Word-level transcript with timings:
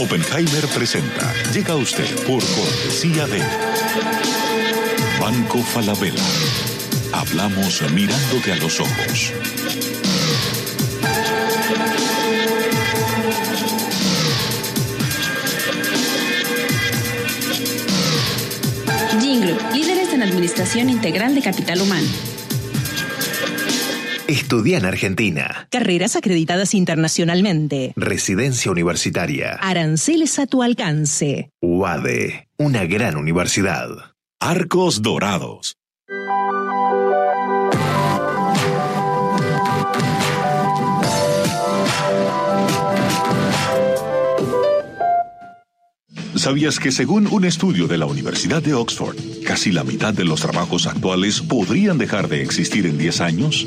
Oppenheimer 0.00 0.64
presenta. 0.68 1.32
Llega 1.52 1.72
a 1.72 1.76
usted 1.76 2.06
por 2.24 2.40
cortesía 2.40 3.26
de 3.26 3.42
Banco 5.20 5.58
Falabella. 5.58 6.22
Hablamos 7.12 7.82
mirándote 7.92 8.52
a 8.52 8.56
los 8.56 8.78
ojos. 8.78 9.32
Jingle, 19.20 19.56
líderes 19.74 20.12
en 20.12 20.22
administración 20.22 20.90
integral 20.90 21.34
de 21.34 21.42
capital 21.42 21.80
humano. 21.80 22.37
Estudia 24.28 24.76
en 24.76 24.84
Argentina. 24.84 25.68
Carreras 25.70 26.14
acreditadas 26.14 26.74
internacionalmente. 26.74 27.94
Residencia 27.96 28.70
universitaria. 28.70 29.54
Aranceles 29.54 30.38
a 30.38 30.46
tu 30.46 30.62
alcance. 30.62 31.48
UADE, 31.62 32.46
una 32.58 32.84
gran 32.84 33.16
universidad. 33.16 33.88
Arcos 34.38 35.00
Dorados. 35.00 35.78
¿Sabías 46.34 46.78
que 46.78 46.92
según 46.92 47.26
un 47.28 47.46
estudio 47.46 47.88
de 47.88 47.96
la 47.96 48.04
Universidad 48.04 48.62
de 48.62 48.74
Oxford, 48.74 49.16
casi 49.46 49.72
la 49.72 49.84
mitad 49.84 50.12
de 50.12 50.24
los 50.24 50.42
trabajos 50.42 50.86
actuales 50.86 51.40
podrían 51.40 51.96
dejar 51.96 52.28
de 52.28 52.42
existir 52.42 52.84
en 52.84 52.98
10 52.98 53.20
años? 53.22 53.66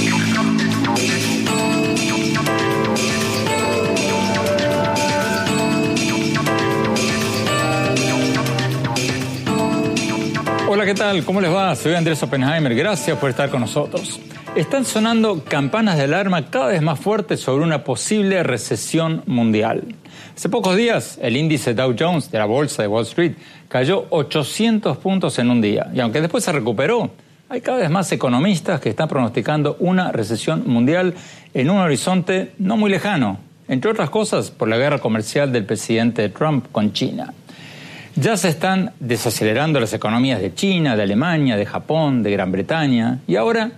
¿Qué 10.91 10.97
tal? 10.97 11.23
¿Cómo 11.23 11.39
les 11.39 11.49
va? 11.49 11.73
Soy 11.73 11.93
Andrés 11.93 12.21
Oppenheimer. 12.21 12.75
Gracias 12.75 13.17
por 13.17 13.29
estar 13.29 13.49
con 13.49 13.61
nosotros. 13.61 14.19
Están 14.57 14.83
sonando 14.83 15.41
campanas 15.45 15.95
de 15.95 16.03
alarma 16.03 16.49
cada 16.49 16.67
vez 16.67 16.81
más 16.81 16.99
fuertes 16.99 17.39
sobre 17.39 17.63
una 17.63 17.85
posible 17.85 18.43
recesión 18.43 19.23
mundial. 19.25 19.95
Hace 20.35 20.49
pocos 20.49 20.75
días, 20.75 21.17
el 21.21 21.37
índice 21.37 21.73
Dow 21.73 21.95
Jones 21.97 22.29
de 22.29 22.39
la 22.39 22.43
bolsa 22.43 22.81
de 22.81 22.89
Wall 22.89 23.03
Street 23.03 23.35
cayó 23.69 24.05
800 24.09 24.97
puntos 24.97 25.39
en 25.39 25.49
un 25.49 25.61
día. 25.61 25.89
Y 25.93 26.01
aunque 26.01 26.19
después 26.19 26.43
se 26.43 26.51
recuperó, 26.51 27.09
hay 27.47 27.61
cada 27.61 27.77
vez 27.77 27.89
más 27.89 28.11
economistas 28.11 28.81
que 28.81 28.89
están 28.89 29.07
pronosticando 29.07 29.77
una 29.79 30.11
recesión 30.11 30.63
mundial 30.67 31.13
en 31.53 31.69
un 31.69 31.77
horizonte 31.77 32.51
no 32.57 32.75
muy 32.75 32.91
lejano, 32.91 33.39
entre 33.69 33.91
otras 33.91 34.09
cosas 34.09 34.51
por 34.51 34.67
la 34.67 34.77
guerra 34.77 34.99
comercial 34.99 35.53
del 35.53 35.63
presidente 35.63 36.27
Trump 36.27 36.65
con 36.69 36.91
China. 36.91 37.33
Ya 38.15 38.35
se 38.35 38.49
están 38.49 38.91
desacelerando 38.99 39.79
las 39.79 39.93
economías 39.93 40.41
de 40.41 40.53
China, 40.53 40.97
de 40.97 41.03
Alemania, 41.03 41.55
de 41.55 41.65
Japón, 41.65 42.23
de 42.23 42.31
Gran 42.31 42.51
Bretaña 42.51 43.19
y 43.25 43.37
ahora 43.37 43.71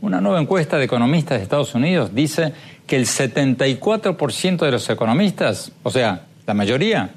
una 0.00 0.20
nueva 0.20 0.40
encuesta 0.40 0.78
de 0.78 0.84
economistas 0.84 1.38
de 1.38 1.42
Estados 1.42 1.74
Unidos 1.74 2.14
dice 2.14 2.52
que 2.86 2.96
el 2.96 3.06
74% 3.06 4.64
de 4.64 4.70
los 4.70 4.88
economistas, 4.88 5.72
o 5.82 5.90
sea, 5.90 6.22
la 6.46 6.54
mayoría, 6.54 7.10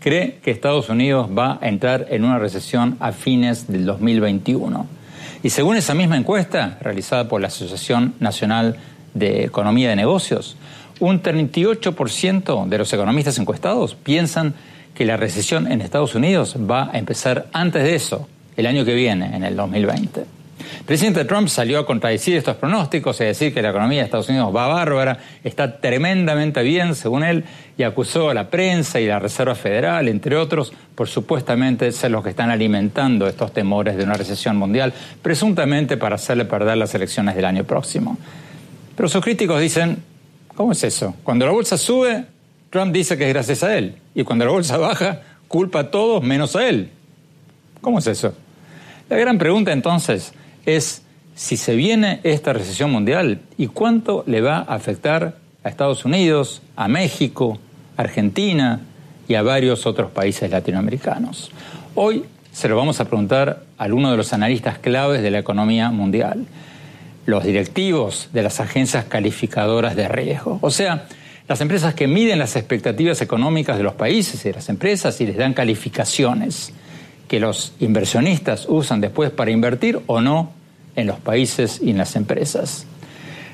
cree 0.00 0.38
que 0.42 0.50
Estados 0.50 0.88
Unidos 0.90 1.30
va 1.36 1.58
a 1.60 1.68
entrar 1.68 2.06
en 2.10 2.24
una 2.24 2.38
recesión 2.38 2.96
a 3.00 3.12
fines 3.12 3.66
del 3.66 3.86
2021. 3.86 4.86
Y 5.42 5.50
según 5.50 5.76
esa 5.76 5.94
misma 5.94 6.16
encuesta 6.16 6.78
realizada 6.80 7.26
por 7.26 7.40
la 7.40 7.48
Asociación 7.48 8.14
Nacional 8.20 8.76
de 9.14 9.44
Economía 9.44 9.88
de 9.88 9.96
Negocios, 9.96 10.56
un 11.00 11.22
38% 11.22 12.66
de 12.66 12.78
los 12.78 12.92
economistas 12.92 13.38
encuestados 13.38 13.94
piensan 13.94 14.54
la 15.04 15.16
recesión 15.16 15.70
en 15.70 15.80
Estados 15.80 16.14
Unidos 16.14 16.56
va 16.58 16.90
a 16.92 16.98
empezar 16.98 17.46
antes 17.52 17.82
de 17.82 17.94
eso, 17.94 18.28
el 18.56 18.66
año 18.66 18.84
que 18.84 18.94
viene, 18.94 19.36
en 19.36 19.44
el 19.44 19.56
2020. 19.56 20.38
El 20.80 20.84
presidente 20.84 21.24
Trump 21.24 21.48
salió 21.48 21.78
a 21.78 21.86
contradecir 21.86 22.36
estos 22.36 22.56
pronósticos 22.56 23.20
y 23.20 23.24
a 23.24 23.26
decir 23.26 23.54
que 23.54 23.62
la 23.62 23.70
economía 23.70 24.00
de 24.00 24.04
Estados 24.06 24.28
Unidos 24.28 24.54
va 24.54 24.66
bárbara, 24.66 25.18
está 25.44 25.80
tremendamente 25.80 26.62
bien, 26.62 26.94
según 26.94 27.24
él, 27.24 27.44
y 27.76 27.82
acusó 27.82 28.30
a 28.30 28.34
la 28.34 28.50
prensa 28.50 29.00
y 29.00 29.06
la 29.06 29.18
Reserva 29.18 29.54
Federal, 29.54 30.08
entre 30.08 30.36
otros, 30.36 30.72
por 30.94 31.08
supuestamente 31.08 31.92
ser 31.92 32.10
los 32.10 32.24
que 32.24 32.30
están 32.30 32.50
alimentando 32.50 33.26
estos 33.26 33.52
temores 33.52 33.96
de 33.96 34.04
una 34.04 34.14
recesión 34.14 34.56
mundial, 34.56 34.92
presuntamente 35.22 35.96
para 35.96 36.16
hacerle 36.16 36.44
perder 36.44 36.76
las 36.76 36.94
elecciones 36.94 37.36
del 37.36 37.44
año 37.44 37.64
próximo. 37.64 38.18
Pero 38.96 39.08
sus 39.08 39.22
críticos 39.22 39.60
dicen, 39.60 40.02
¿cómo 40.54 40.72
es 40.72 40.82
eso? 40.82 41.14
Cuando 41.22 41.46
la 41.46 41.52
bolsa 41.52 41.78
sube, 41.78 42.24
Trump 42.70 42.92
dice 42.92 43.16
que 43.16 43.26
es 43.26 43.32
gracias 43.32 43.62
a 43.62 43.76
él. 43.76 43.96
Y 44.14 44.24
cuando 44.24 44.44
la 44.44 44.50
bolsa 44.50 44.76
baja, 44.76 45.22
culpa 45.48 45.80
a 45.80 45.90
todos 45.90 46.22
menos 46.22 46.54
a 46.56 46.68
él. 46.68 46.90
¿Cómo 47.80 47.98
es 47.98 48.06
eso? 48.06 48.34
La 49.08 49.16
gran 49.16 49.38
pregunta 49.38 49.72
entonces 49.72 50.32
es 50.66 51.02
si 51.34 51.56
se 51.56 51.76
viene 51.76 52.20
esta 52.24 52.52
recesión 52.52 52.90
mundial 52.90 53.40
y 53.56 53.68
cuánto 53.68 54.24
le 54.26 54.40
va 54.40 54.58
a 54.58 54.74
afectar 54.74 55.36
a 55.64 55.68
Estados 55.68 56.04
Unidos, 56.04 56.62
a 56.76 56.88
México, 56.88 57.58
Argentina 57.96 58.80
y 59.28 59.34
a 59.34 59.42
varios 59.42 59.86
otros 59.86 60.10
países 60.10 60.50
latinoamericanos. 60.50 61.50
Hoy 61.94 62.24
se 62.52 62.68
lo 62.68 62.76
vamos 62.76 63.00
a 63.00 63.04
preguntar 63.04 63.62
a 63.78 63.86
uno 63.86 64.10
de 64.10 64.16
los 64.16 64.32
analistas 64.32 64.78
claves 64.78 65.22
de 65.22 65.30
la 65.30 65.38
economía 65.38 65.90
mundial, 65.90 66.46
los 67.24 67.44
directivos 67.44 68.28
de 68.32 68.42
las 68.42 68.60
agencias 68.60 69.04
calificadoras 69.04 69.94
de 69.96 70.08
riesgo. 70.08 70.58
O 70.60 70.70
sea, 70.70 71.06
las 71.48 71.62
empresas 71.62 71.94
que 71.94 72.06
miden 72.06 72.38
las 72.38 72.56
expectativas 72.56 73.22
económicas 73.22 73.78
de 73.78 73.82
los 73.82 73.94
países 73.94 74.44
y 74.44 74.48
de 74.50 74.54
las 74.56 74.68
empresas 74.68 75.18
y 75.20 75.26
les 75.26 75.36
dan 75.36 75.54
calificaciones 75.54 76.72
que 77.26 77.40
los 77.40 77.72
inversionistas 77.80 78.66
usan 78.68 79.00
después 79.00 79.30
para 79.30 79.50
invertir 79.50 80.00
o 80.06 80.20
no 80.20 80.52
en 80.94 81.06
los 81.06 81.18
países 81.18 81.80
y 81.82 81.90
en 81.90 81.98
las 81.98 82.16
empresas. 82.16 82.86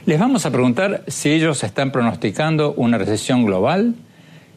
Les 0.06 0.19
vamos 0.19 0.44
a 0.44 0.50
preguntar 0.50 1.05
si 1.06 1.31
ellos 1.31 1.62
están 1.62 1.93
pronosticando 1.93 2.75
una 2.75 2.99
recesión 2.99 3.44
global 3.44 3.94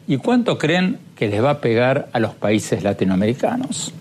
y 0.08 0.16
cuánto 0.16 0.58
creen 0.58 0.98
que 1.16 1.28
les 1.28 1.42
va 1.42 1.50
a 1.50 1.60
pegar 1.60 2.08
a 2.12 2.18
los 2.18 2.34
países 2.34 2.82
latinoamericanos. 2.82 3.92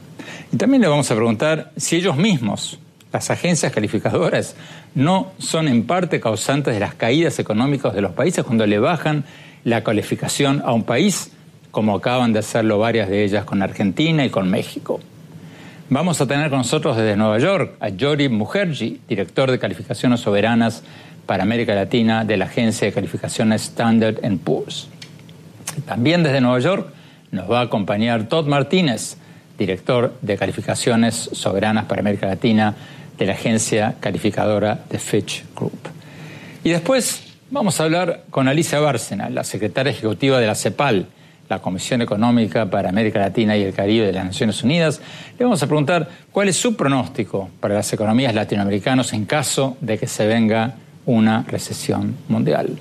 Y 0.51 0.57
también 0.57 0.81
les 0.81 0.89
vamos 0.89 1.11
a 1.11 1.15
preguntar 1.15 1.71
si 1.77 1.97
ellos 1.97 2.17
mismos 2.17 2.79
las 3.11 3.29
agencias 3.29 3.71
calificadoras 3.71 4.55
no 4.95 5.31
son 5.37 5.67
en 5.67 5.85
parte 5.85 6.19
causantes 6.19 6.73
de 6.73 6.79
las 6.79 6.93
caídas 6.95 7.39
económicas 7.39 7.93
de 7.93 8.01
los 8.01 8.11
países 8.11 8.43
cuando 8.43 8.65
le 8.65 8.79
bajan 8.79 9.23
la 9.63 9.83
calificación 9.83 10.61
a 10.65 10.73
un 10.73 10.83
país, 10.83 11.31
como 11.71 11.95
acaban 11.95 12.33
de 12.33 12.39
hacerlo 12.39 12.79
varias 12.79 13.09
de 13.09 13.23
ellas 13.23 13.45
con 13.45 13.61
Argentina 13.61 14.25
y 14.25 14.29
con 14.29 14.49
México. 14.49 14.99
Vamos 15.89 16.19
a 16.19 16.27
tener 16.27 16.49
con 16.49 16.59
nosotros 16.59 16.97
desde 16.97 17.15
Nueva 17.15 17.39
York 17.39 17.75
a 17.79 17.89
Jori 17.97 18.27
Mujerji, 18.27 18.99
director 19.07 19.49
de 19.49 19.57
calificaciones 19.57 20.19
soberanas 20.19 20.83
para 21.25 21.43
América 21.43 21.75
Latina 21.75 22.25
de 22.25 22.37
la 22.37 22.45
agencia 22.45 22.87
de 22.87 22.93
calificaciones 22.93 23.63
Standard 23.63 24.17
Poor's. 24.43 24.89
También 25.85 26.23
desde 26.23 26.41
Nueva 26.41 26.59
York 26.59 26.89
nos 27.31 27.49
va 27.49 27.59
a 27.59 27.63
acompañar 27.63 28.27
Todd 28.27 28.47
Martínez, 28.47 29.17
director 29.57 30.13
de 30.21 30.37
calificaciones 30.37 31.29
soberanas 31.33 31.85
para 31.85 32.01
América 32.01 32.27
Latina 32.27 32.75
de 33.17 33.25
la 33.25 33.33
agencia 33.33 33.95
calificadora 33.99 34.79
de 34.89 34.99
Fitch 34.99 35.43
Group. 35.55 35.89
Y 36.63 36.69
después 36.69 37.23
vamos 37.49 37.79
a 37.79 37.83
hablar 37.83 38.23
con 38.29 38.47
Alicia 38.47 38.79
Bárcena, 38.79 39.29
la 39.29 39.43
secretaria 39.43 39.91
ejecutiva 39.91 40.39
de 40.39 40.47
la 40.47 40.55
CEPAL, 40.55 41.07
la 41.49 41.59
Comisión 41.59 42.01
Económica 42.01 42.69
para 42.69 42.89
América 42.89 43.19
Latina 43.19 43.55
y 43.55 43.63
el 43.63 43.73
Caribe 43.73 44.07
de 44.07 44.13
las 44.13 44.25
Naciones 44.25 44.63
Unidas. 44.63 45.01
Le 45.39 45.45
vamos 45.45 45.63
a 45.63 45.67
preguntar 45.67 46.09
cuál 46.31 46.49
es 46.49 46.57
su 46.57 46.75
pronóstico 46.75 47.49
para 47.59 47.75
las 47.75 47.91
economías 47.93 48.35
latinoamericanas 48.35 49.13
en 49.13 49.25
caso 49.25 49.77
de 49.79 49.97
que 49.97 50.07
se 50.07 50.27
venga 50.27 50.75
una 51.05 51.43
recesión 51.47 52.15
mundial. 52.27 52.77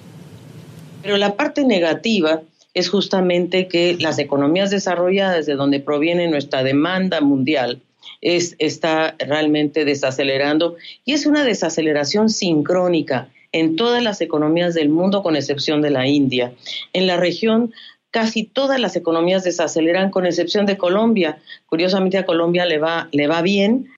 Pero 1.02 1.16
la 1.16 1.36
parte 1.36 1.64
negativa 1.64 2.40
es 2.74 2.90
justamente 2.90 3.68
que 3.68 3.96
las 4.00 4.18
economías 4.18 4.70
desarrolladas, 4.70 5.46
de 5.46 5.54
donde 5.54 5.80
proviene 5.80 6.28
nuestra 6.28 6.62
demanda 6.62 7.20
mundial, 7.20 7.80
es, 8.26 8.56
está 8.58 9.14
realmente 9.20 9.84
desacelerando 9.84 10.74
y 11.04 11.12
es 11.12 11.26
una 11.26 11.44
desaceleración 11.44 12.28
sincrónica 12.28 13.28
en 13.52 13.76
todas 13.76 14.02
las 14.02 14.20
economías 14.20 14.74
del 14.74 14.88
mundo, 14.88 15.22
con 15.22 15.36
excepción 15.36 15.80
de 15.80 15.90
la 15.90 16.08
India. 16.08 16.52
En 16.92 17.06
la 17.06 17.18
región, 17.18 17.72
casi 18.10 18.42
todas 18.42 18.80
las 18.80 18.96
economías 18.96 19.44
desaceleran, 19.44 20.10
con 20.10 20.26
excepción 20.26 20.66
de 20.66 20.76
Colombia. 20.76 21.38
Curiosamente 21.66 22.18
a 22.18 22.26
Colombia 22.26 22.66
le 22.66 22.78
va, 22.78 23.08
le 23.12 23.28
va 23.28 23.42
bien. 23.42 23.92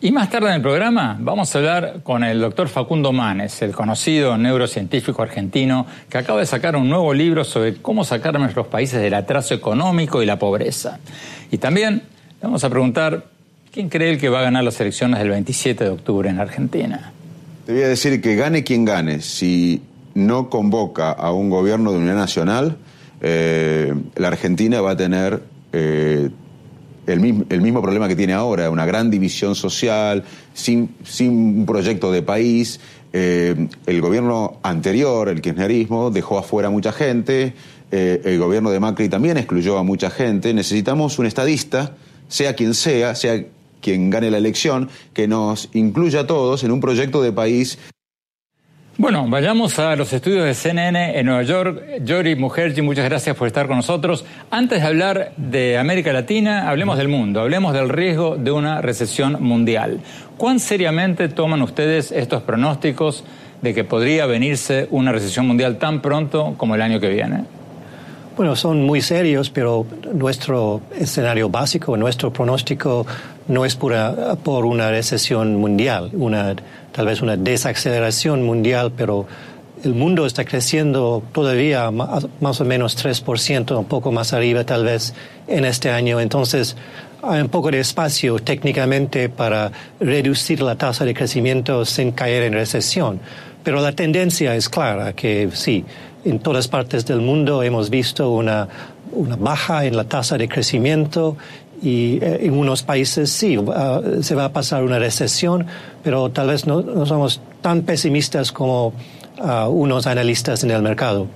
Y 0.00 0.10
más 0.10 0.30
tarde 0.30 0.48
en 0.48 0.54
el 0.54 0.62
programa 0.62 1.18
vamos 1.20 1.54
a 1.54 1.58
hablar 1.58 2.00
con 2.02 2.24
el 2.24 2.40
doctor 2.40 2.68
Facundo 2.68 3.12
Manes, 3.12 3.60
el 3.60 3.72
conocido 3.72 4.38
neurocientífico 4.38 5.22
argentino 5.22 5.86
que 6.08 6.16
acaba 6.16 6.40
de 6.40 6.46
sacar 6.46 6.76
un 6.76 6.88
nuevo 6.88 7.12
libro 7.12 7.44
sobre 7.44 7.74
cómo 7.76 8.04
sacar 8.04 8.34
a 8.36 8.38
nuestros 8.38 8.68
países 8.68 9.02
del 9.02 9.12
atraso 9.12 9.52
económico 9.52 10.22
y 10.22 10.26
la 10.26 10.38
pobreza. 10.38 10.98
Y 11.50 11.58
también 11.58 12.02
vamos 12.42 12.64
a 12.64 12.70
preguntar 12.70 13.26
quién 13.72 13.88
cree 13.88 14.18
que 14.18 14.28
va 14.28 14.40
a 14.40 14.42
ganar 14.42 14.64
las 14.64 14.80
elecciones 14.80 15.18
del 15.20 15.30
27 15.30 15.84
de 15.84 15.90
octubre 15.90 16.28
en 16.28 16.38
Argentina. 16.38 17.12
Te 17.66 17.72
voy 17.72 17.82
a 17.82 17.88
decir 17.88 18.20
que 18.20 18.34
gane 18.34 18.64
quien 18.64 18.84
gane. 18.84 19.20
Si 19.20 19.80
no 20.14 20.50
convoca 20.50 21.12
a 21.12 21.32
un 21.32 21.48
gobierno 21.48 21.92
de 21.92 21.98
unidad 21.98 22.16
nacional, 22.16 22.76
eh, 23.20 23.94
la 24.16 24.28
Argentina 24.28 24.80
va 24.80 24.90
a 24.90 24.96
tener 24.96 25.42
eh, 25.72 26.28
el 27.06 27.20
mismo, 27.20 27.44
el 27.48 27.72
problema 27.72 28.08
que 28.08 28.16
tiene 28.16 28.32
ahora, 28.32 28.68
una 28.68 28.84
gran 28.84 29.10
división 29.10 29.54
social, 29.54 30.24
sin, 30.52 30.96
un 31.20 31.64
proyecto 31.66 32.10
de 32.10 32.22
país. 32.22 32.80
Eh, 33.12 33.68
el 33.86 34.00
gobierno 34.00 34.58
anterior, 34.62 35.28
el 35.28 35.40
kirchnerismo, 35.40 36.10
dejó 36.10 36.38
afuera 36.38 36.68
a 36.68 36.70
mucha 36.70 36.92
gente, 36.92 37.54
el 37.90 38.38
gobierno 38.38 38.70
de 38.70 38.80
Macri 38.80 39.10
también 39.10 39.36
excluyó 39.36 39.76
a 39.76 39.82
mucha 39.82 40.08
gente. 40.08 40.54
Necesitamos 40.54 41.18
un 41.18 41.26
estadista, 41.26 41.92
sea 42.32 42.54
quien 42.54 42.72
sea, 42.72 43.14
sea 43.14 43.44
quien 43.80 44.10
gane 44.10 44.30
la 44.30 44.38
elección, 44.38 44.88
que 45.12 45.28
nos 45.28 45.68
incluya 45.74 46.20
a 46.20 46.26
todos 46.26 46.64
en 46.64 46.72
un 46.72 46.80
proyecto 46.80 47.20
de 47.20 47.32
país 47.32 47.78
bueno, 48.98 49.26
vayamos 49.26 49.78
a 49.78 49.96
los 49.96 50.12
estudios 50.12 50.44
de 50.44 50.54
CNN 50.54 51.18
en 51.18 51.24
Nueva 51.24 51.42
York. 51.44 52.04
Yori 52.04 52.36
Mujerji, 52.36 52.82
muchas 52.82 53.06
gracias 53.06 53.34
por 53.34 53.46
estar 53.46 53.66
con 53.66 53.76
nosotros. 53.76 54.24
Antes 54.50 54.82
de 54.82 54.86
hablar 54.86 55.32
de 55.38 55.78
América 55.78 56.12
Latina, 56.12 56.68
hablemos 56.68 56.98
del 56.98 57.08
mundo, 57.08 57.40
hablemos 57.40 57.72
del 57.72 57.88
riesgo 57.88 58.36
de 58.36 58.50
una 58.50 58.82
recesión 58.82 59.42
mundial. 59.42 60.00
¿Cuán 60.36 60.60
seriamente 60.60 61.30
toman 61.30 61.62
ustedes 61.62 62.12
estos 62.12 62.42
pronósticos 62.42 63.24
de 63.62 63.72
que 63.72 63.82
podría 63.82 64.26
venirse 64.26 64.88
una 64.90 65.10
recesión 65.10 65.46
mundial 65.46 65.78
tan 65.78 66.02
pronto 66.02 66.54
como 66.58 66.74
el 66.74 66.82
año 66.82 67.00
que 67.00 67.08
viene? 67.08 67.44
Bueno, 68.34 68.56
son 68.56 68.82
muy 68.82 69.02
serios, 69.02 69.50
pero 69.50 69.84
nuestro 70.14 70.80
escenario 70.98 71.50
básico, 71.50 71.96
nuestro 71.98 72.32
pronóstico 72.32 73.06
no 73.48 73.66
es 73.66 73.76
por 73.76 74.64
una 74.64 74.90
recesión 74.90 75.56
mundial, 75.56 76.10
una 76.14 76.56
tal 76.92 77.06
vez 77.06 77.20
una 77.20 77.36
desaceleración 77.36 78.42
mundial, 78.42 78.92
pero 78.96 79.26
el 79.84 79.94
mundo 79.94 80.24
está 80.24 80.46
creciendo 80.46 81.22
todavía 81.32 81.90
más 81.90 82.60
o 82.60 82.64
menos 82.64 82.96
3%, 83.04 83.78
un 83.78 83.84
poco 83.84 84.12
más 84.12 84.32
arriba 84.32 84.64
tal 84.64 84.84
vez 84.84 85.12
en 85.46 85.66
este 85.66 85.90
año. 85.90 86.18
Entonces, 86.18 86.74
hay 87.22 87.42
un 87.42 87.48
poco 87.48 87.70
de 87.70 87.80
espacio 87.80 88.38
técnicamente 88.38 89.28
para 89.28 89.70
reducir 90.00 90.62
la 90.62 90.76
tasa 90.76 91.04
de 91.04 91.12
crecimiento 91.12 91.84
sin 91.84 92.12
caer 92.12 92.44
en 92.44 92.54
recesión. 92.54 93.20
Pero 93.62 93.80
la 93.80 93.92
tendencia 93.92 94.56
es 94.56 94.68
clara, 94.68 95.12
que 95.12 95.48
sí, 95.52 95.84
en 96.24 96.38
todas 96.38 96.68
partes 96.68 97.06
del 97.06 97.20
mundo 97.20 97.62
hemos 97.62 97.90
visto 97.90 98.30
una, 98.30 98.68
una 99.12 99.36
baja 99.36 99.84
en 99.84 99.96
la 99.96 100.04
tasa 100.04 100.38
de 100.38 100.48
crecimiento 100.48 101.36
y 101.82 102.18
eh, 102.22 102.40
en 102.42 102.54
unos 102.54 102.82
países 102.82 103.30
sí, 103.30 103.58
se 104.20 104.34
va 104.34 104.44
a 104.44 104.52
pasar 104.52 104.84
una 104.84 104.98
recesión, 104.98 105.66
pero 106.02 106.30
tal 106.30 106.48
vez 106.48 106.66
no, 106.66 107.04
somos 107.06 107.40
tan 107.60 107.82
pesimistas 107.82 108.52
como 108.52 108.92
ah, 109.40 109.68
unos 109.68 110.06
analistas 110.06 110.62
en 110.62 110.70
el 110.70 110.82
mercado. 110.82 111.26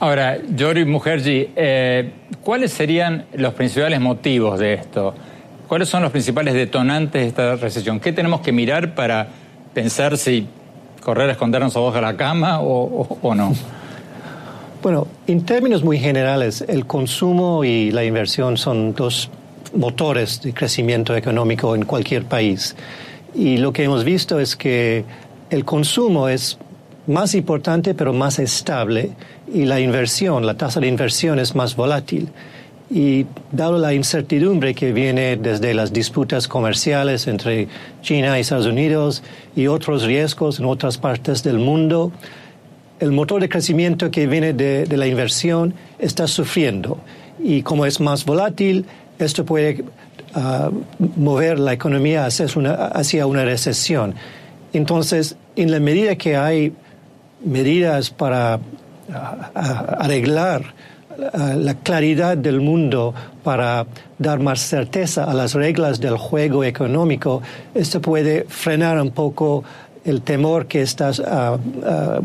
Ahora, 0.00 0.38
Yori 0.54 0.84
Mujerji, 0.84 1.50
eh, 1.56 2.10
¿cuáles 2.42 2.72
serían 2.72 3.24
los 3.34 3.54
principales 3.54 4.00
motivos 4.00 4.58
de 4.58 4.74
esto? 4.74 5.14
¿Cuáles 5.66 5.88
son 5.88 6.02
los 6.02 6.12
principales 6.12 6.52
detonantes 6.52 7.22
de 7.22 7.28
esta 7.28 7.56
recesión? 7.56 8.00
¿Qué 8.00 8.12
tenemos 8.12 8.42
que 8.42 8.52
mirar 8.52 8.94
para 8.94 9.28
pensar 9.72 10.18
si 10.18 10.46
correr 11.04 11.28
a 11.28 11.32
escondernos 11.32 11.76
abajo 11.76 11.94
de 11.94 12.02
la 12.02 12.16
cama 12.16 12.60
o 12.60 13.34
no? 13.34 13.52
Bueno, 14.84 15.06
en 15.26 15.46
términos 15.46 15.82
muy 15.82 15.98
generales, 15.98 16.62
el 16.68 16.84
consumo 16.84 17.64
y 17.64 17.90
la 17.90 18.04
inversión 18.04 18.58
son 18.58 18.94
dos 18.94 19.30
motores 19.74 20.42
de 20.42 20.52
crecimiento 20.52 21.16
económico 21.16 21.74
en 21.74 21.86
cualquier 21.86 22.24
país. 22.24 22.76
Y 23.34 23.56
lo 23.56 23.72
que 23.72 23.84
hemos 23.84 24.04
visto 24.04 24.38
es 24.38 24.56
que 24.56 25.06
el 25.48 25.64
consumo 25.64 26.28
es 26.28 26.58
más 27.06 27.34
importante 27.34 27.94
pero 27.94 28.12
más 28.12 28.38
estable 28.38 29.12
y 29.52 29.64
la 29.64 29.80
inversión, 29.80 30.44
la 30.44 30.58
tasa 30.58 30.80
de 30.80 30.88
inversión 30.88 31.38
es 31.38 31.54
más 31.54 31.76
volátil. 31.76 32.28
Y 32.94 33.26
dado 33.50 33.76
la 33.78 33.92
incertidumbre 33.92 34.72
que 34.72 34.92
viene 34.92 35.36
desde 35.36 35.74
las 35.74 35.92
disputas 35.92 36.46
comerciales 36.46 37.26
entre 37.26 37.66
China 38.02 38.38
y 38.38 38.42
Estados 38.42 38.66
Unidos 38.66 39.24
y 39.56 39.66
otros 39.66 40.04
riesgos 40.04 40.60
en 40.60 40.66
otras 40.66 40.96
partes 40.96 41.42
del 41.42 41.58
mundo, 41.58 42.12
el 43.00 43.10
motor 43.10 43.40
de 43.40 43.48
crecimiento 43.48 44.12
que 44.12 44.28
viene 44.28 44.52
de, 44.52 44.86
la 44.96 45.08
inversión 45.08 45.74
está 45.98 46.28
sufriendo 46.28 46.98
y 47.42 47.62
como 47.62 47.84
es 47.84 48.00
más 48.00 48.24
volátil, 48.24 48.86
esto 49.18 49.44
puede 49.44 49.84
ah, 50.34 50.70
mover 51.16 51.58
la 51.58 51.72
economía 51.72 52.26
hacia 52.26 53.26
una, 53.26 53.44
recesión. 53.44 54.14
Entonces, 54.72 55.36
en 55.56 55.72
la 55.72 55.80
medida 55.80 56.14
que 56.14 56.36
hay 56.36 56.72
medidas 57.44 58.10
para 58.10 58.60
ah, 59.12 59.50
ah, 59.54 59.96
arreglar 59.98 60.62
la 61.16 61.74
claridad 61.74 62.36
del 62.36 62.60
mundo 62.60 63.14
para 63.42 63.86
dar 64.18 64.40
más 64.40 64.60
certeza 64.60 65.24
a 65.24 65.34
las 65.34 65.54
reglas 65.54 66.00
del 66.00 66.16
juego 66.16 66.64
económico, 66.64 67.42
esto 67.74 68.00
puede 68.00 68.44
frenar 68.48 69.00
un 69.00 69.10
poco 69.10 69.64
el 70.04 70.22
temor 70.22 70.66
que 70.66 70.82
está 70.82 71.10
ah, 71.26 71.58
ah, 71.86 72.20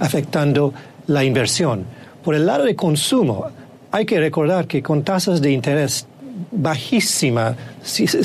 afectando 0.00 0.72
la 1.06 1.24
inversión. 1.24 1.84
Por 2.24 2.34
el 2.34 2.46
lado 2.46 2.64
de 2.64 2.74
consumo, 2.74 3.46
hay 3.90 4.04
que 4.04 4.18
recordar 4.18 4.66
que 4.66 4.82
con 4.82 5.02
tasas 5.02 5.40
de 5.40 5.52
interés 5.52 6.06
bajísimas 6.50 7.56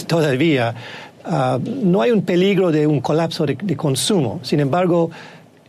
todavía, 0.08 0.74
ah, 1.26 1.60
no 1.64 2.02
hay 2.02 2.12
un 2.12 2.24
peligro 2.24 2.72
de 2.72 2.88
un 2.88 3.02
colapso 3.02 3.46
de, 3.46 3.76
consumo. 3.76 4.40
Sin 4.44 4.60
embargo, 4.60 5.12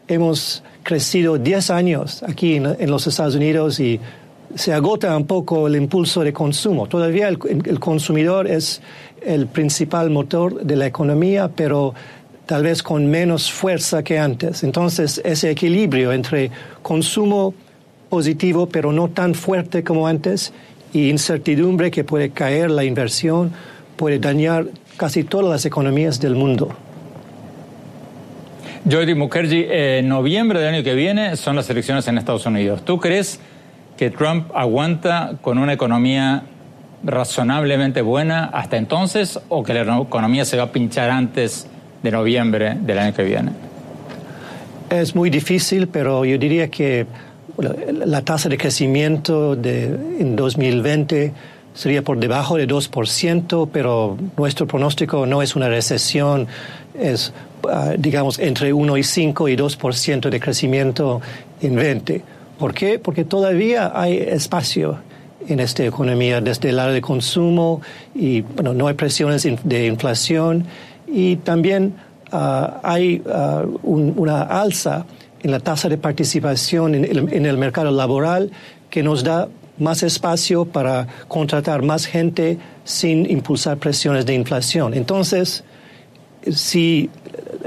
hemos 0.08 0.62
crecido 0.82 1.38
10 1.38 1.70
años 1.70 2.22
aquí 2.22 2.56
en, 2.56 2.90
los 2.90 3.06
Estados 3.06 3.34
Unidos 3.34 3.80
y 3.80 4.00
se 4.54 4.72
agota 4.72 5.16
un 5.16 5.26
poco 5.26 5.66
el 5.66 5.76
impulso 5.76 6.22
de 6.22 6.32
consumo. 6.32 6.86
Todavía 6.86 7.28
el 7.28 7.80
consumidor 7.80 8.46
es 8.46 8.82
el 9.24 9.46
principal 9.46 10.10
motor 10.10 10.62
de 10.62 10.76
la 10.76 10.86
economía, 10.86 11.48
pero 11.48 11.94
tal 12.46 12.64
vez 12.64 12.82
con 12.82 13.06
menos 13.06 13.50
fuerza 13.50 14.02
que 14.02 14.18
antes. 14.18 14.62
Entonces, 14.62 15.20
ese 15.24 15.50
equilibrio 15.50 16.12
entre 16.12 16.50
consumo 16.82 17.54
positivo, 18.08 18.66
pero 18.66 18.92
no 18.92 19.08
tan 19.08 19.34
fuerte 19.34 19.82
como 19.82 20.06
antes, 20.06 20.52
y 20.92 21.08
incertidumbre 21.08 21.90
que 21.90 22.04
puede 22.04 22.30
caer 22.30 22.70
la 22.70 22.84
inversión, 22.84 23.52
puede 23.96 24.18
dañar 24.18 24.66
casi 24.96 25.24
todas 25.24 25.48
las 25.48 25.64
economías 25.64 26.20
del 26.20 26.34
mundo. 26.34 26.68
Jody 28.90 29.14
Mukherjee, 29.14 29.98
en 29.98 30.08
noviembre 30.08 30.58
del 30.58 30.74
año 30.74 30.82
que 30.82 30.94
viene 30.94 31.36
son 31.36 31.54
las 31.54 31.70
elecciones 31.70 32.08
en 32.08 32.18
Estados 32.18 32.46
Unidos. 32.46 32.84
¿Tú 32.84 32.98
crees 32.98 33.38
que 33.96 34.10
Trump 34.10 34.50
aguanta 34.54 35.34
con 35.40 35.58
una 35.58 35.72
economía 35.72 36.42
razonablemente 37.04 38.02
buena 38.02 38.46
hasta 38.46 38.76
entonces 38.76 39.38
o 39.48 39.62
que 39.62 39.72
la 39.72 39.82
economía 39.82 40.44
se 40.44 40.56
va 40.56 40.64
a 40.64 40.72
pinchar 40.72 41.10
antes 41.10 41.68
de 42.02 42.10
noviembre 42.10 42.76
del 42.80 42.98
año 42.98 43.14
que 43.14 43.22
viene? 43.22 43.52
Es 44.90 45.14
muy 45.14 45.30
difícil, 45.30 45.86
pero 45.86 46.24
yo 46.24 46.36
diría 46.36 46.68
que 46.68 47.06
la 47.58 48.22
tasa 48.22 48.48
de 48.48 48.58
crecimiento 48.58 49.54
de, 49.54 49.84
en 50.18 50.34
2020 50.34 51.32
sería 51.74 52.02
por 52.02 52.18
debajo 52.18 52.56
de 52.56 52.66
2%, 52.66 53.68
pero 53.72 54.18
nuestro 54.36 54.66
pronóstico 54.66 55.24
no 55.26 55.40
es 55.40 55.54
una 55.54 55.68
recesión, 55.68 56.48
es, 56.98 57.32
digamos, 57.98 58.38
entre 58.38 58.72
1 58.72 58.96
y 58.96 59.02
5 59.02 59.48
y 59.48 59.56
2% 59.56 60.30
de 60.30 60.40
crecimiento 60.40 61.20
en 61.60 61.76
20. 61.76 62.22
¿Por 62.58 62.74
qué? 62.74 62.98
Porque 62.98 63.24
todavía 63.24 63.92
hay 63.94 64.16
espacio 64.16 64.98
en 65.48 65.60
esta 65.60 65.84
economía 65.84 66.40
desde 66.40 66.70
el 66.70 66.76
lado 66.76 66.92
de 66.92 67.00
consumo 67.00 67.80
y 68.14 68.42
bueno, 68.42 68.74
no 68.74 68.86
hay 68.86 68.94
presiones 68.94 69.46
de 69.64 69.86
inflación 69.86 70.64
y 71.06 71.36
también 71.36 71.94
ah, 72.30 72.80
hay 72.82 73.22
ah, 73.30 73.64
una 73.82 74.42
alza 74.42 75.04
en 75.42 75.50
la 75.50 75.60
tasa 75.60 75.88
de 75.88 75.98
participación 75.98 76.94
en 76.94 77.46
el, 77.46 77.58
mercado 77.58 77.90
laboral 77.90 78.52
que 78.90 79.02
nos 79.02 79.24
da 79.24 79.48
más 79.78 80.02
espacio 80.02 80.64
para 80.64 81.08
contratar 81.26 81.82
más 81.82 82.06
gente 82.06 82.58
sin 82.84 83.28
impulsar 83.28 83.78
presiones 83.78 84.24
de 84.24 84.34
inflación. 84.34 84.94
Entonces, 84.94 85.64
si 86.48 87.10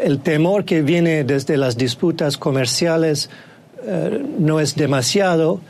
el 0.05 0.19
temor 0.19 0.65
que 0.65 0.83
viene 0.83 1.23
desde 1.23 1.57
las 1.57 1.77
disputas 1.77 2.37
comerciales 2.37 3.31
eh, 3.87 4.23
no 4.37 4.59
es 4.59 4.75
demasiado, 4.75 5.61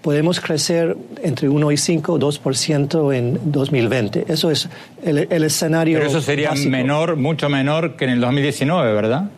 podemos 0.00 0.40
crecer 0.40 0.96
entre 1.22 1.50
1 1.50 1.72
y 1.72 1.76
5 1.76 2.14
o 2.14 2.18
2% 2.18 3.14
en 3.14 3.52
2020. 3.52 4.24
Eso 4.28 4.50
es 4.50 4.70
el, 5.04 5.44
escenario. 5.44 5.98
Pero 5.98 6.08
eso 6.08 6.22
sería 6.22 6.52
menor, 6.66 7.16
mucho 7.16 7.50
menor 7.50 7.96
que 7.96 8.06
en 8.06 8.12
el 8.12 8.20
2019, 8.22 8.94
¿verdad? 8.94 9.28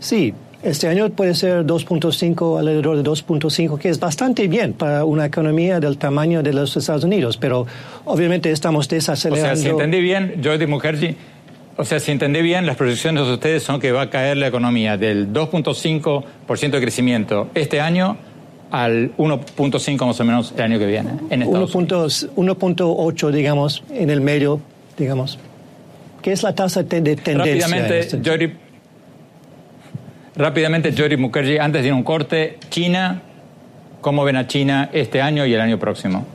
Sí, 0.00 0.34
este 0.64 0.88
año 0.88 1.08
puede 1.10 1.34
ser 1.34 1.64
2.5, 1.64 2.58
alrededor 2.58 2.96
de 2.96 3.08
2.5, 3.08 3.78
que 3.78 3.90
es 3.90 4.00
bastante 4.00 4.48
bien 4.48 4.72
para 4.72 5.04
una 5.04 5.26
economía 5.26 5.78
del 5.78 5.98
tamaño 5.98 6.42
de 6.42 6.52
los 6.52 6.76
Estados 6.76 7.04
Unidos, 7.04 7.36
pero 7.36 7.64
obviamente 8.06 8.50
estamos 8.50 8.88
desacelerando. 8.88 9.52
O 9.52 9.56
sea, 9.56 9.62
si 9.62 9.70
entendí 9.70 10.00
bien, 10.00 10.40
Jordi 10.42 10.66
Mukherjee, 10.66 11.16
o 11.80 11.84
sea, 11.86 11.98
si 11.98 12.12
entendí 12.12 12.42
bien, 12.42 12.66
las 12.66 12.76
proyecciones 12.76 13.26
de 13.26 13.32
ustedes 13.32 13.62
son 13.62 13.80
que 13.80 13.90
va 13.90 14.02
a 14.02 14.10
caer 14.10 14.36
la 14.36 14.48
economía 14.48 14.98
del 14.98 15.32
2.5% 15.32 16.70
de 16.72 16.80
crecimiento 16.80 17.48
este 17.54 17.80
año 17.80 18.18
al 18.70 19.16
1.5 19.16 20.06
más 20.06 20.20
o 20.20 20.24
menos 20.24 20.52
el 20.54 20.62
año 20.62 20.78
que 20.78 20.84
viene. 20.84 21.12
1.8, 21.30 23.30
digamos, 23.30 23.82
en 23.90 24.10
el 24.10 24.20
medio, 24.20 24.60
digamos. 24.98 25.38
¿Qué 26.20 26.32
es 26.32 26.42
la 26.42 26.54
tasa 26.54 26.82
de 26.82 27.16
tendencia? 27.16 27.38
Rápidamente, 27.38 28.00
este? 28.00 28.56
Rápidamente, 30.36 30.92
Jordi 30.94 31.16
Mukherjee, 31.16 31.60
antes 31.60 31.82
de 31.82 31.94
un 31.94 32.02
corte, 32.02 32.58
China, 32.68 33.22
¿cómo 34.02 34.22
ven 34.24 34.36
a 34.36 34.46
China 34.46 34.90
este 34.92 35.22
año 35.22 35.46
y 35.46 35.54
el 35.54 35.62
año 35.62 35.78
próximo? 35.78 36.26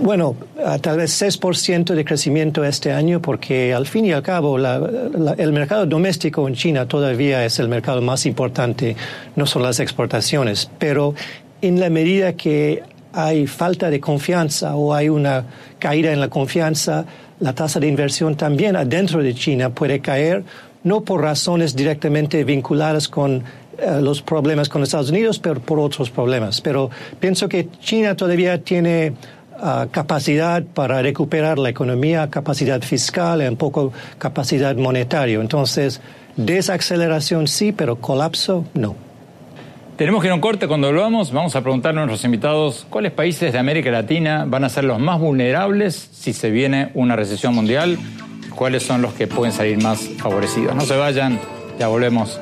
Bueno, 0.00 0.36
tal 0.80 0.98
vez 0.98 1.20
6% 1.20 1.94
de 1.94 2.04
crecimiento 2.04 2.64
este 2.64 2.92
año 2.92 3.20
porque 3.20 3.74
al 3.74 3.86
fin 3.86 4.04
y 4.04 4.12
al 4.12 4.22
cabo 4.22 4.56
el 4.56 5.52
mercado 5.52 5.86
doméstico 5.86 6.46
en 6.46 6.54
China 6.54 6.86
todavía 6.86 7.44
es 7.44 7.58
el 7.58 7.68
mercado 7.68 8.00
más 8.00 8.24
importante, 8.26 8.96
no 9.34 9.44
son 9.46 9.62
las 9.62 9.80
exportaciones, 9.80 10.70
pero 10.78 11.14
en 11.60 11.80
la 11.80 11.90
medida 11.90 12.34
que 12.34 12.82
hay 13.12 13.46
falta 13.46 13.90
de 13.90 14.00
confianza 14.00 14.74
o 14.76 14.94
hay 14.94 15.08
una 15.08 15.44
caída 15.78 16.12
en 16.12 16.20
la 16.20 16.28
confianza, 16.28 17.04
la 17.40 17.52
tasa 17.52 17.80
de 17.80 17.88
inversión 17.88 18.36
también 18.36 18.76
adentro 18.76 19.22
de 19.22 19.34
China 19.34 19.70
puede 19.70 20.00
caer, 20.00 20.44
no 20.84 21.02
por 21.02 21.22
razones 21.22 21.76
directamente 21.76 22.44
vinculadas 22.44 23.08
con 23.08 23.44
eh, 23.78 24.00
los 24.00 24.22
problemas 24.22 24.68
con 24.68 24.82
Estados 24.82 25.10
Unidos, 25.10 25.38
pero 25.38 25.60
por 25.60 25.78
otros 25.78 26.10
problemas. 26.10 26.60
Pero 26.60 26.90
pienso 27.20 27.48
que 27.48 27.68
China 27.80 28.14
todavía 28.14 28.62
tiene 28.62 29.12
capacidad 29.90 30.62
para 30.62 31.02
recuperar 31.02 31.58
la 31.58 31.68
economía, 31.68 32.28
capacidad 32.30 32.82
fiscal 32.82 33.42
y 33.42 33.46
un 33.46 33.56
poco 33.56 33.92
capacidad 34.18 34.74
monetaria. 34.76 35.40
Entonces, 35.40 36.00
desaceleración 36.36 37.46
sí, 37.46 37.72
pero 37.72 37.96
colapso 37.96 38.64
no. 38.74 38.94
Tenemos 39.96 40.20
que 40.20 40.28
ir 40.28 40.32
a 40.32 40.34
un 40.34 40.40
corte. 40.40 40.66
Cuando 40.66 40.88
volvamos, 40.88 41.32
vamos 41.32 41.54
a 41.54 41.60
preguntarle 41.60 42.00
a 42.00 42.06
nuestros 42.06 42.24
invitados 42.24 42.86
cuáles 42.90 43.12
países 43.12 43.52
de 43.52 43.58
América 43.58 43.90
Latina 43.90 44.44
van 44.48 44.64
a 44.64 44.68
ser 44.68 44.84
los 44.84 44.98
más 44.98 45.20
vulnerables 45.20 46.08
si 46.12 46.32
se 46.32 46.50
viene 46.50 46.90
una 46.94 47.14
recesión 47.14 47.54
mundial, 47.54 47.98
cuáles 48.56 48.82
son 48.82 49.02
los 49.02 49.12
que 49.12 49.26
pueden 49.26 49.52
salir 49.52 49.80
más 49.80 50.00
favorecidos. 50.18 50.74
No 50.74 50.82
se 50.82 50.96
vayan, 50.96 51.38
ya 51.78 51.88
volvemos. 51.88 52.40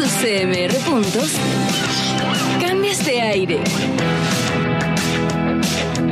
Tus 0.00 0.12
CMR 0.12 0.74
puntos, 0.86 1.32
cambias 2.58 3.04
de 3.04 3.20
aire, 3.20 3.60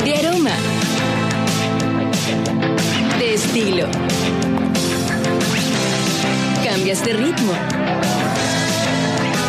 de 0.04 0.14
aroma, 0.14 0.50
de 3.18 3.32
estilo. 3.32 3.86
Cambias 6.62 7.02
de 7.02 7.14
ritmo. 7.14 7.52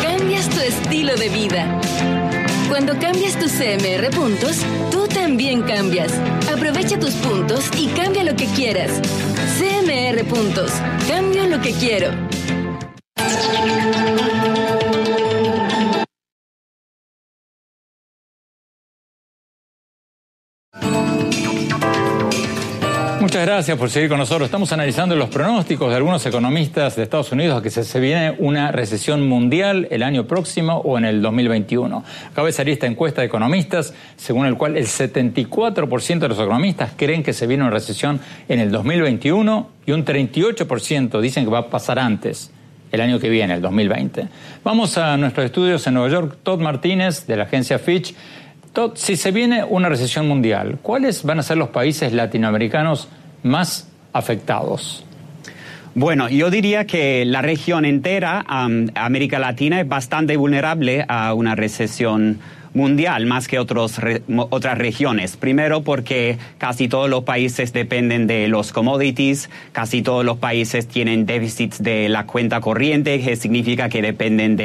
Cambias 0.02 0.48
tu 0.48 0.60
estilo 0.60 1.14
de 1.16 1.28
vida. 1.28 1.80
Cuando 2.70 2.98
cambias 2.98 3.38
tus 3.38 3.52
CMR 3.52 4.08
puntos, 4.08 4.56
tú 4.90 5.06
también 5.06 5.60
cambias. 5.60 6.12
Aprovecha 6.50 6.98
tus 6.98 7.12
puntos 7.16 7.66
y 7.76 7.88
cambia 7.88 8.24
lo 8.24 8.34
que 8.36 8.46
quieras. 8.46 9.02
CMR 9.58 10.24
puntos. 10.24 10.72
Cambio 11.06 11.46
lo 11.46 11.60
que 11.60 11.72
quiero. 11.74 12.29
Muchas 23.40 23.54
gracias 23.54 23.78
por 23.78 23.88
seguir 23.88 24.10
con 24.10 24.18
nosotros. 24.18 24.48
Estamos 24.48 24.70
analizando 24.70 25.16
los 25.16 25.30
pronósticos 25.30 25.88
de 25.88 25.96
algunos 25.96 26.26
economistas 26.26 26.94
de 26.96 27.04
Estados 27.04 27.32
Unidos 27.32 27.58
a 27.58 27.62
que 27.62 27.70
se, 27.70 27.98
viene 27.98 28.34
una 28.36 28.70
recesión 28.70 29.26
mundial 29.26 29.88
el 29.90 30.02
año 30.02 30.26
próximo 30.26 30.76
o 30.76 30.98
en 30.98 31.06
el 31.06 31.22
2021. 31.22 32.04
Acaba 32.30 32.48
de 32.48 32.52
salir 32.52 32.74
esta 32.74 32.86
encuesta 32.86 33.22
de 33.22 33.28
economistas, 33.28 33.94
según 34.18 34.44
el 34.44 34.58
cual 34.58 34.76
el 34.76 34.84
74% 34.84 36.18
de 36.18 36.28
los 36.28 36.38
economistas 36.38 36.92
creen 36.94 37.22
que 37.22 37.32
se 37.32 37.46
viene 37.46 37.62
una 37.62 37.72
recesión 37.72 38.20
en 38.46 38.60
el 38.60 38.70
2021 38.70 39.70
y 39.86 39.92
un 39.92 40.04
38% 40.04 41.18
dicen 41.22 41.46
que 41.46 41.50
va 41.50 41.60
a 41.60 41.70
pasar 41.70 41.98
antes 41.98 42.50
el 42.92 43.00
año 43.00 43.18
que 43.18 43.30
viene, 43.30 43.54
el 43.54 43.62
2020. 43.62 44.28
Vamos 44.62 44.98
a 44.98 45.16
nuestros 45.16 45.46
estudios 45.46 45.86
en 45.86 45.94
Nueva 45.94 46.10
York. 46.10 46.36
Todd 46.42 46.60
Martínez, 46.60 47.26
de 47.26 47.38
la 47.38 47.44
agencia 47.44 47.78
Fitch. 47.78 48.14
Todd, 48.74 48.96
si 48.96 49.16
se 49.16 49.30
viene 49.30 49.64
una 49.64 49.88
recesión 49.88 50.28
mundial, 50.28 50.78
¿cuáles 50.82 51.22
van 51.22 51.38
a 51.38 51.42
ser 51.42 51.56
los 51.56 51.70
países 51.70 52.12
latinoamericanos 52.12 53.08
más 53.42 53.86
afectados? 54.12 55.04
Bueno, 55.94 56.28
yo 56.28 56.50
diría 56.50 56.86
que 56.86 57.24
la 57.24 57.42
región 57.42 57.84
entera, 57.84 58.44
América 58.46 59.40
Latina, 59.40 59.80
es 59.80 59.88
bastante 59.88 60.36
vulnerable 60.36 61.04
a 61.08 61.34
una 61.34 61.56
recesión 61.56 62.38
mundial 62.74 63.26
más 63.26 63.48
que 63.48 63.58
otros 63.58 64.00
otras 64.50 64.78
regiones. 64.78 65.36
Primero 65.36 65.82
porque 65.82 66.38
casi 66.58 66.86
todos 66.86 67.10
los 67.10 67.24
países 67.24 67.72
dependen 67.72 68.28
de 68.28 68.46
los 68.46 68.72
commodities, 68.72 69.50
casi 69.72 70.02
todos 70.02 70.24
los 70.24 70.38
países 70.38 70.86
tienen 70.86 71.26
déficits 71.26 71.82
de 71.82 72.08
la 72.08 72.24
cuenta 72.24 72.60
corriente, 72.60 73.20
que 73.20 73.34
significa 73.34 73.88
que 73.88 74.00
dependen 74.00 74.56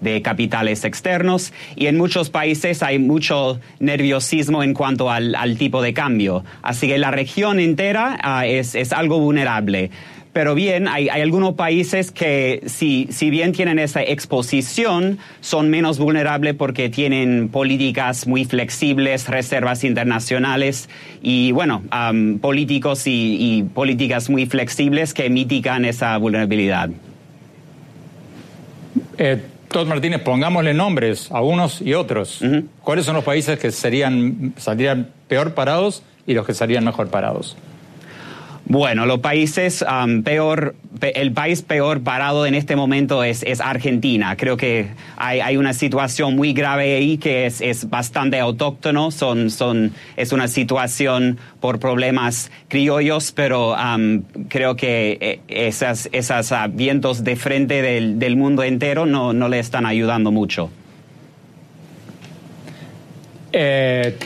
de, 0.00 0.22
capitales 0.22 0.84
externos, 0.84 1.52
y 1.74 1.86
en 1.86 1.96
muchos 1.96 2.30
países 2.30 2.84
hay 2.84 3.00
mucho 3.00 3.58
nerviosismo 3.80 4.62
en 4.62 4.74
cuanto 4.74 5.10
al, 5.10 5.34
tipo 5.58 5.82
de 5.82 5.92
cambio. 5.92 6.44
Así 6.62 6.86
que 6.86 6.98
la 6.98 7.10
región 7.10 7.58
entera 7.58 8.16
ah, 8.22 8.46
es, 8.46 8.76
es 8.76 8.92
algo 8.92 9.18
vulnerable. 9.18 9.90
Pero 10.32 10.54
bien, 10.54 10.86
hay, 10.86 11.08
algunos 11.08 11.54
países 11.54 12.12
que 12.12 12.62
si, 12.66 13.08
si, 13.10 13.30
bien 13.30 13.52
tienen 13.52 13.80
esa 13.80 14.00
exposición, 14.02 15.18
son 15.40 15.70
menos 15.70 15.98
vulnerables 15.98 16.54
porque 16.54 16.88
tienen 16.88 17.48
políticas 17.48 18.28
muy 18.28 18.44
flexibles, 18.44 19.28
reservas 19.28 19.82
internacionales 19.82 20.88
y, 21.20 21.50
bueno, 21.50 21.82
políticos 22.40 23.02
y, 23.06 23.64
políticas 23.74 24.30
muy 24.30 24.46
flexibles 24.46 25.14
que 25.14 25.28
mitigan 25.30 25.84
esa 25.84 26.16
vulnerabilidad. 26.16 26.90
Eh, 29.18 29.42
Todd 29.68 29.86
Martínez, 29.88 30.20
pongámosle 30.22 30.74
nombres 30.74 31.30
a 31.32 31.42
unos 31.42 31.80
y 31.80 31.94
otros. 31.94 32.40
¿Cuáles 32.82 33.04
son 33.04 33.16
los 33.16 33.24
países 33.24 33.58
que 33.58 33.72
serían, 33.72 34.54
saldrían 34.56 35.10
peor 35.26 35.54
parados 35.54 36.02
y 36.26 36.34
los 36.34 36.46
que 36.46 36.54
saldrían 36.54 36.84
mejor 36.84 37.08
parados? 37.08 37.56
Bueno, 38.70 39.04
los 39.04 39.18
países 39.18 39.82
um, 39.82 40.22
peor, 40.22 40.76
el 41.00 41.32
país 41.32 41.60
peor 41.60 42.02
parado 42.02 42.46
en 42.46 42.54
este 42.54 42.76
momento 42.76 43.24
es, 43.24 43.44
Argentina. 43.60 44.36
Creo 44.36 44.56
que 44.56 44.90
hay, 45.16 45.56
una 45.56 45.72
situación 45.72 46.36
muy 46.36 46.52
grave 46.52 46.94
ahí 46.94 47.18
que 47.18 47.46
es, 47.46 47.90
bastante 47.90 48.38
autóctono. 48.38 49.10
Son, 49.10 49.92
es 50.16 50.30
una 50.30 50.46
situación 50.46 51.38
por 51.58 51.80
problemas 51.80 52.52
criollos, 52.68 53.32
pero 53.32 53.74
um, 53.74 54.22
creo 54.48 54.76
que 54.76 55.18
eh, 55.20 55.40
esas, 55.48 56.52
ah, 56.52 56.68
vientos 56.68 57.24
de 57.24 57.34
frente 57.34 57.82
del, 57.82 58.36
mundo 58.36 58.62
entero 58.62 59.04
no, 59.04 59.32
no 59.32 59.48
le 59.48 59.58
están 59.58 59.84
ayudando 59.84 60.30
mucho. 60.30 60.70
Eh, 63.52 64.16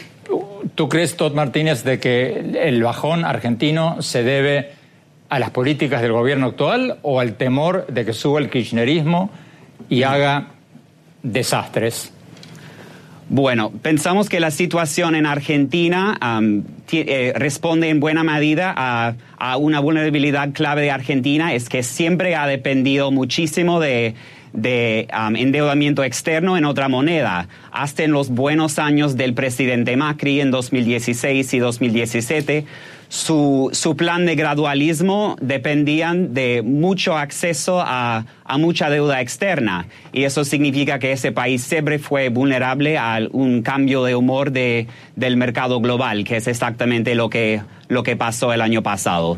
¿Tú 0.74 0.88
crees, 0.88 1.16
Todd 1.16 1.34
Martínez, 1.34 1.84
de 1.84 1.98
que 2.00 2.60
el 2.62 2.82
bajón 2.82 3.24
argentino 3.24 4.00
se 4.02 4.22
debe 4.22 4.72
a 5.28 5.38
las 5.38 5.50
políticas 5.50 6.00
del 6.02 6.12
gobierno 6.12 6.46
actual 6.46 6.98
o 7.02 7.20
al 7.20 7.34
temor 7.34 7.86
de 7.88 8.04
que 8.04 8.12
suba 8.12 8.40
el 8.40 8.50
kirchnerismo 8.50 9.30
y 9.88 10.02
haga 10.02 10.48
desastres? 11.22 12.12
Bueno, 13.28 13.70
pensamos 13.70 14.28
que 14.28 14.38
la 14.38 14.50
situación 14.50 15.14
en 15.14 15.26
Argentina 15.26 16.18
eh, 16.92 17.32
responde 17.34 17.88
en 17.88 17.98
buena 17.98 18.22
medida 18.22 18.72
a, 18.76 19.14
a, 19.38 19.56
una 19.56 19.80
vulnerabilidad 19.80 20.52
clave 20.52 20.82
de 20.82 20.90
Argentina, 20.90 21.54
es 21.54 21.68
que 21.68 21.82
siempre 21.82 22.36
ha 22.36 22.46
dependido 22.46 23.10
muchísimo 23.10 23.80
de, 23.80 24.14
de 24.54 25.08
um, 25.12 25.36
endeudamiento 25.36 26.04
externo 26.04 26.56
en 26.56 26.64
otra 26.64 26.88
moneda. 26.88 27.48
Hasta 27.72 28.04
en 28.04 28.12
los 28.12 28.30
buenos 28.30 28.78
años 28.78 29.16
del 29.16 29.34
presidente 29.34 29.96
Macri 29.96 30.40
en 30.40 30.50
2016 30.50 31.52
y 31.52 31.58
2017, 31.58 32.64
su, 33.08 33.70
su 33.72 33.96
plan 33.96 34.26
de 34.26 34.36
gradualismo 34.36 35.36
dependían 35.40 36.34
de 36.34 36.62
mucho 36.62 37.18
acceso 37.18 37.80
a, 37.80 38.24
a, 38.44 38.58
mucha 38.58 38.88
deuda 38.90 39.20
externa. 39.20 39.86
Y 40.12 40.24
eso 40.24 40.44
significa 40.44 40.98
que 40.98 41.12
ese 41.12 41.32
país 41.32 41.62
siempre 41.62 41.98
fue 41.98 42.28
vulnerable 42.28 42.96
a 42.96 43.20
un 43.32 43.62
cambio 43.62 44.04
de 44.04 44.14
humor 44.14 44.52
de, 44.52 44.86
del 45.16 45.36
mercado 45.36 45.80
global, 45.80 46.24
que 46.24 46.36
es 46.36 46.46
exactamente 46.46 47.14
lo 47.14 47.28
que, 47.28 47.60
lo 47.88 48.02
que 48.04 48.16
pasó 48.16 48.52
el 48.52 48.60
año 48.60 48.82
pasado. 48.82 49.36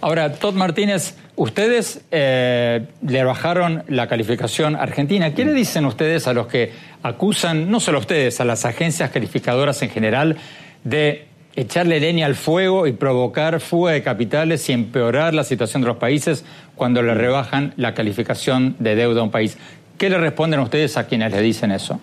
Ahora, 0.00 0.32
Todd 0.32 0.54
Martínez, 0.54 1.14
ustedes 1.36 2.02
eh, 2.10 2.86
le 3.06 3.24
bajaron 3.24 3.82
la 3.88 4.06
calificación 4.08 4.76
argentina. 4.76 5.34
¿Qué 5.34 5.44
le 5.44 5.52
dicen 5.52 5.84
ustedes 5.84 6.26
a 6.26 6.32
los 6.32 6.46
que 6.46 6.72
acusan, 7.02 7.70
no 7.70 7.80
solo 7.80 7.98
a 7.98 8.00
ustedes, 8.00 8.40
a 8.40 8.44
las 8.44 8.64
agencias 8.64 9.10
calificadoras 9.10 9.82
en 9.82 9.90
general, 9.90 10.36
de 10.84 11.26
echarle 11.56 12.00
leña 12.00 12.26
al 12.26 12.34
fuego 12.34 12.86
y 12.86 12.92
provocar 12.92 13.60
fuga 13.60 13.92
de 13.92 14.02
capitales 14.02 14.68
y 14.68 14.72
empeorar 14.72 15.34
la 15.34 15.44
situación 15.44 15.82
de 15.82 15.88
los 15.88 15.96
países 15.96 16.44
cuando 16.76 17.02
le 17.02 17.14
rebajan 17.14 17.74
la 17.76 17.94
calificación 17.94 18.76
de 18.78 18.94
deuda 18.94 19.20
a 19.20 19.24
un 19.24 19.30
país. 19.30 19.58
¿Qué 19.98 20.08
le 20.08 20.18
responden 20.18 20.60
ustedes 20.60 20.96
a 20.96 21.06
quienes 21.06 21.32
le 21.32 21.42
dicen 21.42 21.72
eso? 21.72 22.00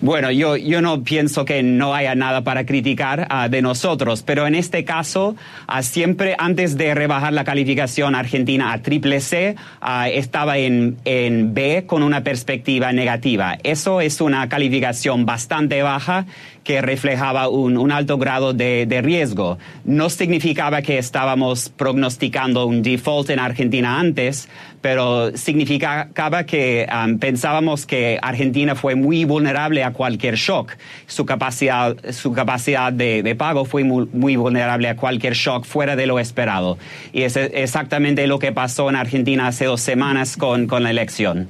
Bueno, 0.00 0.30
yo, 0.30 0.56
yo 0.56 0.82
no 0.82 1.02
pienso 1.02 1.44
que 1.44 1.62
no 1.62 1.94
haya 1.94 2.14
nada 2.14 2.42
para 2.42 2.66
criticar 2.66 3.28
uh, 3.30 3.48
de 3.48 3.62
nosotros, 3.62 4.22
pero 4.22 4.46
en 4.46 4.54
este 4.54 4.84
caso, 4.84 5.36
uh, 5.68 5.82
siempre 5.82 6.34
antes 6.38 6.76
de 6.76 6.94
rebajar 6.94 7.32
la 7.32 7.44
calificación 7.44 8.14
argentina 8.14 8.72
a 8.72 8.82
triple 8.82 9.20
C, 9.20 9.54
uh, 9.80 10.06
estaba 10.12 10.58
en, 10.58 10.96
en 11.04 11.54
B 11.54 11.84
con 11.86 12.02
una 12.02 12.22
perspectiva 12.22 12.92
negativa. 12.92 13.56
Eso 13.62 14.00
es 14.00 14.20
una 14.20 14.48
calificación 14.48 15.26
bastante 15.26 15.82
baja 15.82 16.26
que 16.64 16.80
reflejaba 16.80 17.48
un, 17.48 17.76
un 17.76 17.92
alto 17.92 18.18
grado 18.18 18.54
de, 18.54 18.86
de, 18.86 19.02
riesgo. 19.02 19.58
No 19.84 20.08
significaba 20.08 20.80
que 20.80 20.96
estábamos 20.96 21.68
prognosticando 21.68 22.66
un 22.66 22.82
default 22.82 23.28
en 23.28 23.38
Argentina 23.38 24.00
antes, 24.00 24.48
pero 24.80 25.36
significaba 25.36 26.44
que 26.44 26.86
pensábamos 27.20 27.86
que 27.86 28.18
Argentina 28.20 28.74
fue 28.74 28.94
muy 28.94 29.24
vulnerable 29.24 29.83
a 29.84 29.92
cualquier 29.92 30.36
shock. 30.36 30.72
Su 31.06 31.24
capacidad, 31.24 31.96
su 32.12 32.32
capacidad 32.32 32.92
de, 32.92 33.22
de 33.22 33.34
pago 33.34 33.64
fue 33.64 33.84
muy, 33.84 34.08
muy, 34.12 34.36
vulnerable 34.36 34.88
a 34.88 34.96
cualquier 34.96 35.34
shock 35.34 35.64
fuera 35.64 35.96
de 35.96 36.06
lo 36.06 36.18
esperado. 36.18 36.78
Y 37.12 37.22
es 37.22 37.36
exactamente 37.36 38.26
lo 38.26 38.38
que 38.38 38.52
pasó 38.52 38.88
en 38.88 38.96
Argentina 38.96 39.46
hace 39.46 39.66
dos 39.66 39.80
semanas 39.80 40.36
con, 40.36 40.66
con 40.66 40.82
la 40.82 40.90
elección. 40.90 41.48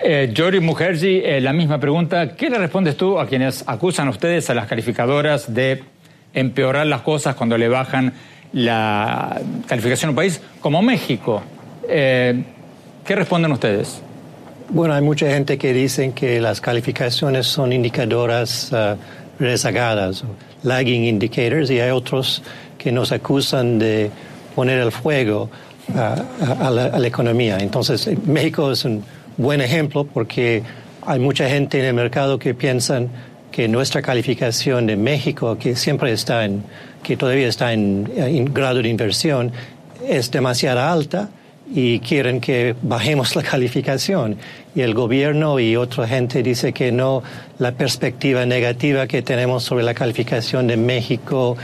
Eh, 0.00 0.32
Jory 0.36 0.60
Mujerji, 0.60 1.22
eh, 1.24 1.40
la 1.40 1.52
misma 1.52 1.80
pregunta. 1.80 2.36
¿Qué 2.36 2.50
le 2.50 2.58
respondes 2.58 2.96
tú 2.96 3.18
a 3.18 3.26
quienes 3.26 3.64
acusan 3.66 4.06
a 4.06 4.10
ustedes, 4.10 4.48
a 4.48 4.54
las 4.54 4.66
calificadoras, 4.66 5.52
de 5.52 5.82
empeorar 6.34 6.86
las 6.86 7.00
cosas 7.00 7.34
cuando 7.34 7.58
le 7.58 7.68
bajan 7.68 8.12
la 8.52 9.40
calificación 9.66 10.08
a 10.08 10.10
un 10.10 10.16
país 10.16 10.40
como 10.60 10.82
México? 10.82 11.42
Eh, 11.88 12.42
¿Qué 13.04 13.16
responden 13.16 13.50
ustedes? 13.50 14.02
Bueno, 14.70 14.92
hay 14.92 15.00
mucha 15.00 15.30
gente 15.30 15.56
que 15.56 15.72
dice 15.72 16.12
que 16.12 16.42
las 16.42 16.60
calificaciones 16.60 17.46
son 17.46 17.72
indicadoras 17.72 18.70
uh, 18.70 18.96
rezagadas, 19.42 20.24
lagging 20.62 21.04
indicators, 21.04 21.70
y 21.70 21.80
hay 21.80 21.90
otros 21.90 22.42
que 22.76 22.92
nos 22.92 23.10
acusan 23.10 23.78
de 23.78 24.10
poner 24.54 24.80
el 24.80 24.92
fuego 24.92 25.48
uh, 25.88 26.62
a, 26.62 26.70
la, 26.70 27.06
economía. 27.06 27.56
Entonces, 27.58 28.10
México 28.26 28.70
es 28.70 28.84
un 28.84 29.02
buen 29.38 29.62
ejemplo 29.62 30.04
porque 30.04 30.62
hay 31.06 31.18
mucha 31.18 31.48
gente 31.48 31.78
en 31.78 31.86
el 31.86 31.94
mercado 31.94 32.38
que 32.38 32.52
piensan 32.52 33.08
que 33.50 33.68
nuestra 33.68 34.02
calificación 34.02 34.86
de 34.86 34.96
México, 34.98 35.56
que 35.58 35.76
siempre 35.76 36.12
está 36.12 36.44
en, 36.44 36.62
que 37.02 37.16
todavía 37.16 37.48
está 37.48 37.72
en, 37.72 38.12
en 38.14 38.52
grado 38.52 38.82
de 38.82 38.90
inversión, 38.90 39.50
es 40.06 40.30
demasiado 40.30 40.80
alta 40.80 41.30
y 41.74 42.00
quieren 42.00 42.40
que 42.40 42.74
bajemos 42.82 43.36
la 43.36 43.42
calificación. 43.42 44.36
Y 44.74 44.80
el 44.80 44.94
gobierno 44.94 45.58
y 45.58 45.76
otra 45.76 46.06
gente 46.06 46.42
dice 46.42 46.72
que 46.72 46.92
no, 46.92 47.22
la 47.58 47.72
perspectiva 47.72 48.46
negativa 48.46 49.06
que 49.06 49.22
tenemos 49.22 49.64
sobre 49.64 49.84
la 49.84 49.94
calificación 49.94 50.66
de 50.66 50.76
México 50.76 51.56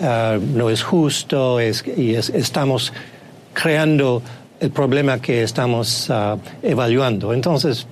uh, 0.00 0.38
no 0.56 0.70
es 0.70 0.82
justo 0.82 1.60
es, 1.60 1.84
y 1.96 2.14
es, 2.14 2.30
estamos 2.30 2.92
creando 3.52 4.22
el 4.60 4.70
problema 4.70 5.20
que 5.20 5.42
estamos 5.42 6.08
uh, 6.10 6.38
evaluando. 6.62 7.32
Entonces, 7.32 7.86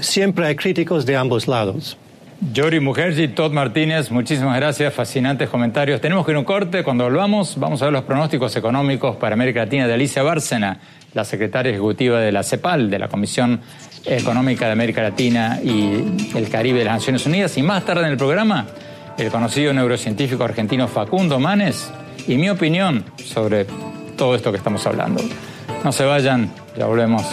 siempre 0.00 0.46
hay 0.46 0.56
críticos 0.56 1.06
de 1.06 1.16
ambos 1.16 1.48
lados. 1.48 1.96
Yori 2.52 2.78
Mujerji, 2.78 3.28
Todd 3.28 3.50
Martínez, 3.50 4.12
muchísimas 4.12 4.56
gracias, 4.56 4.94
fascinantes 4.94 5.48
comentarios. 5.48 6.00
Tenemos 6.00 6.24
que 6.24 6.30
ir 6.30 6.36
a 6.36 6.38
un 6.38 6.44
corte, 6.44 6.84
cuando 6.84 7.02
volvamos 7.02 7.58
vamos 7.58 7.82
a 7.82 7.86
ver 7.86 7.92
los 7.92 8.04
pronósticos 8.04 8.54
económicos 8.54 9.16
para 9.16 9.34
América 9.34 9.64
Latina 9.64 9.88
de 9.88 9.94
Alicia 9.94 10.22
Bárcena, 10.22 10.78
la 11.14 11.24
secretaria 11.24 11.70
ejecutiva 11.70 12.20
de 12.20 12.32
la 12.32 12.42
CEPAL, 12.42 12.90
de 12.90 12.98
la 12.98 13.08
Comisión 13.08 13.60
Económica 14.04 14.66
de 14.66 14.72
América 14.72 15.02
Latina 15.02 15.60
y 15.62 16.36
el 16.36 16.48
Caribe 16.48 16.80
de 16.80 16.84
las 16.84 16.94
Naciones 16.94 17.26
Unidas. 17.26 17.56
Y 17.58 17.62
más 17.62 17.84
tarde 17.84 18.04
en 18.04 18.12
el 18.12 18.16
programa, 18.16 18.66
el 19.16 19.30
conocido 19.30 19.72
neurocientífico 19.72 20.44
argentino 20.44 20.88
Facundo 20.88 21.38
Manes 21.38 21.90
y 22.26 22.36
mi 22.36 22.48
opinión 22.50 23.04
sobre 23.24 23.66
todo 24.16 24.34
esto 24.34 24.50
que 24.50 24.58
estamos 24.58 24.86
hablando. 24.86 25.22
No 25.84 25.92
se 25.92 26.04
vayan, 26.04 26.50
ya 26.76 26.86
volvemos. 26.86 27.24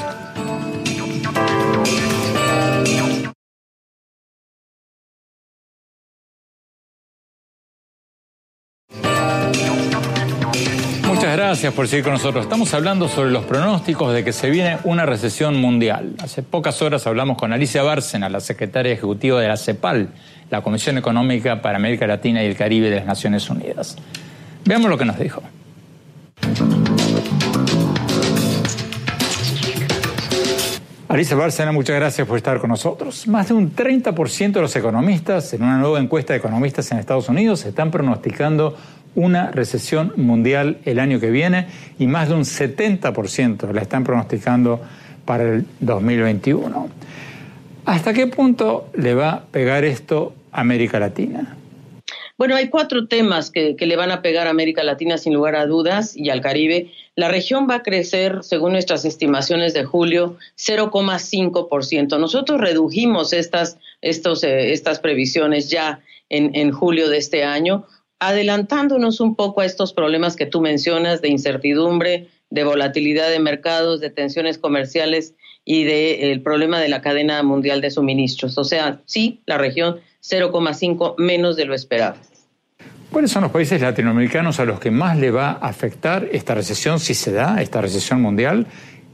Gracias 11.55 11.73
por 11.73 11.87
seguir 11.87 12.03
con 12.03 12.11
nosotros. 12.11 12.43
Estamos 12.43 12.73
hablando 12.73 13.07
sobre 13.07 13.31
los 13.31 13.45
pronósticos 13.45 14.13
de 14.13 14.25
que 14.25 14.33
se 14.33 14.49
viene 14.49 14.77
una 14.83 15.05
recesión 15.05 15.55
mundial. 15.55 16.13
Hace 16.21 16.43
pocas 16.43 16.81
horas 16.81 17.07
hablamos 17.07 17.37
con 17.37 17.53
Alicia 17.53 17.81
Bárcena, 17.81 18.27
la 18.27 18.41
secretaria 18.41 18.91
ejecutiva 18.91 19.39
de 19.39 19.47
la 19.47 19.55
CEPAL, 19.55 20.09
la 20.49 20.61
Comisión 20.61 20.97
Económica 20.97 21.61
para 21.61 21.77
América 21.77 22.05
Latina 22.07 22.43
y 22.43 22.47
el 22.47 22.57
Caribe 22.57 22.89
de 22.89 22.97
las 22.97 23.05
Naciones 23.05 23.49
Unidas. 23.49 23.95
Veamos 24.65 24.89
lo 24.89 24.97
que 24.97 25.05
nos 25.05 25.17
dijo. 25.17 25.41
Alicia 31.07 31.37
Bárcena, 31.37 31.71
muchas 31.71 31.95
gracias 31.95 32.27
por 32.27 32.35
estar 32.35 32.59
con 32.59 32.71
nosotros. 32.71 33.25
Más 33.29 33.47
de 33.47 33.53
un 33.53 33.73
30% 33.73 34.51
de 34.51 34.61
los 34.61 34.75
economistas, 34.75 35.53
en 35.53 35.63
una 35.63 35.77
nueva 35.77 36.01
encuesta 36.01 36.33
de 36.33 36.39
economistas 36.39 36.91
en 36.91 36.97
Estados 36.97 37.29
Unidos, 37.29 37.63
están 37.63 37.91
pronosticando 37.91 38.75
una 39.15 39.51
recesión 39.51 40.13
mundial 40.17 40.77
el 40.85 40.99
año 40.99 41.19
que 41.19 41.31
viene 41.31 41.67
y 41.97 42.07
más 42.07 42.29
de 42.29 42.35
un 42.35 42.43
70% 42.43 43.71
la 43.71 43.81
están 43.81 44.03
pronosticando 44.03 44.81
para 45.25 45.43
el 45.43 45.65
2021. 45.79 46.89
¿Hasta 47.85 48.13
qué 48.13 48.27
punto 48.27 48.89
le 48.95 49.13
va 49.13 49.31
a 49.31 49.45
pegar 49.45 49.85
esto 49.85 50.33
a 50.51 50.61
América 50.61 50.99
Latina? 50.99 51.55
Bueno, 52.37 52.55
hay 52.55 52.67
cuatro 52.67 53.07
temas 53.07 53.49
que, 53.49 53.77
le 53.79 53.95
van 53.95 54.11
a 54.11 54.21
pegar 54.21 54.47
a 54.47 54.49
América 54.49 54.83
Latina 54.83 55.17
sin 55.17 55.33
lugar 55.33 55.55
a 55.55 55.65
dudas 55.65 56.17
y 56.17 56.29
al 56.29 56.41
Caribe. 56.41 56.91
La 57.15 57.29
región 57.29 57.65
va 57.69 57.75
a 57.75 57.83
crecer, 57.83 58.39
según 58.41 58.73
nuestras 58.73 59.05
estimaciones 59.05 59.73
de 59.73 59.85
julio, 59.85 60.35
0,5%. 60.57 62.19
Nosotros 62.19 62.59
redujimos 62.59 63.31
estas, 63.31 63.77
estos, 64.01 64.43
eh, 64.43 64.73
estas 64.73 64.99
previsiones 64.99 65.69
ya 65.69 66.01
en, 66.27 66.53
en 66.55 66.71
julio 66.71 67.07
de 67.07 67.19
este 67.19 67.45
año 67.45 67.85
adelantándonos 68.27 69.19
un 69.19 69.35
poco 69.35 69.61
a 69.61 69.65
estos 69.65 69.93
problemas 69.93 70.35
que 70.35 70.45
tú 70.45 70.61
mencionas 70.61 71.21
de 71.21 71.29
incertidumbre, 71.29 72.29
de 72.49 72.63
volatilidad 72.63 73.29
de 73.29 73.39
mercados, 73.39 73.99
de 73.99 74.09
tensiones 74.09 74.57
comerciales 74.57 75.33
y 75.63 75.83
del 75.83 76.37
de, 76.37 76.43
problema 76.43 76.79
de 76.79 76.89
la 76.89 77.01
cadena 77.01 77.41
mundial 77.43 77.81
de 77.81 77.91
suministros. 77.91 78.57
O 78.57 78.63
sea, 78.63 79.01
sí, 79.05 79.41
la 79.45 79.57
región 79.57 79.99
0,5 80.21 81.15
menos 81.17 81.55
de 81.55 81.65
lo 81.65 81.73
esperado. 81.73 82.15
¿Cuáles 83.11 83.31
son 83.31 83.43
los 83.43 83.51
países 83.51 83.81
latinoamericanos 83.81 84.59
a 84.59 84.65
los 84.65 84.79
que 84.79 84.91
más 84.91 85.17
le 85.17 85.31
va 85.31 85.51
a 85.51 85.67
afectar 85.67 86.27
esta 86.31 86.55
recesión, 86.55 86.99
si 86.99 87.13
se 87.13 87.31
da, 87.31 87.61
esta 87.61 87.81
recesión 87.81 88.21
mundial? 88.21 88.67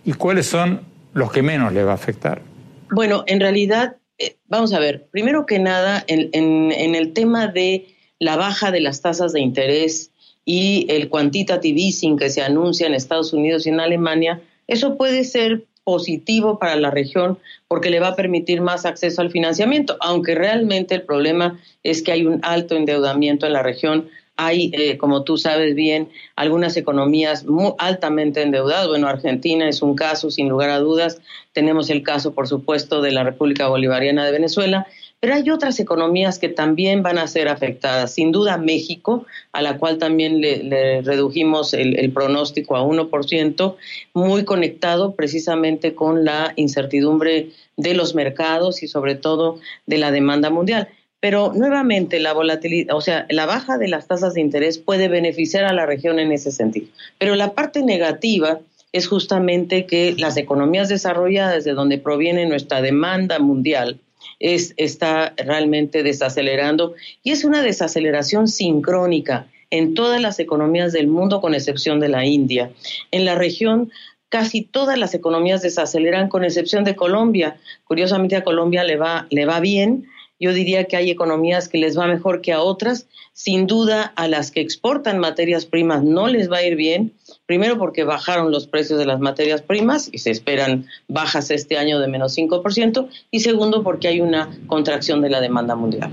¿Y 0.05 0.13
cuáles 0.13 0.47
son 0.47 0.81
los 1.13 1.31
que 1.31 1.41
menos 1.41 1.73
le 1.73 1.83
va 1.83 1.91
a 1.91 1.95
afectar? 1.95 2.41
Bueno, 2.89 3.23
en 3.27 3.39
realidad, 3.39 3.97
eh, 4.17 4.37
vamos 4.47 4.73
a 4.73 4.79
ver, 4.79 5.07
primero 5.11 5.45
que 5.45 5.59
nada, 5.59 6.03
en, 6.07 6.29
en, 6.33 6.71
en 6.71 6.95
el 6.95 7.13
tema 7.13 7.47
de 7.47 7.90
la 8.21 8.35
baja 8.35 8.69
de 8.69 8.81
las 8.81 9.01
tasas 9.01 9.33
de 9.33 9.41
interés 9.41 10.11
y 10.45 10.85
el 10.89 11.09
quantitative 11.09 11.81
easing 11.81 12.17
que 12.17 12.29
se 12.29 12.43
anuncia 12.43 12.85
en 12.85 12.93
Estados 12.93 13.33
Unidos 13.33 13.65
y 13.65 13.69
en 13.69 13.79
Alemania, 13.79 14.39
eso 14.67 14.95
puede 14.95 15.23
ser 15.23 15.65
positivo 15.83 16.59
para 16.59 16.75
la 16.75 16.91
región 16.91 17.39
porque 17.67 17.89
le 17.89 17.99
va 17.99 18.09
a 18.09 18.15
permitir 18.15 18.61
más 18.61 18.85
acceso 18.85 19.21
al 19.21 19.31
financiamiento, 19.31 19.97
aunque 20.01 20.35
realmente 20.35 20.93
el 20.93 21.01
problema 21.01 21.59
es 21.81 22.03
que 22.03 22.11
hay 22.11 22.27
un 22.27 22.39
alto 22.43 22.75
endeudamiento 22.75 23.47
en 23.47 23.53
la 23.53 23.63
región 23.63 24.07
hay, 24.37 24.71
eh, 24.73 24.97
como 24.97 25.23
tú 25.23 25.37
sabes 25.37 25.75
bien, 25.75 26.09
algunas 26.35 26.75
economías 26.75 27.45
muy 27.45 27.73
altamente 27.77 28.41
endeudadas. 28.41 28.87
Bueno, 28.87 29.07
Argentina 29.07 29.67
es 29.67 29.81
un 29.81 29.95
caso, 29.95 30.31
sin 30.31 30.49
lugar 30.49 30.69
a 30.69 30.79
dudas. 30.79 31.21
Tenemos 31.53 31.89
el 31.89 32.01
caso, 32.01 32.33
por 32.33 32.47
supuesto, 32.47 33.01
de 33.01 33.11
la 33.11 33.23
República 33.23 33.67
Bolivariana 33.67 34.25
de 34.25 34.31
Venezuela. 34.31 34.87
Pero 35.21 35.35
hay 35.35 35.51
otras 35.51 35.79
economías 35.79 36.39
que 36.39 36.49
también 36.49 37.03
van 37.03 37.19
a 37.19 37.27
ser 37.27 37.47
afectadas. 37.47 38.11
Sin 38.11 38.31
duda 38.31 38.57
México, 38.57 39.27
a 39.51 39.61
la 39.61 39.77
cual 39.77 39.99
también 39.99 40.41
le, 40.41 41.03
redujimos 41.03 41.75
el, 41.75 42.11
pronóstico 42.11 42.75
a 42.75 42.81
1%, 42.81 43.75
muy 44.15 44.45
conectado 44.45 45.13
precisamente 45.13 45.93
con 45.93 46.25
la 46.25 46.53
incertidumbre 46.55 47.51
de 47.77 47.93
los 47.93 48.15
mercados 48.15 48.81
y 48.81 48.87
sobre 48.87 49.13
todo 49.13 49.59
de 49.85 49.99
la 49.99 50.09
demanda 50.09 50.49
mundial. 50.49 50.89
Pero 51.19 51.53
nuevamente 51.53 52.19
la 52.19 52.33
volatilidad, 52.33 52.95
o 52.95 53.01
sea, 53.01 53.27
la 53.29 53.45
baja 53.45 53.77
de 53.77 53.89
las 53.89 54.07
tasas 54.07 54.33
de 54.33 54.41
interés 54.41 54.79
puede 54.79 55.07
beneficiar 55.07 55.65
a 55.65 55.73
la 55.73 55.85
región 55.85 56.17
en 56.17 56.31
ese 56.31 56.51
sentido. 56.51 56.87
Pero 57.19 57.35
la 57.35 57.53
parte 57.53 57.83
negativa 57.83 58.59
es 58.91 59.07
justamente 59.07 59.85
que 59.85 60.15
las 60.17 60.35
economías 60.37 60.89
desarrolladas, 60.89 61.63
de 61.63 61.73
donde 61.73 61.99
proviene 61.99 62.47
nuestra 62.47 62.81
demanda 62.81 63.37
mundial, 63.37 63.99
es, 64.41 64.73
está 64.77 65.33
realmente 65.37 66.03
desacelerando 66.03 66.95
y 67.23 67.31
es 67.31 67.45
una 67.45 67.61
desaceleración 67.61 68.47
sincrónica 68.47 69.47
en 69.69 69.93
todas 69.93 70.19
las 70.19 70.39
economías 70.39 70.91
del 70.91 71.07
mundo, 71.07 71.39
con 71.39 71.53
excepción 71.53 71.99
de 72.01 72.09
la 72.09 72.25
India. 72.25 72.71
En 73.11 73.23
la 73.23 73.35
región 73.35 73.91
casi 74.27 74.61
todas 74.63 74.97
las 74.97 75.13
economías 75.13 75.61
desaceleran, 75.61 76.29
con 76.29 76.43
excepción 76.43 76.83
de 76.83 76.95
Colombia. 76.95 77.57
Curiosamente 77.83 78.35
a 78.35 78.43
Colombia 78.43 78.83
le 78.83 78.95
va, 78.95 79.27
le 79.29 79.45
va 79.45 79.59
bien, 79.59 80.07
yo 80.41 80.53
diría 80.53 80.85
que 80.85 80.97
hay 80.97 81.11
economías 81.11 81.69
que 81.69 81.77
les 81.77 81.97
va 81.97 82.07
mejor 82.07 82.41
que 82.41 82.51
a 82.51 82.61
otras. 82.61 83.07
Sin 83.33 83.67
duda, 83.67 84.11
a 84.15 84.27
las 84.27 84.49
que 84.49 84.59
exportan 84.59 85.19
materias 85.19 85.67
primas 85.67 86.03
no 86.03 86.27
les 86.27 86.51
va 86.51 86.57
a 86.57 86.63
ir 86.63 86.75
bien. 86.75 87.13
Primero 87.51 87.77
porque 87.77 88.05
bajaron 88.05 88.49
los 88.49 88.65
precios 88.65 88.97
de 88.97 89.05
las 89.05 89.19
materias 89.19 89.61
primas 89.61 90.07
y 90.09 90.19
se 90.19 90.31
esperan 90.31 90.85
bajas 91.09 91.51
este 91.51 91.77
año 91.77 91.99
de 91.99 92.07
menos 92.07 92.37
5%. 92.37 93.09
Y 93.29 93.41
segundo 93.41 93.83
porque 93.83 94.07
hay 94.07 94.21
una 94.21 94.57
contracción 94.67 95.21
de 95.21 95.29
la 95.29 95.41
demanda 95.41 95.75
mundial. 95.75 96.11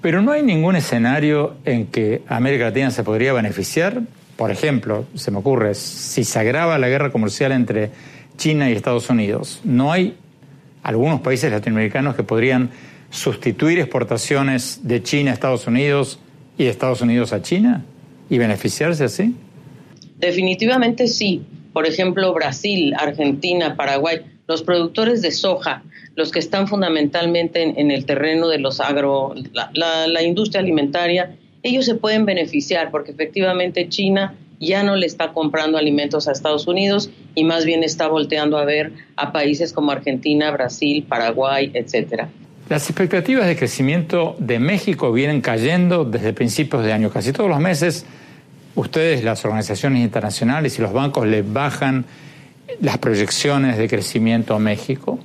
Pero 0.00 0.22
no 0.22 0.32
hay 0.32 0.42
ningún 0.42 0.74
escenario 0.74 1.54
en 1.64 1.86
que 1.86 2.22
América 2.26 2.64
Latina 2.64 2.90
se 2.90 3.04
podría 3.04 3.32
beneficiar. 3.32 4.02
Por 4.34 4.50
ejemplo, 4.50 5.04
se 5.14 5.30
me 5.30 5.38
ocurre, 5.38 5.72
si 5.76 6.24
se 6.24 6.36
agrava 6.36 6.76
la 6.78 6.88
guerra 6.88 7.12
comercial 7.12 7.52
entre 7.52 7.92
China 8.36 8.68
y 8.68 8.72
Estados 8.72 9.08
Unidos, 9.08 9.60
¿no 9.62 9.92
hay 9.92 10.16
algunos 10.82 11.20
países 11.20 11.48
latinoamericanos 11.48 12.16
que 12.16 12.24
podrían 12.24 12.70
sustituir 13.10 13.78
exportaciones 13.78 14.80
de 14.82 15.00
China 15.00 15.30
a 15.30 15.34
Estados 15.34 15.68
Unidos 15.68 16.18
y 16.58 16.64
de 16.64 16.70
Estados 16.70 17.02
Unidos 17.02 17.32
a 17.32 17.40
China 17.40 17.84
y 18.28 18.38
beneficiarse 18.38 19.04
así? 19.04 19.36
Definitivamente 20.18 21.06
sí. 21.06 21.42
Por 21.72 21.86
ejemplo, 21.86 22.32
Brasil, 22.32 22.94
Argentina, 22.98 23.76
Paraguay, 23.76 24.20
los 24.48 24.62
productores 24.62 25.22
de 25.22 25.30
soja, 25.30 25.82
los 26.14 26.30
que 26.30 26.38
están 26.38 26.68
fundamentalmente 26.68 27.62
en, 27.62 27.90
el 27.90 28.06
terreno 28.06 28.48
de 28.48 28.58
los 28.58 28.80
agro, 28.80 29.34
la, 29.52 30.06
la 30.06 30.22
industria 30.22 30.60
alimentaria, 30.60 31.36
ellos 31.62 31.84
se 31.84 31.96
pueden 31.96 32.24
beneficiar 32.24 32.90
porque 32.90 33.10
efectivamente 33.10 33.88
China 33.88 34.34
ya 34.60 34.82
no 34.82 34.96
le 34.96 35.06
está 35.06 35.32
comprando 35.32 35.78
alimentos 35.78 36.28
a 36.28 36.32
Estados 36.32 36.66
Unidos 36.66 37.10
y 37.34 37.44
más 37.44 37.64
bien 37.64 37.82
está 37.82 38.08
volteando 38.08 38.56
a 38.58 38.64
ver 38.64 38.92
a 39.16 39.32
países 39.32 39.72
como 39.72 39.92
Argentina, 39.92 40.50
Brasil, 40.50 41.04
Paraguay, 41.08 41.70
etcétera. 41.74 42.28
Las 42.68 42.88
expectativas 42.90 43.46
de 43.46 43.56
crecimiento 43.56 44.34
de 44.38 44.58
México 44.58 45.12
vienen 45.12 45.40
cayendo 45.40 46.04
desde 46.04 46.32
principios 46.32 46.84
de 46.84 46.92
año. 46.92 47.10
Casi 47.10 47.32
todos 47.32 47.48
los 47.48 47.60
meses 47.60 48.06
ustedes, 48.76 49.24
las 49.24 49.44
organizaciones 49.44 50.02
internacionales 50.02 50.78
y 50.78 50.82
los 50.82 50.92
bancos 50.92 51.26
le 51.26 51.42
bajan 51.42 52.04
las 52.80 52.98
proyecciones 52.98 53.78
de 53.78 53.88
crecimiento 53.88 54.54
a 54.54 54.58
México. 54.58 55.18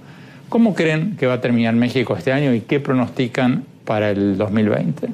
¿Cómo 0.50 0.74
creen 0.74 1.16
que 1.18 1.28
va 1.28 1.36
a 1.36 1.42
terminar 1.42 1.76
México 1.76 2.16
este 2.16 2.32
año 2.32 2.54
y 2.54 2.62
qué 2.62 2.80
pronostican 2.80 3.66
para 3.86 4.10
el 4.10 4.38
2020? 4.38 5.08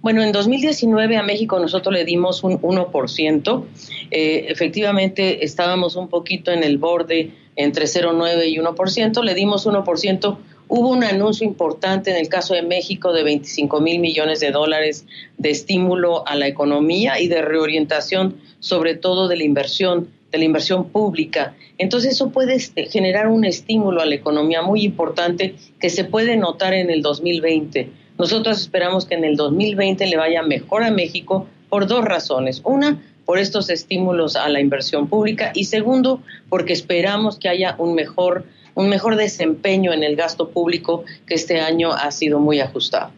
Bueno, 0.00 0.22
en 0.22 0.32
2019 0.32 1.16
a 1.16 1.22
México 1.22 1.58
nosotros 1.58 1.92
le 1.92 2.04
dimos 2.04 2.44
un 2.44 2.60
1%. 2.60 3.64
Eh, 4.10 4.46
efectivamente, 4.48 5.44
estábamos 5.44 5.96
un 5.96 6.08
poquito 6.08 6.52
en 6.52 6.62
el 6.62 6.78
borde 6.78 7.32
entre 7.56 7.86
0,9 7.86 8.48
y 8.48 8.58
1%. 8.58 9.22
Le 9.22 9.34
dimos 9.34 9.66
1% 9.66 10.36
Hubo 10.68 10.90
un 10.90 11.04
anuncio 11.04 11.46
importante 11.46 12.10
en 12.10 12.16
el 12.16 12.28
caso 12.28 12.54
de 12.54 12.62
México 12.62 13.12
de 13.12 13.22
25 13.22 13.80
mil 13.80 14.00
millones 14.00 14.40
de 14.40 14.50
dólares 14.50 15.06
de 15.38 15.50
estímulo 15.50 16.26
a 16.26 16.34
la 16.34 16.48
economía 16.48 17.20
y 17.20 17.28
de 17.28 17.40
reorientación, 17.40 18.36
sobre 18.58 18.96
todo 18.96 19.28
de 19.28 19.36
la 19.36 19.44
inversión, 19.44 20.08
de 20.32 20.38
la 20.38 20.44
inversión 20.44 20.88
pública. 20.88 21.54
Entonces 21.78 22.14
eso 22.14 22.30
puede 22.30 22.56
este, 22.56 22.86
generar 22.86 23.28
un 23.28 23.44
estímulo 23.44 24.00
a 24.00 24.06
la 24.06 24.16
economía 24.16 24.62
muy 24.62 24.82
importante 24.82 25.54
que 25.78 25.88
se 25.88 26.02
puede 26.02 26.36
notar 26.36 26.74
en 26.74 26.90
el 26.90 27.00
2020. 27.00 27.88
Nosotros 28.18 28.60
esperamos 28.60 29.04
que 29.04 29.14
en 29.14 29.24
el 29.24 29.36
2020 29.36 30.04
le 30.06 30.16
vaya 30.16 30.42
mejor 30.42 30.82
a 30.82 30.90
México 30.90 31.46
por 31.68 31.86
dos 31.86 32.04
razones. 32.04 32.60
Una, 32.64 33.00
por 33.24 33.38
estos 33.38 33.70
estímulos 33.70 34.34
a 34.34 34.48
la 34.48 34.60
inversión 34.60 35.08
pública 35.08 35.52
y 35.54 35.64
segundo, 35.64 36.22
porque 36.48 36.72
esperamos 36.72 37.38
que 37.38 37.48
haya 37.48 37.76
un 37.78 37.94
mejor 37.94 38.46
un 38.76 38.88
mejor 38.88 39.16
desempeño 39.16 39.92
en 39.92 40.04
el 40.04 40.14
gasto 40.14 40.50
público 40.50 41.04
que 41.26 41.34
este 41.34 41.60
año 41.60 41.92
ha 41.92 42.12
sido 42.12 42.38
muy 42.38 42.60
ajustado. 42.60 43.10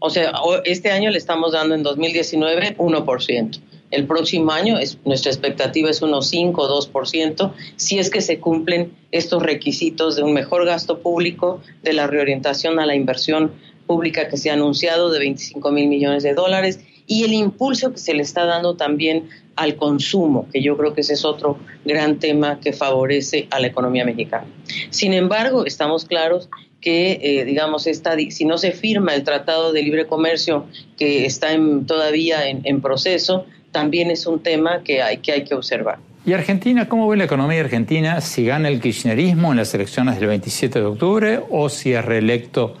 O 0.00 0.10
sea, 0.10 0.32
este 0.64 0.90
año 0.90 1.10
le 1.10 1.18
estamos 1.18 1.52
dando 1.52 1.74
en 1.74 1.82
2019 1.82 2.76
1%. 2.76 3.60
El 3.90 4.06
próximo 4.06 4.52
año 4.52 4.78
es, 4.78 4.98
nuestra 5.04 5.32
expectativa 5.32 5.90
es 5.90 6.02
unos 6.02 6.28
5 6.28 6.62
o 6.62 6.80
2%, 6.80 7.52
si 7.76 7.98
es 7.98 8.10
que 8.10 8.20
se 8.20 8.38
cumplen 8.38 8.92
estos 9.10 9.42
requisitos 9.42 10.16
de 10.16 10.22
un 10.22 10.32
mejor 10.32 10.64
gasto 10.64 11.00
público, 11.00 11.60
de 11.82 11.92
la 11.92 12.06
reorientación 12.06 12.78
a 12.78 12.86
la 12.86 12.94
inversión 12.94 13.52
pública 13.86 14.28
que 14.28 14.36
se 14.36 14.50
ha 14.50 14.54
anunciado 14.54 15.10
de 15.10 15.18
25 15.18 15.72
mil 15.72 15.88
millones 15.88 16.22
de 16.22 16.34
dólares 16.34 16.80
y 17.06 17.24
el 17.24 17.32
impulso 17.32 17.92
que 17.92 17.98
se 17.98 18.14
le 18.14 18.22
está 18.22 18.44
dando 18.44 18.76
también 18.76 19.28
al 19.60 19.76
consumo, 19.76 20.48
que 20.50 20.62
yo 20.62 20.74
creo 20.78 20.94
que 20.94 21.02
ese 21.02 21.12
es 21.12 21.24
otro 21.26 21.58
gran 21.84 22.18
tema 22.18 22.60
que 22.60 22.72
favorece 22.72 23.46
a 23.50 23.60
la 23.60 23.66
economía 23.66 24.06
mexicana. 24.06 24.46
Sin 24.88 25.12
embargo, 25.12 25.66
estamos 25.66 26.06
claros 26.06 26.48
que, 26.80 27.20
eh, 27.22 27.44
digamos, 27.44 27.86
esta, 27.86 28.16
si 28.30 28.46
no 28.46 28.56
se 28.56 28.72
firma 28.72 29.14
el 29.14 29.22
Tratado 29.22 29.74
de 29.74 29.82
Libre 29.82 30.06
Comercio 30.06 30.64
que 30.96 31.26
está 31.26 31.48
todavía 31.86 32.48
en, 32.48 32.80
proceso, 32.80 33.44
también 33.70 34.10
es 34.10 34.26
un 34.26 34.42
tema 34.42 34.82
que 34.82 35.02
hay, 35.02 35.18
que 35.18 35.32
hay 35.32 35.44
que 35.44 35.54
observar. 35.54 35.98
¿Y 36.24 36.32
Argentina, 36.32 36.88
cómo 36.88 37.06
ve 37.06 37.18
la 37.18 37.24
economía 37.24 37.60
argentina 37.60 38.22
si 38.22 38.46
gana 38.46 38.68
el 38.68 38.80
kirchnerismo 38.80 39.50
en 39.50 39.58
las 39.58 39.74
elecciones 39.74 40.18
del 40.18 40.28
27 40.28 40.78
de 40.78 40.86
octubre 40.86 41.40
o 41.50 41.68
si 41.68 41.92
es 41.92 42.02
reelecto 42.02 42.76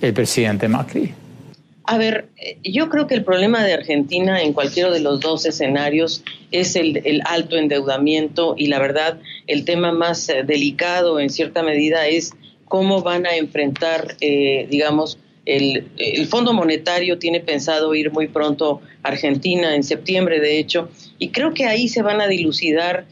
el 0.00 0.12
presidente 0.12 0.66
Macri? 0.66 1.14
A 1.88 1.98
ver, 1.98 2.30
eh, 2.36 2.58
yo 2.64 2.88
creo 2.88 3.06
que 3.06 3.14
el 3.14 3.22
problema 3.22 3.62
de 3.64 3.72
Argentina 3.72 4.42
en 4.42 4.52
cualquiera 4.52 4.90
de 4.90 4.98
los 4.98 5.20
dos 5.20 5.46
escenarios 5.46 6.24
es 6.50 6.74
el, 6.74 7.22
alto 7.24 7.56
endeudamiento 7.56 8.56
y 8.58 8.66
la 8.66 8.80
verdad 8.80 9.20
el 9.46 9.64
tema 9.64 9.92
más 9.92 10.28
eh, 10.28 10.42
delicado 10.44 11.20
en 11.20 11.30
cierta 11.30 11.62
medida 11.62 12.08
es 12.08 12.32
cómo 12.64 13.02
van 13.02 13.24
a 13.24 13.36
enfrentar, 13.36 14.16
eh, 14.20 14.66
digamos, 14.68 15.18
el, 15.44 15.86
Fondo 16.28 16.52
Monetario 16.52 17.20
tiene 17.20 17.38
pensado 17.38 17.94
ir 17.94 18.10
muy 18.10 18.26
pronto 18.26 18.80
a 19.04 19.08
Argentina, 19.08 19.76
en 19.76 19.84
septiembre 19.84 20.40
de 20.40 20.58
hecho, 20.58 20.88
y 21.20 21.28
creo 21.28 21.54
que 21.54 21.66
ahí 21.66 21.86
se 21.86 22.02
van 22.02 22.20
a 22.20 22.26
dilucidar 22.26 23.06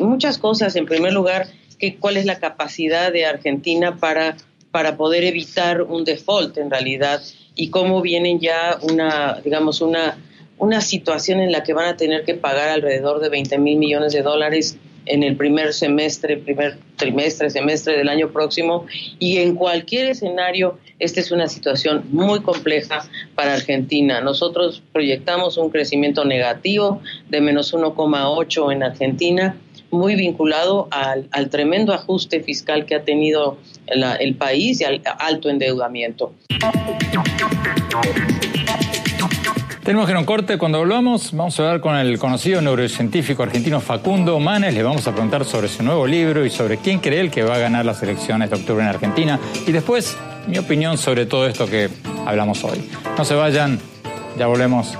muchas 0.00 0.38
cosas. 0.38 0.76
En 0.76 0.86
primer 0.86 1.12
lugar, 1.12 1.48
que, 1.78 1.96
cuál 1.96 2.16
es 2.16 2.24
la 2.24 2.38
capacidad 2.38 3.12
de 3.12 3.26
Argentina 3.26 3.98
para, 3.98 4.38
para 4.70 4.96
poder 4.96 5.24
evitar 5.24 5.82
un 5.82 6.04
default 6.04 6.56
en 6.56 6.70
realidad 6.70 7.20
y 7.56 7.70
cómo 7.70 8.00
vienen 8.02 8.40
ya 8.40 8.78
una, 8.82 9.40
digamos, 9.44 9.80
una, 9.80 10.18
una 10.58 10.80
situación 10.80 11.40
en 11.40 11.52
la 11.52 11.62
que 11.62 11.72
van 11.72 11.86
a 11.86 11.96
tener 11.96 12.24
que 12.24 12.34
pagar 12.34 12.68
alrededor 12.68 13.20
de 13.20 13.28
20 13.28 13.58
mil 13.58 13.78
millones 13.78 14.12
de 14.12 14.22
dólares 14.22 14.78
en 15.06 15.22
el 15.22 15.36
primer 15.36 15.72
semestre, 15.72 16.38
primer 16.38 16.78
trimestre, 16.96 17.50
semestre 17.50 17.96
del 17.96 18.08
año 18.08 18.30
próximo. 18.30 18.86
Y 19.18 19.38
en 19.38 19.54
cualquier 19.54 20.06
escenario, 20.06 20.78
esta 20.98 21.20
es 21.20 21.30
una 21.30 21.48
situación 21.48 22.04
muy 22.10 22.40
compleja 22.40 23.06
para 23.34 23.54
Argentina. 23.54 24.20
Nosotros 24.20 24.82
proyectamos 24.92 25.56
un 25.56 25.70
crecimiento 25.70 26.24
negativo 26.24 27.00
de 27.28 27.40
menos 27.40 27.74
1,8 27.74 28.72
en 28.72 28.82
Argentina, 28.82 29.56
muy 29.90 30.16
vinculado 30.16 30.88
al, 30.90 31.28
al, 31.30 31.50
tremendo 31.50 31.92
ajuste 31.92 32.40
fiscal 32.40 32.84
que 32.84 32.96
ha 32.96 33.04
tenido 33.04 33.58
el 33.86 34.34
país 34.36 34.80
y 34.80 34.84
al 34.84 35.02
alto 35.18 35.48
endeudamiento. 35.48 36.32
Tenemos 39.84 40.06
que 40.06 40.12
ir 40.12 40.16
a 40.16 40.20
un 40.20 40.24
corte. 40.24 40.56
Cuando 40.56 40.78
volvamos, 40.78 41.32
vamos 41.32 41.60
a 41.60 41.62
hablar 41.62 41.80
con 41.82 41.94
el 41.94 42.18
conocido 42.18 42.62
neurocientífico 42.62 43.42
argentino 43.42 43.82
Facundo 43.82 44.40
Manes. 44.40 44.72
Le 44.72 44.82
vamos 44.82 45.06
a 45.06 45.12
preguntar 45.12 45.44
sobre 45.44 45.68
su 45.68 45.82
nuevo 45.82 46.06
libro 46.06 46.46
y 46.46 46.48
sobre 46.48 46.78
quién 46.78 47.00
cree 47.00 47.20
él 47.20 47.30
que 47.30 47.42
va 47.42 47.56
a 47.56 47.58
ganar 47.58 47.84
las 47.84 48.02
elecciones 48.02 48.48
de 48.48 48.56
octubre 48.56 48.82
en 48.82 48.88
Argentina. 48.88 49.38
Y 49.66 49.72
después, 49.72 50.16
mi 50.46 50.56
opinión 50.56 50.96
sobre 50.96 51.26
todo 51.26 51.46
esto 51.46 51.66
que 51.66 51.90
hablamos 52.24 52.64
hoy. 52.64 52.82
No 53.18 53.26
se 53.26 53.34
vayan, 53.34 53.78
ya 54.38 54.46
volvemos. 54.46 54.96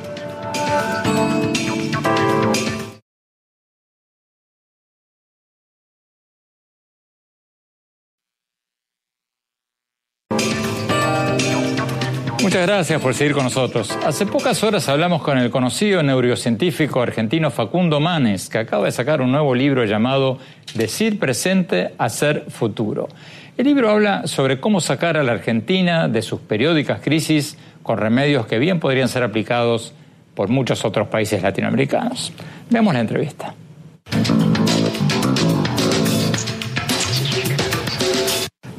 Muchas 12.65 12.77
gracias 12.77 13.03
por 13.03 13.13
seguir 13.13 13.35
con 13.35 13.45
nosotros. 13.45 13.95
Hace 14.07 14.25
pocas 14.25 14.65
horas 14.65 14.89
hablamos 14.89 15.21
con 15.21 15.37
el 15.37 15.51
conocido 15.51 16.03
neurocientífico 16.03 17.03
argentino 17.03 17.51
Facundo 17.51 18.01
Manes, 18.01 18.49
que 18.49 18.57
acaba 18.57 18.87
de 18.87 18.93
sacar 18.93 19.21
un 19.21 19.33
nuevo 19.33 19.55
libro 19.55 19.85
llamado 19.85 20.39
Decir 20.73 21.19
presente, 21.19 21.93
hacer 21.99 22.47
futuro. 22.49 23.11
El 23.59 23.67
libro 23.67 23.91
habla 23.91 24.27
sobre 24.27 24.61
cómo 24.61 24.81
sacar 24.81 25.19
a 25.19 25.23
la 25.23 25.33
Argentina 25.33 26.09
de 26.09 26.23
sus 26.23 26.41
periódicas 26.41 27.03
crisis 27.03 27.59
con 27.83 27.99
remedios 27.99 28.47
que 28.47 28.59
bien 28.59 28.81
podrían 28.81 29.09
ser 29.09 29.25
aplicados 29.25 29.93
por 30.35 30.49
muchos 30.49 30.87
otros 30.87 31.09
países 31.09 31.43
latinoamericanos. 31.43 32.33
Veamos 32.71 32.95
la 32.95 33.01
entrevista. 33.01 33.55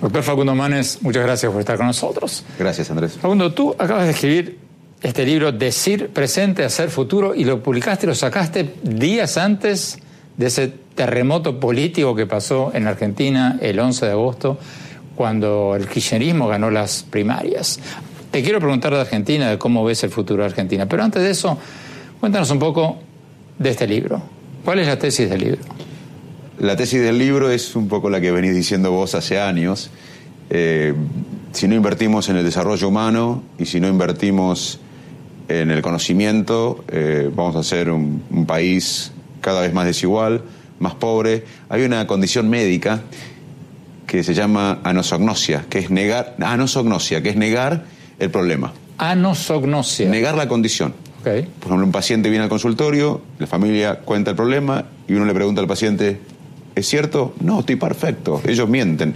Doctor 0.05 0.21
Facundo 0.21 0.53
Manes, 0.53 1.01
muchas 1.01 1.23
gracias 1.23 1.51
por 1.51 1.59
estar 1.61 1.77
con 1.77 1.87
nosotros. 1.87 2.45
Gracias, 2.59 2.91
Andrés. 2.91 3.13
Facundo, 3.13 3.51
tú 3.53 3.75
acabas 3.79 4.03
de 4.03 4.11
escribir 4.11 4.59
este 5.01 5.25
libro, 5.25 5.51
Decir 5.51 6.09
presente, 6.09 6.63
hacer 6.63 6.91
futuro, 6.91 7.33
y 7.33 7.43
lo 7.43 7.63
publicaste, 7.63 8.05
lo 8.05 8.13
sacaste 8.13 8.75
días 8.83 9.35
antes 9.39 9.97
de 10.37 10.45
ese 10.45 10.71
terremoto 10.93 11.59
político 11.59 12.13
que 12.13 12.27
pasó 12.27 12.69
en 12.75 12.85
Argentina 12.85 13.57
el 13.59 13.79
11 13.79 14.05
de 14.05 14.11
agosto, 14.11 14.59
cuando 15.15 15.75
el 15.75 15.87
kirchnerismo 15.87 16.47
ganó 16.49 16.69
las 16.69 17.01
primarias. 17.01 17.79
Te 18.29 18.43
quiero 18.43 18.59
preguntar 18.59 18.93
de 18.93 19.01
Argentina, 19.01 19.49
de 19.49 19.57
cómo 19.57 19.83
ves 19.83 20.03
el 20.03 20.11
futuro 20.11 20.43
de 20.43 20.49
Argentina, 20.49 20.85
pero 20.87 21.01
antes 21.01 21.23
de 21.23 21.31
eso, 21.31 21.57
cuéntanos 22.19 22.51
un 22.51 22.59
poco 22.59 22.99
de 23.57 23.71
este 23.71 23.87
libro. 23.87 24.21
¿Cuál 24.63 24.77
es 24.77 24.85
la 24.85 24.99
tesis 24.99 25.27
del 25.27 25.39
libro? 25.39 25.61
La 26.59 26.75
tesis 26.77 27.01
del 27.01 27.17
libro 27.17 27.49
es 27.49 27.75
un 27.75 27.89
poco 27.89 28.09
la 28.09 28.21
que 28.21 28.31
venís 28.31 28.55
diciendo 28.55 28.91
vos 28.91 29.13
hace 29.13 29.39
años. 29.39 29.89
Eh, 30.49 30.93
si 31.51 31.67
no 31.67 31.75
invertimos 31.75 32.29
en 32.29 32.37
el 32.37 32.45
desarrollo 32.45 32.87
humano 32.87 33.43
y 33.57 33.65
si 33.65 33.79
no 33.79 33.87
invertimos 33.89 34.79
en 35.49 35.69
el 35.69 35.81
conocimiento, 35.81 36.85
eh, 36.87 37.29
vamos 37.33 37.55
a 37.57 37.63
ser 37.63 37.91
un, 37.91 38.23
un, 38.29 38.45
país 38.45 39.11
cada 39.41 39.61
vez 39.61 39.73
más 39.73 39.85
desigual, 39.85 40.43
más 40.79 40.95
pobre. 40.95 41.43
Hay 41.67 41.83
una 41.83 42.07
condición 42.07 42.49
médica 42.49 43.01
que 44.07 44.23
se 44.23 44.33
llama 44.33 44.79
anosognosia, 44.83 45.65
que 45.69 45.79
es 45.79 45.89
negar, 45.89 46.35
anosognosia, 46.39 47.21
que 47.21 47.29
es 47.29 47.35
negar 47.35 47.85
el 48.17 48.29
problema. 48.31 48.71
Anosognosia. 48.97 50.09
Negar 50.09 50.35
la 50.35 50.47
condición. 50.47 50.93
Okay. 51.19 51.41
Por 51.41 51.67
ejemplo, 51.67 51.85
un 51.85 51.91
paciente 51.91 52.29
viene 52.29 52.43
al 52.43 52.49
consultorio, 52.49 53.21
la 53.39 53.47
familia 53.47 53.99
cuenta 53.99 54.31
el 54.31 54.37
problema 54.37 54.85
y 55.07 55.13
uno 55.13 55.25
le 55.25 55.33
pregunta 55.33 55.59
al 55.59 55.67
paciente, 55.67 56.19
¿es 56.75 56.87
cierto? 56.87 57.33
No, 57.39 57.61
estoy 57.61 57.77
perfecto. 57.77 58.41
Ellos 58.45 58.69
mienten. 58.69 59.15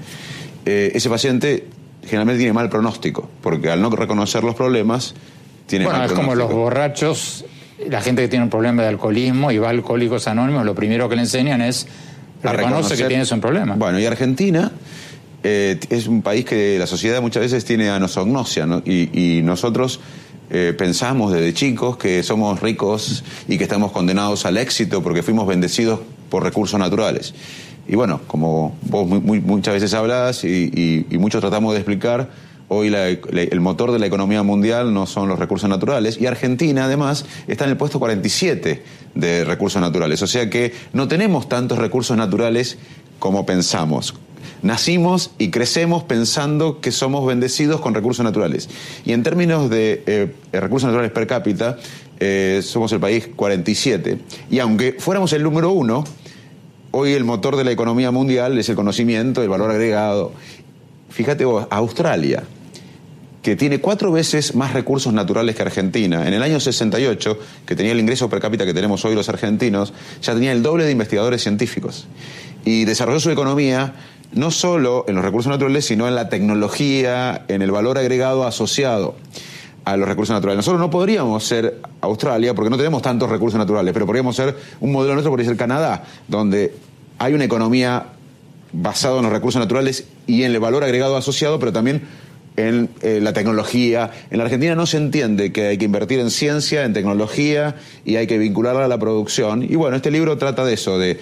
Eh, 0.66 0.92
ese 0.94 1.10
paciente 1.10 1.68
generalmente 2.04 2.40
tiene 2.40 2.54
mal 2.54 2.70
pronóstico, 2.70 3.30
porque 3.42 3.70
al 3.70 3.82
no 3.82 3.90
reconocer 3.90 4.44
los 4.44 4.56
problemas, 4.56 5.14
tiene 5.68 5.86
bueno, 5.86 6.00
mal 6.00 6.08
es 6.08 6.14
pronóstico. 6.14 6.40
como 6.40 6.50
los 6.50 6.52
borrachos, 6.52 7.46
la 7.88 8.02
gente 8.02 8.22
que 8.22 8.28
tiene 8.28 8.44
un 8.46 8.50
problema 8.50 8.82
de 8.82 8.88
alcoholismo 8.90 9.52
y 9.52 9.58
va 9.58 9.68
a 9.68 9.72
Alcohólicos 9.72 10.28
Anónimos, 10.28 10.66
lo 10.66 10.76
primero 10.76 11.08
que 11.10 11.16
le 11.16 11.22
enseñan 11.22 11.62
es 11.62 11.88
A 12.44 12.54
reconoce 12.54 12.98
que 12.98 13.06
tienes 13.06 13.32
un 13.32 13.42
problema. 13.42 13.76
Bueno, 13.76 14.00
y 14.00 14.06
Argentina 14.06 14.72
eh, 15.44 15.80
es 15.90 16.08
un 16.08 16.22
país 16.22 16.46
que 16.46 16.78
la 16.80 16.88
sociedad 16.88 17.22
muchas 17.22 17.44
veces 17.44 17.64
tiene 17.66 17.90
anosognosia, 17.90 18.66
¿no? 18.66 18.82
y, 18.86 19.38
y 19.38 19.42
nosotros 19.44 20.00
eh, 20.50 20.74
pensamos 20.78 21.32
desde 21.32 21.54
chicos 21.54 21.98
que 21.98 22.24
somos 22.24 22.60
ricos 22.62 23.24
y 23.48 23.58
que 23.58 23.64
estamos 23.64 23.92
condenados 23.92 24.46
al 24.46 24.58
éxito 24.58 25.02
porque 25.04 25.24
fuimos 25.24 25.48
bendecidos 25.48 26.00
por 26.30 26.44
recursos 26.44 26.80
naturales. 26.80 27.34
Y 27.88 27.96
bueno, 27.96 28.22
como 28.28 28.76
vos 28.84 29.08
muy- 29.08 29.42
muchas 29.42 29.74
veces 29.74 29.94
hablas 29.94 30.44
y, 30.44 31.06
muchos 31.20 31.42
tratamos 31.42 31.74
de 31.74 31.80
explicar, 31.80 32.30
hoy 32.68 32.90
la- 32.92 33.08
el 33.10 33.60
motor 33.62 33.92
de 33.92 33.98
la 33.98 34.06
economía 34.06 34.44
mundial 34.44 34.94
no 34.94 35.08
son 35.08 35.28
los 35.28 35.40
recursos 35.40 35.68
naturales 35.70 36.20
y 36.22 36.28
Argentina 36.28 36.86
además 36.86 37.26
está 37.48 37.64
en 37.66 37.72
el 37.72 37.78
puesto 37.78 37.98
47 38.00 38.84
de 39.16 39.44
recursos 39.44 39.82
naturales. 39.82 40.22
O 40.22 40.28
sea 40.28 40.50
que 40.52 40.74
no 40.94 41.08
tenemos 41.08 41.50
tantos 41.50 41.80
recursos 41.80 42.16
naturales 42.16 42.78
como 43.18 43.46
pensamos. 43.46 44.14
Nacimos 44.62 45.32
y 45.38 45.52
crecemos 45.52 46.04
pensando 46.04 46.82
que 46.82 46.92
somos 46.92 47.26
bendecidos 47.26 47.80
con 47.80 47.94
recursos 47.94 48.24
naturales. 48.24 48.70
Y 49.06 49.14
en 49.14 49.24
términos 49.24 49.70
de 49.70 50.04
eh, 50.06 50.34
recursos 50.52 50.88
naturales 50.88 51.12
per 51.12 51.28
cápita, 51.28 51.78
eh, 52.20 52.62
somos 52.64 52.92
el 52.92 53.00
país 53.00 53.30
47. 53.36 54.18
Y 54.52 54.60
aunque 54.60 54.96
fuéramos 55.00 55.32
el 55.34 55.44
número 55.44 55.72
uno, 55.72 56.04
hoy 56.92 57.14
el 57.14 57.24
motor 57.24 57.56
de 57.56 57.64
la 57.64 57.72
economía 57.72 58.12
mundial 58.12 58.58
es 58.58 58.68
el 58.70 58.76
conocimiento, 58.76 59.42
el 59.42 59.50
valor 59.50 59.72
agregado. 59.72 60.34
Fíjate 61.10 61.46
vos, 61.46 61.66
Australia, 61.70 62.44
que 63.42 63.56
tiene 63.56 63.80
cuatro 63.80 64.12
veces 64.12 64.56
más 64.56 64.74
recursos 64.74 65.14
naturales 65.14 65.56
que 65.56 65.62
Argentina. 65.62 66.28
En 66.28 66.34
el 66.34 66.44
año 66.44 66.60
68, 66.60 67.40
que 67.66 67.76
tenía 67.76 67.94
el 67.94 68.00
ingreso 68.00 68.30
per 68.30 68.40
cápita 68.40 68.66
que 68.66 68.74
tenemos 68.74 69.06
hoy 69.06 69.16
los 69.16 69.30
argentinos, 69.30 69.94
ya 70.22 70.34
tenía 70.34 70.52
el 70.52 70.62
doble 70.62 70.84
de 70.84 70.92
investigadores 70.92 71.42
científicos. 71.42 72.08
Y 72.66 72.86
desarrolló 72.86 73.20
su 73.20 73.32
economía 73.32 73.94
no 74.32 74.52
solo 74.52 75.06
en 75.08 75.16
los 75.16 75.26
recursos 75.26 75.50
naturales, 75.50 75.86
sino 75.86 76.08
en 76.08 76.16
la 76.16 76.30
tecnología, 76.30 77.46
en 77.48 77.62
el 77.62 77.72
valor 77.72 77.98
agregado 77.98 78.46
asociado 78.46 79.16
a 79.86 79.98
los 79.98 80.08
recursos 80.08 80.34
naturales. 80.34 80.58
Nosotros 80.58 80.80
no 80.80 80.90
podríamos 80.90 81.44
ser 81.44 81.80
Australia 82.02 82.54
porque 82.54 82.70
no 82.70 82.78
tenemos 82.78 83.02
tantos 83.02 83.30
recursos 83.30 83.58
naturales, 83.58 83.94
pero 83.94 84.06
podríamos 84.06 84.36
ser 84.36 84.56
un 84.82 84.92
modelo 84.92 85.14
nuestro, 85.14 85.32
podría 85.32 85.48
ser 85.48 85.58
Canadá, 85.58 86.04
donde 86.28 86.76
hay 87.18 87.34
una 87.34 87.46
economía 87.46 88.06
basada 88.72 89.18
en 89.18 89.24
los 89.24 89.32
recursos 89.32 89.60
naturales 89.60 90.06
y 90.28 90.44
en 90.44 90.52
el 90.52 90.60
valor 90.60 90.84
agregado 90.84 91.18
asociado, 91.18 91.58
pero 91.60 91.74
también 91.74 92.04
en 92.56 92.90
eh, 93.02 93.20
la 93.22 93.34
tecnología. 93.34 94.12
En 94.30 94.38
la 94.38 94.44
Argentina 94.44 94.76
no 94.76 94.86
se 94.86 94.98
entiende 94.98 95.52
que 95.52 95.68
hay 95.68 95.78
que 95.78 95.86
invertir 95.86 96.20
en 96.20 96.30
ciencia, 96.30 96.84
en 96.84 96.94
tecnología 96.94 97.76
y 98.06 98.18
hay 98.18 98.28
que 98.28 98.38
vincularla 98.38 98.86
a 98.86 98.88
la 98.88 99.00
producción. 99.00 99.64
Y 99.64 99.76
bueno, 99.76 99.96
este 99.96 100.12
libro 100.12 100.38
trata 100.38 100.66
de 100.66 100.74
eso, 100.74 101.00
de, 101.00 101.20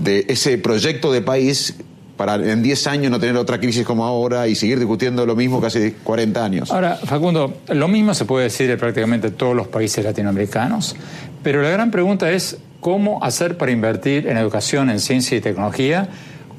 de 0.00 0.26
ese 0.28 0.58
proyecto 0.58 1.12
de 1.12 1.22
país 1.22 1.74
para 2.16 2.34
en 2.34 2.62
10 2.62 2.86
años 2.88 3.10
no 3.12 3.20
tener 3.20 3.36
otra 3.36 3.60
crisis 3.60 3.86
como 3.86 4.04
ahora 4.04 4.48
y 4.48 4.56
seguir 4.56 4.78
discutiendo 4.78 5.24
lo 5.24 5.36
mismo 5.36 5.60
casi 5.60 5.92
40 6.02 6.44
años. 6.44 6.70
Ahora, 6.70 6.96
Facundo, 6.96 7.58
lo 7.68 7.88
mismo 7.88 8.12
se 8.12 8.24
puede 8.24 8.44
decir 8.44 8.68
de 8.68 8.76
prácticamente 8.76 9.30
todos 9.30 9.54
los 9.54 9.68
países 9.68 10.04
latinoamericanos, 10.04 10.96
pero 11.42 11.62
la 11.62 11.70
gran 11.70 11.92
pregunta 11.92 12.30
es 12.30 12.58
cómo 12.80 13.22
hacer 13.22 13.56
para 13.56 13.70
invertir 13.70 14.26
en 14.26 14.36
educación, 14.36 14.90
en 14.90 14.98
ciencia 14.98 15.36
y 15.36 15.40
tecnología, 15.40 16.08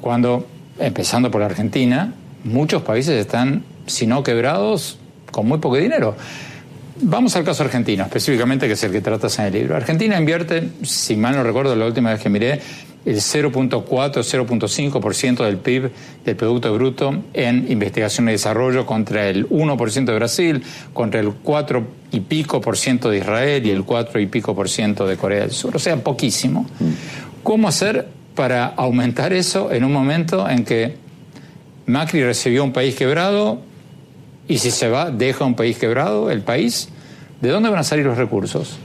cuando, 0.00 0.46
empezando 0.78 1.30
por 1.30 1.42
Argentina, 1.42 2.14
muchos 2.42 2.82
países 2.82 3.20
están, 3.20 3.62
si 3.86 4.06
no 4.06 4.22
quebrados, 4.22 4.98
con 5.30 5.46
muy 5.46 5.58
poco 5.58 5.76
dinero. 5.76 6.16
Vamos 7.02 7.34
al 7.36 7.44
caso 7.44 7.62
argentino, 7.62 8.04
específicamente, 8.04 8.66
que 8.66 8.74
es 8.74 8.82
el 8.82 8.92
que 8.92 9.00
tratas 9.00 9.38
en 9.38 9.46
el 9.46 9.52
libro. 9.52 9.76
Argentina 9.76 10.18
invierte, 10.18 10.70
si 10.82 11.16
mal 11.16 11.34
no 11.34 11.42
recuerdo 11.42 11.74
la 11.74 11.86
última 11.86 12.10
vez 12.10 12.20
que 12.20 12.28
miré, 12.28 12.60
el 13.04 13.16
0.4 13.16 13.84
0.5% 13.86 15.44
del 15.44 15.56
PIB, 15.56 15.90
del 16.24 16.36
Producto 16.36 16.72
Bruto, 16.74 17.22
en 17.32 17.70
investigación 17.70 18.28
y 18.28 18.32
desarrollo 18.32 18.84
contra 18.86 19.28
el 19.28 19.48
1% 19.48 20.04
de 20.04 20.14
Brasil, 20.14 20.62
contra 20.92 21.20
el 21.20 21.32
4 21.32 21.86
y 22.12 22.20
pico 22.20 22.60
por 22.60 22.76
ciento 22.76 23.10
de 23.10 23.18
Israel 23.18 23.66
y 23.66 23.70
el 23.70 23.84
4 23.84 24.20
y 24.20 24.26
pico 24.26 24.54
por 24.54 24.68
ciento 24.68 25.06
de 25.06 25.16
Corea 25.16 25.40
del 25.40 25.52
Sur. 25.52 25.76
O 25.76 25.78
sea, 25.78 25.96
poquísimo. 25.96 26.66
¿Cómo 27.42 27.68
hacer 27.68 28.08
para 28.34 28.66
aumentar 28.66 29.32
eso 29.32 29.72
en 29.72 29.84
un 29.84 29.92
momento 29.92 30.48
en 30.48 30.64
que 30.64 30.96
Macri 31.86 32.22
recibió 32.22 32.62
un 32.64 32.72
país 32.72 32.94
quebrado 32.94 33.60
y 34.46 34.58
si 34.58 34.70
se 34.70 34.88
va, 34.88 35.10
deja 35.10 35.44
un 35.44 35.54
país 35.54 35.78
quebrado, 35.78 36.30
el 36.30 36.42
país? 36.42 36.88
¿De 37.40 37.48
dónde 37.48 37.70
van 37.70 37.78
a 37.78 37.84
salir 37.84 38.04
los 38.04 38.18
recursos? 38.18 38.78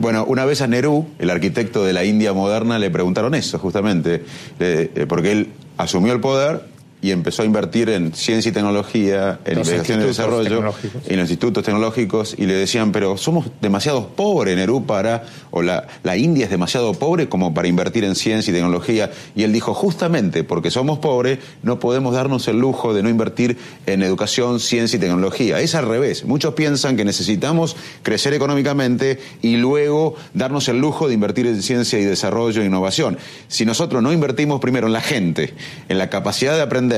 Bueno, 0.00 0.24
una 0.24 0.46
vez 0.46 0.62
a 0.62 0.66
Nehru, 0.66 1.06
el 1.18 1.28
arquitecto 1.28 1.84
de 1.84 1.92
la 1.92 2.04
India 2.04 2.32
moderna, 2.32 2.78
le 2.78 2.88
preguntaron 2.88 3.34
eso, 3.34 3.58
justamente, 3.58 4.24
eh, 4.58 4.90
eh, 4.94 5.06
porque 5.06 5.30
él 5.30 5.48
asumió 5.76 6.14
el 6.14 6.20
poder 6.20 6.69
y 7.02 7.12
empezó 7.12 7.42
a 7.42 7.44
invertir 7.46 7.88
en 7.88 8.14
ciencia 8.14 8.50
y 8.50 8.52
tecnología, 8.52 9.40
en 9.44 9.58
Los 9.58 9.68
investigación 9.68 10.02
y 10.02 10.06
desarrollo, 10.06 10.74
en 11.06 11.18
los 11.18 11.30
institutos 11.30 11.64
tecnológicos, 11.64 12.34
y 12.36 12.46
le 12.46 12.54
decían, 12.54 12.92
pero 12.92 13.16
somos 13.16 13.46
demasiado 13.62 14.08
pobres, 14.08 14.56
Nehru, 14.56 14.84
para, 14.84 15.24
o 15.50 15.62
la, 15.62 15.86
la 16.02 16.16
India 16.16 16.44
es 16.44 16.50
demasiado 16.50 16.92
pobre 16.94 17.28
como 17.28 17.54
para 17.54 17.68
invertir 17.68 18.04
en 18.04 18.14
ciencia 18.14 18.50
y 18.50 18.54
tecnología. 18.54 19.10
Y 19.34 19.44
él 19.44 19.52
dijo, 19.52 19.72
justamente 19.72 20.44
porque 20.44 20.70
somos 20.70 20.98
pobres, 20.98 21.38
no 21.62 21.78
podemos 21.80 22.14
darnos 22.14 22.46
el 22.48 22.58
lujo 22.58 22.92
de 22.92 23.02
no 23.02 23.08
invertir 23.08 23.56
en 23.86 24.02
educación, 24.02 24.60
ciencia 24.60 24.98
y 24.98 25.00
tecnología. 25.00 25.60
Es 25.60 25.74
al 25.74 25.88
revés. 25.88 26.24
Muchos 26.24 26.54
piensan 26.54 26.96
que 26.96 27.04
necesitamos 27.04 27.76
crecer 28.02 28.34
económicamente 28.34 29.18
y 29.40 29.56
luego 29.56 30.16
darnos 30.34 30.68
el 30.68 30.78
lujo 30.78 31.08
de 31.08 31.14
invertir 31.14 31.46
en 31.46 31.62
ciencia 31.62 31.98
y 31.98 32.04
desarrollo 32.04 32.60
e 32.60 32.66
innovación. 32.66 33.16
Si 33.48 33.64
nosotros 33.64 34.02
no 34.02 34.12
invertimos 34.12 34.60
primero 34.60 34.86
en 34.86 34.92
la 34.92 35.00
gente, 35.00 35.54
en 35.88 35.96
la 35.96 36.10
capacidad 36.10 36.54
de 36.54 36.62
aprender, 36.62 36.89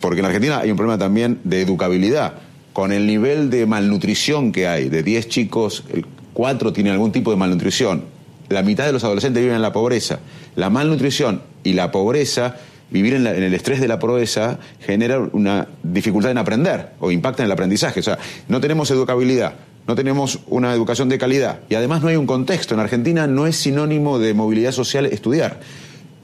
porque 0.00 0.20
en 0.20 0.26
Argentina 0.26 0.58
hay 0.58 0.70
un 0.70 0.76
problema 0.76 0.98
también 0.98 1.40
de 1.44 1.62
educabilidad, 1.62 2.34
con 2.72 2.92
el 2.92 3.06
nivel 3.06 3.50
de 3.50 3.66
malnutrición 3.66 4.52
que 4.52 4.66
hay, 4.66 4.88
de 4.88 5.02
10 5.02 5.28
chicos, 5.28 5.84
4 6.32 6.72
tienen 6.72 6.92
algún 6.92 7.12
tipo 7.12 7.30
de 7.30 7.36
malnutrición, 7.36 8.04
la 8.48 8.62
mitad 8.62 8.86
de 8.86 8.92
los 8.92 9.04
adolescentes 9.04 9.42
viven 9.42 9.56
en 9.56 9.62
la 9.62 9.72
pobreza. 9.72 10.20
La 10.56 10.70
malnutrición 10.70 11.42
y 11.64 11.72
la 11.72 11.90
pobreza 11.90 12.56
vivir 12.90 13.14
en, 13.14 13.26
el 13.26 13.54
estrés 13.54 13.80
de 13.80 13.88
la 13.88 13.98
proeza 13.98 14.58
genera 14.80 15.18
una 15.32 15.66
dificultad 15.82 16.30
en 16.30 16.38
aprender 16.38 16.90
o 17.00 17.10
impacta 17.10 17.42
en 17.42 17.46
el 17.46 17.52
aprendizaje. 17.52 18.00
O 18.00 18.02
sea, 18.02 18.18
no 18.48 18.60
tenemos 18.60 18.90
educabilidad, 18.90 19.54
no 19.86 19.94
tenemos 19.94 20.40
una 20.46 20.74
educación 20.74 21.08
de 21.08 21.18
calidad 21.18 21.60
y 21.70 21.74
además 21.74 22.02
no 22.02 22.08
hay 22.08 22.16
un 22.16 22.26
contexto. 22.26 22.74
En 22.74 22.80
Argentina 22.80 23.26
no 23.26 23.46
es 23.46 23.56
sinónimo 23.56 24.18
de 24.18 24.34
movilidad 24.34 24.72
social 24.72 25.06
estudiar. 25.06 25.60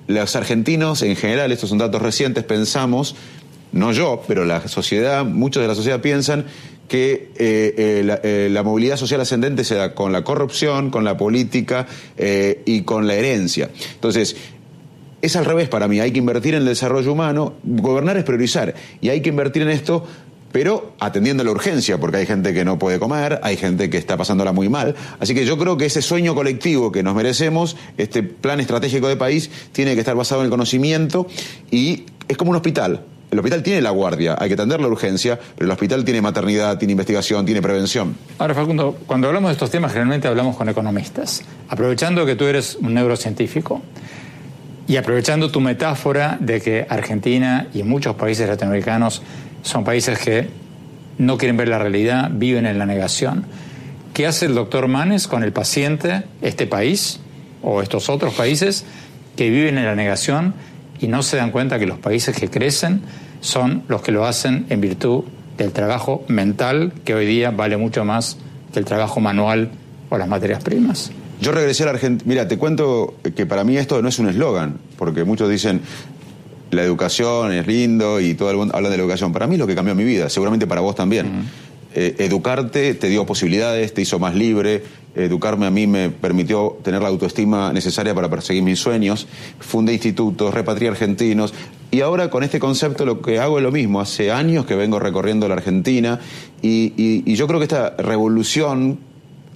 Los 0.09 0.35
argentinos 0.37 1.03
en 1.03 1.14
general, 1.16 1.53
estos 1.53 1.68
son 1.68 1.79
datos 1.79 2.03
recientes, 2.03 2.42
pensamos, 2.42 3.14
no 3.73 3.92
yo, 3.92 4.23
pero 4.27 4.44
la 4.44 4.66
sociedad, 4.66 5.25
muchos 5.25 5.62
de 5.62 5.68
la 5.68 5.75
sociedad 5.75 6.01
piensan 6.01 6.47
que 6.88 7.31
eh, 7.37 7.75
eh, 7.77 8.18
eh, 8.23 8.49
la, 8.51 8.62
movilidad 8.62 8.97
social 8.97 9.21
ascendente 9.21 9.62
se 9.62 9.75
da 9.75 9.94
con 9.94 10.11
la 10.11 10.25
corrupción, 10.25 10.90
con 10.90 11.05
la 11.05 11.16
política 11.16 11.87
y 12.64 12.83
con 12.83 13.07
la 13.07 13.14
herencia. 13.14 13.71
Entonces, 13.94 14.37
es 15.21 15.37
al 15.37 15.44
revés 15.44 15.68
para 15.68 15.88
mí, 15.88 16.01
hay 16.01 16.12
que 16.12 16.18
invertir 16.18 16.55
en 16.55 16.62
el 16.62 16.66
desarrollo 16.66 17.12
humano, 17.12 17.55
gobernar 17.62 18.16
es 18.16 18.25
priorizar, 18.25 18.75
y 19.01 19.11
hay 19.11 19.21
que 19.21 19.29
invertir 19.29 19.62
en 19.62 19.68
esto 19.68 20.07
pero 20.52 20.92
atendiendo 20.98 21.44
la 21.44 21.50
urgencia, 21.50 21.98
porque 21.98 22.18
hay 22.18 22.26
gente 22.26 22.54
que 22.54 22.64
no 22.64 22.78
puede 22.78 22.98
comer, 22.98 23.40
hay 23.42 23.56
gente 23.56 23.90
que 23.90 23.98
está 23.98 24.16
pasándola 24.16 24.52
muy 24.52 24.68
mal. 24.68 24.94
Así 25.20 25.34
que 25.34 25.44
yo 25.44 25.58
creo 25.58 25.76
que 25.76 25.87
ese 25.87 26.02
sueño 26.02 26.34
colectivo 26.34 26.92
que 26.92 27.02
nos 27.02 27.14
merecemos, 27.14 27.76
este 27.96 28.22
plan 28.22 28.61
estratégico 28.61 29.08
de 29.08 29.16
país, 29.16 29.50
tiene 29.72 29.94
que 29.94 30.00
estar 30.00 30.14
basado 30.14 30.40
en 30.40 30.46
el 30.46 30.50
conocimiento 30.50 31.26
y 31.70 32.06
es 32.28 32.37
como 32.37 32.50
un 32.50 32.56
hospital. 32.56 33.02
El 33.30 33.38
hospital 33.38 33.62
tiene 33.62 33.82
la 33.82 33.90
guardia, 33.90 34.37
hay 34.38 34.48
que 34.48 34.54
atender 34.54 34.80
la 34.80 34.88
urgencia, 34.88 35.38
pero 35.54 35.66
el 35.66 35.70
hospital 35.70 36.02
tiene 36.02 36.22
maternidad, 36.22 36.78
tiene 36.78 36.92
investigación, 36.92 37.44
tiene 37.44 37.61
prevención. 37.61 38.16
Ahora, 38.38 38.54
Facundo, 38.54 38.96
cuando 39.06 39.26
hablamos 39.26 39.50
de 39.50 39.52
estos 39.52 39.70
temas, 39.70 39.92
generalmente 39.92 40.28
hablamos 40.28 40.56
con 40.56 40.66
economistas. 40.70 41.42
Aprovechando 41.68 42.24
que 42.24 42.37
tú 42.37 42.46
eres 42.46 42.76
un 42.76 42.94
neurocientífico 42.94 43.82
y 44.87 44.96
aprovechando 44.96 45.50
tu 45.50 45.61
metáfora 45.61 46.38
de 46.40 46.62
que 46.62 46.87
Argentina 46.88 47.66
y 47.74 47.82
muchos 47.82 48.16
países 48.16 48.48
latinoamericanos 48.48 49.20
son 49.62 49.85
países 49.85 50.18
que 50.18 50.49
no 51.18 51.37
quieren 51.37 51.57
ver 51.57 51.68
la 51.68 51.79
realidad, 51.79 52.31
viven 52.33 52.66
en 52.66 52.79
la 52.79 52.87
negación. 52.87 53.44
¿Qué 54.14 54.27
hace 54.27 54.47
el 54.47 54.55
doctor 54.55 54.88
Manes 54.88 55.29
con 55.29 55.42
el 55.42 55.53
paciente, 55.53 56.25
este 56.42 56.66
país 56.66 57.21
o 57.62 57.83
estos 57.83 58.09
otros 58.09 58.35
países 58.35 58.85
que 59.37 59.51
viven 59.51 59.79
en 59.79 59.85
la 59.85 59.94
negación 59.94 60.55
y 61.01 61.09
no 61.09 61.23
se 61.23 61.37
dan 61.37 61.51
cuenta 61.51 61.79
que 61.79 61.87
los 61.87 61.99
países 61.99 62.37
que 62.37 62.49
crecen 62.49 63.03
son 63.40 63.85
los 63.88 64.03
que 64.03 64.12
lo 64.12 64.25
hacen 64.27 64.66
en 64.68 64.81
virtud 64.81 65.25
del 65.57 65.73
trabajo 65.73 66.25
mental 66.29 66.92
que 67.05 67.14
hoy 67.14 67.27
día 67.27 67.51
vale 67.51 67.77
mucho 67.77 68.05
más 68.05 68.38
que 68.73 68.79
el 68.79 68.85
trabajo 68.85 69.21
manual 69.21 69.71
o 70.11 70.18
las 70.18 70.29
materias 70.29 70.62
primas? 70.62 71.11
Yo 71.40 71.53
regresé 71.53 71.85
a 71.85 71.87
la 71.87 71.92
Argentina. 71.92 72.29
Mira, 72.29 72.49
te 72.49 72.59
cuento 72.59 73.14
que 73.37 73.47
para 73.47 73.62
mí 73.62 73.77
esto 73.77 74.03
no 74.03 74.09
es 74.09 74.18
un 74.18 74.29
eslogan, 74.29 74.79
porque 74.97 75.25
muchos 75.25 75.49
dicen, 75.49 75.81
la 76.70 76.83
educación 76.83 77.52
es 77.52 77.66
lindo 77.66 78.20
y 78.20 78.35
todo 78.35 78.50
el 78.50 78.57
mundo 78.57 78.74
habla 78.76 78.90
de 78.90 78.96
la 78.96 79.02
educación. 79.02 79.33
Para 79.33 79.46
mí 79.46 79.54
es 79.54 79.59
lo 79.59 79.66
que 79.66 79.74
cambió 79.74 79.94
mi 79.94 80.04
vida, 80.04 80.28
seguramente 80.28 80.66
para 80.66 80.81
vos 80.81 80.94
también. 80.94 81.48
Eh, 81.94 82.16
educarte 82.18 82.94
te 82.94 83.09
dio 83.09 83.24
posibilidades, 83.26 83.94
te 83.94 84.02
hizo 84.02 84.18
más 84.18 84.35
libre. 84.35 84.83
Educarme 85.14 85.66
a 85.66 85.70
mí 85.70 85.87
me 85.87 86.11
permitió 86.11 86.78
tener 86.85 87.02
la 87.02 87.09
autoestima 87.09 87.72
necesaria 87.72 88.14
para 88.14 88.28
perseguir 88.28 88.62
mis 88.62 88.78
sueños. 88.78 89.26
Fundé 89.59 89.94
institutos, 89.94 90.52
repatrié 90.52 90.90
argentinos. 90.90 91.54
Y 91.90 92.02
ahora 92.02 92.28
con 92.28 92.44
este 92.44 92.61
concepto 92.61 93.07
lo 93.07 93.22
que 93.22 93.38
hago 93.38 93.59
es 93.59 93.64
lo 93.64 93.72
mismo. 93.72 94.00
Hace 94.00 94.31
años 94.31 94.66
que 94.66 94.76
vengo 94.76 95.00
recorriendo 95.00 95.48
la 95.48 95.54
Argentina 95.54 96.20
y, 96.61 96.92
y 96.96 97.35
yo 97.35 97.46
creo 97.46 97.59
que 97.59 97.64
esta 97.64 97.96
revolución 97.96 98.98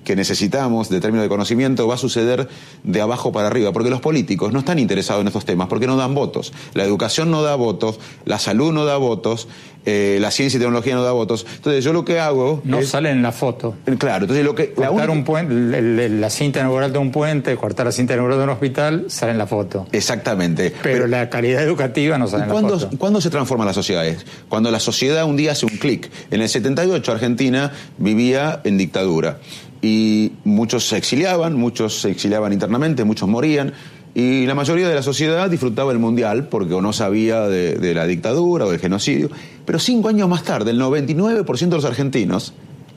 que 0.05 0.17
necesitamos 0.17 0.89
de 0.89 1.01
términos 1.01 1.25
de 1.25 1.29
conocimiento 1.29 1.87
va 1.87 1.95
a 1.95 1.99
suceder 1.99 2.49
de 2.83 3.01
abajo 3.01 3.33
para 3.33 3.47
arriba, 3.49 3.73
porque 3.73 3.91
los 3.91 4.01
políticos 4.01 4.53
no 4.53 4.61
están 4.61 4.79
interesados 4.79 5.21
en 5.23 5.29
estos 5.29 5.45
temas, 5.45 5.69
porque 5.69 5.87
no 5.87 5.97
dan 5.97 6.15
votos. 6.15 6.53
La 6.75 6.85
educación 6.85 7.31
no 7.31 7.43
da 7.43 7.55
votos, 7.55 8.01
la 8.25 8.39
salud 8.39 8.73
no 8.73 8.85
da 8.85 8.97
votos, 8.97 9.49
eh, 9.85 10.19
la 10.21 10.31
ciencia 10.31 10.59
y 10.59 10.61
tecnología 10.61 10.95
no 10.95 11.03
da 11.03 11.13
votos. 11.13 11.47
Entonces 11.57 11.85
yo 11.85 11.93
lo 11.93 12.05
que 12.05 12.21
hago... 12.21 12.61
No 12.65 12.83
sale 12.83 13.11
en 13.11 13.23
la 13.23 13.33
foto. 13.33 13.75
Claro, 13.99 14.25
entonces 14.25 14.45
lo 14.45 14.55
que... 14.55 14.73
Cortar 14.73 15.11
un 15.11 15.25
puente, 15.25 16.09
la 16.09 16.31
cinta 16.31 16.61
inaugural 16.61 16.93
de 16.93 16.99
un 16.99 17.11
puente, 17.11 17.57
cortar 17.57 17.87
la 17.87 17.93
cinta 17.93 18.15
inaugural 18.15 18.39
de 18.39 18.45
un 18.45 18.51
hospital, 18.51 19.05
sale 19.09 19.33
en 19.33 19.39
la 19.39 19.47
foto. 19.47 19.87
Exactamente. 19.93 20.73
Pero, 20.83 21.07
la 21.07 21.29
calidad 21.29 21.63
educativa 21.63 22.19
no 22.19 22.27
sale 22.27 22.45
en 22.45 22.49
la 22.49 22.61
foto. 22.61 22.91
¿Cuándo 22.99 23.21
se 23.21 23.31
transforman 23.31 23.67
las 23.67 23.77
sociedades? 23.77 24.25
Cuando 24.49 24.71
la 24.71 24.81
sociedad 24.81 25.25
un 25.25 25.37
día 25.37 25.53
hace 25.53 25.67
un 25.67 25.77
clic. 25.77 26.11
En 26.31 26.43
el 26.43 26.49
78 26.49 27.13
Argentina 27.13 27.73
vivía 27.99 28.61
en 28.65 28.79
dictadura 28.79 29.39
y 29.83 30.33
muchos 30.45 30.89
se 30.89 30.97
exiliaban, 30.97 31.55
muchos 31.57 32.01
se 32.01 32.11
exiliaban 32.11 32.53
internamente, 32.53 33.05
muchos 33.05 33.29
morían. 33.29 33.73
Y 34.15 34.47
la 34.47 34.55
mayoría 34.55 34.89
de 34.89 34.95
la 34.95 35.03
sociedad 35.03 35.51
disfrutaba 35.51 35.91
el 35.91 35.99
mundial 35.99 36.47
porque 36.49 36.75
o 36.75 36.81
no 36.81 36.93
sabía 36.93 37.49
de, 37.49 37.95
la 37.95 38.07
dictadura 38.07 38.67
o 38.67 38.71
del 38.71 38.79
genocidio. 38.79 39.31
Pero 39.67 39.79
cinco 39.79 40.09
años 40.09 40.29
más 40.29 40.45
tarde, 40.45 40.71
el 40.71 40.81
99% 40.81 41.59
de 41.59 41.77
los 41.77 41.85
argentinos 41.85 42.53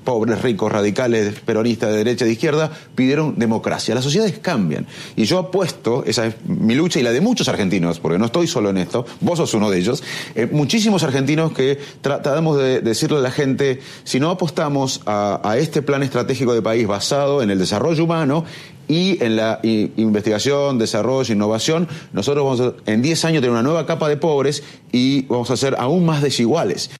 pobres, 0.05 0.41
ricos, 0.41 0.71
radicales, 0.71 1.39
peronistas 1.41 1.91
de 1.91 1.97
derecha 1.97 2.23
de 2.23 2.31
izquierda, 2.31 2.71
pidieron 2.95 3.37
democracia. 3.37 3.93
Las 3.93 4.05
sociedades 4.05 4.39
cambian. 4.39 4.87
Y 5.15 5.25
yo 5.25 5.39
apuesto, 5.39 6.03
esa 6.05 6.27
es 6.27 6.35
mi 6.45 6.75
lucha 6.75 6.99
y 6.99 7.03
la 7.03 7.11
de 7.11 7.19
muchos 7.19 7.49
argentinos, 7.49 7.99
porque 7.99 8.17
no 8.17 8.25
estoy 8.25 8.47
solo 8.47 8.69
en 8.69 8.77
esto, 8.77 9.05
vos 9.19 9.37
sos 9.37 9.53
uno 9.53 9.69
de 9.69 9.79
ellos, 9.79 10.03
eh, 10.35 10.47
muchísimos 10.49 11.03
argentinos 11.03 11.51
que 11.51 11.77
tratamos 12.01 12.57
de 12.57 12.79
decirle 12.79 13.17
a 13.17 13.21
la 13.21 13.31
gente, 13.31 13.81
si 14.03 14.19
no 14.19 14.29
apostamos 14.29 15.01
a, 15.05 15.41
a 15.43 15.57
este 15.57 15.81
plan 15.81 16.03
estratégico 16.03 16.53
de 16.53 16.61
país 16.61 16.87
basado 16.87 17.41
en 17.41 17.49
el 17.49 17.59
desarrollo 17.59 18.03
humano, 18.03 18.45
y 18.87 19.23
en 19.23 19.35
la 19.35 19.59
investigación, 19.63 20.77
desarrollo, 20.77 21.33
innovación, 21.33 21.87
nosotros 22.13 22.43
vamos 22.43 22.61
a, 22.61 22.91
en 22.91 23.01
10 23.01 23.25
años 23.25 23.41
tener 23.41 23.51
una 23.51 23.63
nueva 23.63 23.85
capa 23.85 24.07
de 24.09 24.17
pobres 24.17 24.63
y 24.91 25.23
vamos 25.23 25.49
a 25.51 25.57
ser 25.57 25.75
aún 25.79 26.05
más 26.05 26.21
desiguales. 26.21 26.91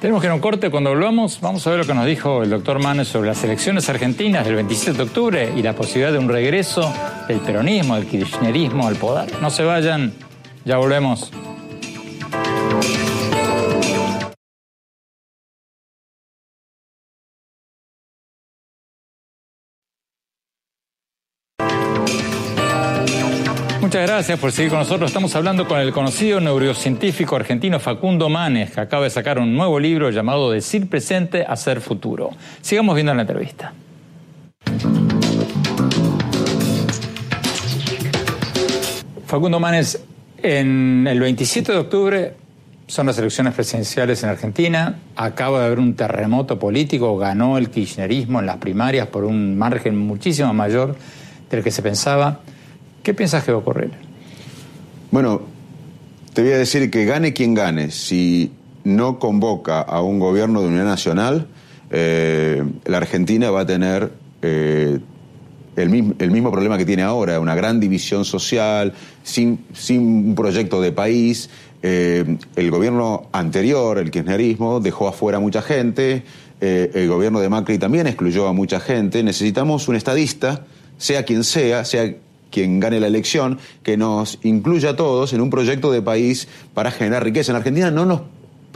Tenemos 0.00 0.20
que 0.20 0.26
ir 0.26 0.30
a 0.30 0.34
un 0.34 0.40
corte. 0.40 0.70
Cuando 0.70 0.90
volvamos, 0.90 1.40
vamos 1.40 1.66
a 1.66 1.70
ver 1.70 1.80
lo 1.80 1.86
que 1.86 1.94
nos 1.94 2.04
dijo 2.06 2.42
el 2.42 2.50
doctor 2.50 2.78
Manes 2.78 3.08
sobre 3.08 3.28
las 3.28 3.42
elecciones 3.44 3.88
argentinas 3.88 4.44
del 4.44 4.56
27 4.56 4.96
de 4.96 5.02
octubre 5.02 5.52
y 5.56 5.62
la 5.62 5.74
posibilidad 5.74 6.12
de 6.12 6.18
un 6.18 6.28
regreso 6.28 6.92
del 7.28 7.38
peronismo, 7.40 7.96
del 7.96 8.06
kirchnerismo 8.06 8.86
al 8.86 8.96
poder. 8.96 9.40
No 9.40 9.50
se 9.50 9.64
vayan, 9.64 10.12
ya 10.64 10.76
volvemos. 10.76 11.32
Muchas 23.96 24.10
gracias 24.10 24.38
por 24.38 24.52
seguir 24.52 24.68
con 24.68 24.80
nosotros. 24.80 25.08
Estamos 25.08 25.34
hablando 25.36 25.66
con 25.66 25.80
el 25.80 25.90
conocido 25.90 26.38
neurocientífico 26.38 27.34
argentino 27.34 27.80
Facundo 27.80 28.28
Manes, 28.28 28.72
que 28.72 28.82
acaba 28.82 29.04
de 29.04 29.10
sacar 29.10 29.38
un 29.38 29.56
nuevo 29.56 29.80
libro 29.80 30.10
llamado 30.10 30.50
Decir 30.50 30.86
presente, 30.86 31.46
hacer 31.48 31.80
futuro. 31.80 32.32
Sigamos 32.60 32.94
viendo 32.94 33.14
la 33.14 33.22
entrevista. 33.22 33.72
Facundo 39.24 39.58
Manes, 39.58 40.04
en 40.42 41.06
el 41.08 41.18
27 41.18 41.72
de 41.72 41.78
octubre 41.78 42.34
son 42.88 43.06
las 43.06 43.16
elecciones 43.16 43.54
presidenciales 43.54 44.22
en 44.22 44.28
Argentina. 44.28 44.98
Acaba 45.16 45.60
de 45.60 45.66
haber 45.68 45.78
un 45.78 45.94
terremoto 45.94 46.58
político. 46.58 47.16
Ganó 47.16 47.56
el 47.56 47.70
kirchnerismo 47.70 48.40
en 48.40 48.46
las 48.46 48.58
primarias 48.58 49.06
por 49.06 49.24
un 49.24 49.56
margen 49.56 49.96
muchísimo 49.96 50.52
mayor 50.52 50.96
del 51.48 51.64
que 51.64 51.70
se 51.70 51.80
pensaba. 51.80 52.40
¿Qué 53.06 53.14
piensas 53.14 53.44
que 53.44 53.52
va 53.52 53.58
a 53.58 53.60
ocurrir? 53.60 53.92
Bueno, 55.12 55.42
te 56.34 56.42
voy 56.42 56.50
a 56.50 56.58
decir 56.58 56.90
que 56.90 57.04
gane 57.04 57.32
quien 57.32 57.54
gane, 57.54 57.92
si 57.92 58.50
no 58.82 59.20
convoca 59.20 59.80
a 59.80 60.02
un 60.02 60.18
gobierno 60.18 60.60
de 60.60 60.66
unidad 60.66 60.86
nacional, 60.86 61.46
eh, 61.92 62.64
la 62.84 62.96
Argentina 62.96 63.52
va 63.52 63.60
a 63.60 63.66
tener 63.66 64.10
eh, 64.42 64.98
el, 65.76 65.88
mismo, 65.88 66.50
problema 66.50 66.76
que 66.78 66.84
tiene 66.84 67.04
ahora, 67.04 67.38
una 67.38 67.54
gran 67.54 67.78
división 67.78 68.24
social, 68.24 68.92
sin, 69.22 69.60
un 69.90 70.34
proyecto 70.34 70.80
de 70.80 70.90
país. 70.90 71.48
Eh, 71.84 72.38
el 72.56 72.70
gobierno 72.72 73.28
anterior, 73.30 73.98
el 73.98 74.10
kirchnerismo, 74.10 74.80
dejó 74.80 75.06
afuera 75.06 75.38
mucha 75.38 75.62
gente, 75.62 76.24
el 76.60 77.06
gobierno 77.06 77.38
de 77.38 77.48
Macri 77.48 77.78
también 77.78 78.08
excluyó 78.08 78.48
a 78.48 78.52
mucha 78.52 78.80
gente. 78.80 79.22
Necesitamos 79.22 79.86
un 79.86 79.94
estadista, 79.94 80.66
sea 80.98 81.24
quien 81.24 81.44
sea, 81.44 81.84
sea 81.84 82.12
quien 82.50 82.80
gane 82.80 83.00
la 83.00 83.06
elección, 83.06 83.58
que 83.82 83.96
nos 83.96 84.38
incluya 84.42 84.90
a 84.90 84.96
todos 84.96 85.32
en 85.32 85.40
un 85.40 85.50
proyecto 85.50 85.90
de 85.90 86.02
país 86.02 86.48
para 86.74 86.90
generar 86.90 87.24
riqueza. 87.24 87.52
En 87.52 87.56
Argentina 87.56 87.90
no 87.90 88.06
nos 88.06 88.20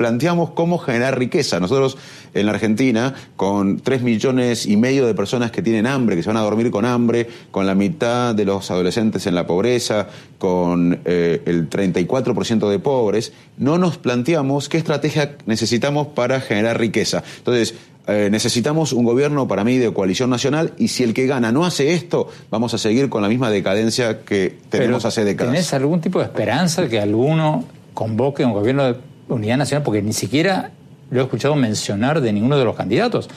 planteamos 0.01 0.53
cómo 0.53 0.79
generar 0.79 1.19
riqueza. 1.19 1.61
Nosotros 1.61 1.99
en 2.33 2.47
la 2.47 2.53
Argentina, 2.53 3.15
con 3.37 3.81
tres 3.81 4.01
millones 4.01 4.65
y 4.65 4.79
medio 4.79 5.07
de 5.07 5.13
personas 5.13 5.51
que 5.51 5.61
tienen 5.61 5.87
hambre, 5.87 6.17
que 6.17 6.23
se 6.23 6.31
van 6.31 6.39
a 6.39 6.41
dormir 6.41 6.71
con 6.71 6.87
hambre, 6.87 7.29
con 7.51 7.67
la 7.67 7.75
mitad 7.75 8.35
de 8.35 8.47
los 8.47 8.71
adolescentes 8.71 9.27
en 9.27 9.35
la 9.35 9.47
pobreza, 9.47 10.09
con 10.39 11.01
eh, 11.05 11.43
el 11.45 11.69
34% 11.69 12.71
de 12.71 12.79
pobres, 12.79 13.35
no 13.59 13.77
nos 13.77 13.99
planteamos 13.99 14.71
qué 14.71 14.79
estrategia 14.79 15.37
necesitamos 15.45 16.07
para 16.07 16.41
generar 16.41 16.81
riqueza. 16.81 17.23
Entonces, 17.37 17.75
eh, 18.11 18.29
necesitamos 18.31 18.93
un 18.93 19.05
gobierno 19.05 19.47
para 19.47 19.65
mí 19.65 19.79
de 19.79 19.93
coalición 19.93 20.31
nacional 20.31 20.73
y 20.79 20.89
si 20.89 21.03
el 21.03 21.15
que 21.15 21.27
gana 21.27 21.53
no 21.53 21.65
hace 21.65 21.95
esto, 21.95 22.29
vamos 22.51 22.75
a 22.75 22.79
seguir 22.79 23.09
con 23.09 23.23
la 23.23 23.29
misma 23.29 23.51
decadencia 23.51 24.21
que 24.23 24.59
tenemos 24.69 25.05
hace 25.05 25.25
décadas. 25.25 25.53
¿Tenés 25.53 25.73
algún 25.75 26.01
tipo 26.01 26.19
de 26.19 26.25
esperanza 26.25 26.89
que 26.89 27.01
alguno 27.01 27.65
convoque 27.95 28.45
un 28.45 28.53
gobierno 28.53 28.85
de 28.85 28.97
unidad 29.29 29.59
nacional? 29.59 29.83
Porque 29.83 30.03
ni 30.03 30.13
siquiera 30.13 30.73
lo 31.11 31.21
he 31.21 31.23
escuchado 31.25 31.55
mencionar 31.57 32.21
de 32.21 32.33
ninguno 32.33 32.59
de 32.59 32.65
los 32.65 32.77
candidatos. 32.77 33.29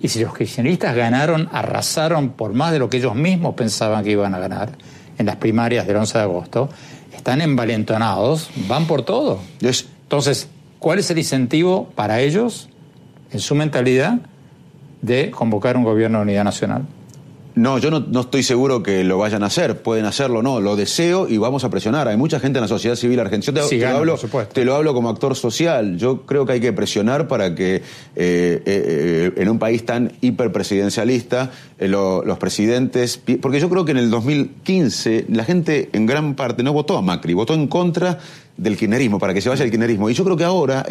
Y 0.00 0.08
si 0.08 0.20
los 0.20 0.36
kirchneristas 0.36 0.94
ganaron, 0.94 1.48
arrasaron 1.52 2.30
por 2.30 2.52
más 2.52 2.72
de 2.72 2.78
lo 2.78 2.90
que 2.90 2.98
ellos 2.98 3.14
mismos 3.14 3.54
pensaban 3.54 4.04
que 4.04 4.10
iban 4.10 4.34
a 4.34 4.38
ganar 4.38 4.70
en 5.18 5.26
las 5.26 5.36
primarias 5.36 5.86
del 5.86 5.96
11 5.96 6.18
de 6.18 6.24
agosto, 6.24 6.68
están 7.14 7.40
envalentonados, 7.40 8.50
van 8.68 8.86
por 8.86 9.02
todo. 9.02 9.40
Entonces, 9.60 10.48
¿cuál 10.78 10.98
es 10.98 11.10
el 11.10 11.18
incentivo 11.18 11.88
para 11.94 12.20
ellos, 12.20 12.68
en 13.30 13.40
su 13.40 13.54
mentalidad, 13.54 14.20
de 15.02 15.30
convocar 15.30 15.76
un 15.76 15.84
gobierno 15.84 16.18
de 16.18 16.22
unidad 16.22 16.44
nacional? 16.44 16.86
No, 17.56 17.78
yo 17.78 17.90
no, 17.90 18.20
estoy 18.20 18.42
seguro 18.42 18.82
que 18.82 19.02
lo 19.02 19.16
vayan 19.16 19.42
a 19.42 19.46
hacer. 19.46 19.80
Pueden 19.80 20.04
hacerlo, 20.04 20.42
no. 20.42 20.60
Lo 20.60 20.76
deseo 20.76 21.26
y 21.26 21.38
vamos 21.38 21.64
a 21.64 21.70
presionar. 21.70 22.06
Hay 22.06 22.18
mucha 22.18 22.38
gente 22.38 22.58
en 22.58 22.62
la 22.62 22.68
sociedad 22.68 22.96
civil 22.96 23.18
argentina. 23.18 23.62
Yo 23.62 23.68
te, 23.70 23.78
lo, 23.78 23.88
hablo, 23.88 24.18
te 24.52 24.64
lo 24.66 24.74
hablo 24.74 24.92
como 24.92 25.08
actor 25.08 25.34
social. 25.34 25.96
Yo 25.96 26.26
creo 26.26 26.44
que 26.44 26.52
hay 26.52 26.60
que 26.60 26.74
presionar 26.74 27.28
para 27.28 27.54
que 27.54 27.76
eh, 27.76 27.82
eh, 28.14 29.32
en 29.36 29.48
un 29.48 29.58
país 29.58 29.86
tan 29.86 30.12
hiperpresidencialista 30.20 31.50
eh, 31.78 31.88
los 31.88 32.38
presidentes... 32.38 33.22
Porque 33.40 33.58
yo 33.58 33.70
creo 33.70 33.86
que 33.86 33.92
en 33.92 33.98
el 33.98 34.10
2015 34.10 35.24
la 35.30 35.44
gente 35.44 35.88
en 35.94 36.04
gran 36.04 36.34
parte 36.34 36.62
no 36.62 36.74
votó 36.74 36.98
a 36.98 37.00
Macri, 37.00 37.32
votó 37.32 37.54
en 37.54 37.68
contra 37.68 38.18
del 38.58 38.76
kirchnerismo, 38.76 39.18
para 39.18 39.32
que 39.32 39.40
se 39.40 39.48
vaya 39.48 39.64
el 39.64 39.70
kirchnerismo. 39.70 40.10
Y 40.10 40.12
yo 40.12 40.24
creo 40.24 40.36
que 40.36 40.44
ahora, 40.44 40.84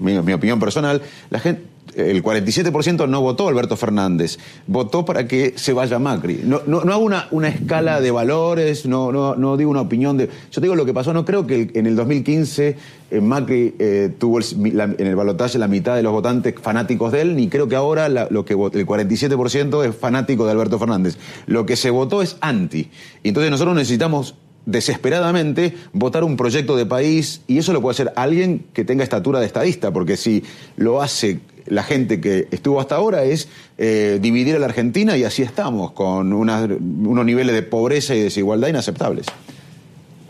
mi 0.00 0.32
opinión 0.32 0.58
personal, 0.58 1.00
la 1.30 1.38
gente 1.38 1.69
el 1.94 2.22
47% 2.22 3.08
no 3.08 3.20
votó 3.20 3.48
Alberto 3.48 3.76
Fernández, 3.76 4.38
votó 4.66 5.04
para 5.04 5.26
que 5.26 5.54
se 5.56 5.72
vaya 5.72 5.98
Macri. 5.98 6.40
No, 6.44 6.60
no, 6.66 6.84
no 6.84 6.92
hago 6.92 7.04
una, 7.04 7.28
una, 7.30 7.48
escala 7.48 8.00
de 8.00 8.10
valores, 8.10 8.86
no, 8.86 9.12
no, 9.12 9.34
no 9.34 9.56
digo 9.56 9.70
una 9.70 9.80
opinión 9.80 10.16
de... 10.16 10.28
Yo 10.50 10.60
digo 10.60 10.74
lo 10.74 10.84
que 10.84 10.94
pasó, 10.94 11.12
no 11.12 11.24
creo 11.24 11.46
que 11.46 11.70
en 11.74 11.86
el 11.86 11.96
2015 11.96 12.76
eh, 13.10 13.20
Macri 13.20 13.74
eh, 13.78 14.12
tuvo 14.18 14.38
en 14.40 15.06
el 15.06 15.16
balotaje 15.16 15.58
la 15.58 15.68
mitad 15.68 15.96
de 15.96 16.02
los 16.02 16.12
votantes 16.12 16.54
fanáticos 16.60 17.12
de 17.12 17.22
él, 17.22 17.36
ni 17.36 17.48
creo 17.48 17.68
que 17.68 17.76
ahora 17.76 18.08
lo 18.08 18.44
que 18.44 18.54
el 18.54 18.86
47% 18.86 19.84
es 19.84 19.96
fanático 19.96 20.44
de 20.44 20.52
Alberto 20.52 20.78
Fernández. 20.78 21.16
Lo 21.46 21.66
que 21.66 21.76
se 21.76 21.90
votó 21.90 22.22
es 22.22 22.36
anti. 22.40 22.90
Entonces 23.24 23.50
nosotros 23.50 23.74
necesitamos 23.74 24.34
desesperadamente 24.66 25.74
votar 25.92 26.24
un 26.24 26.36
proyecto 26.36 26.76
de 26.76 26.86
país 26.86 27.42
y 27.46 27.58
eso 27.58 27.72
lo 27.72 27.80
puede 27.80 27.94
hacer 27.94 28.12
alguien 28.16 28.66
que 28.72 28.84
tenga 28.84 29.02
estatura 29.02 29.40
de 29.40 29.46
estadista, 29.46 29.92
porque 29.92 30.16
si 30.16 30.44
lo 30.76 31.02
hace 31.02 31.40
la 31.66 31.82
gente 31.82 32.20
que 32.20 32.48
estuvo 32.50 32.80
hasta 32.80 32.96
ahora 32.96 33.24
es 33.24 33.48
eh, 33.78 34.18
dividir 34.20 34.56
a 34.56 34.58
la 34.58 34.66
Argentina 34.66 35.16
y 35.16 35.24
así 35.24 35.42
estamos, 35.42 35.92
con 35.92 36.32
unos 36.32 37.24
niveles 37.24 37.54
de 37.54 37.62
pobreza 37.62 38.14
y 38.14 38.20
desigualdad 38.20 38.68
inaceptables. 38.68 39.26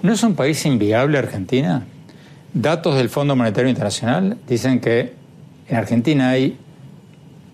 ¿No 0.02 0.12
es 0.12 0.22
un 0.22 0.34
país 0.34 0.64
inviable 0.64 1.18
Argentina? 1.18 1.84
Datos 2.52 2.96
del 2.96 3.08
Fondo 3.08 3.36
Monetario 3.36 3.70
Internacional 3.70 4.38
dicen 4.48 4.80
que 4.80 5.12
en 5.68 5.76
Argentina 5.76 6.30
hay 6.30 6.58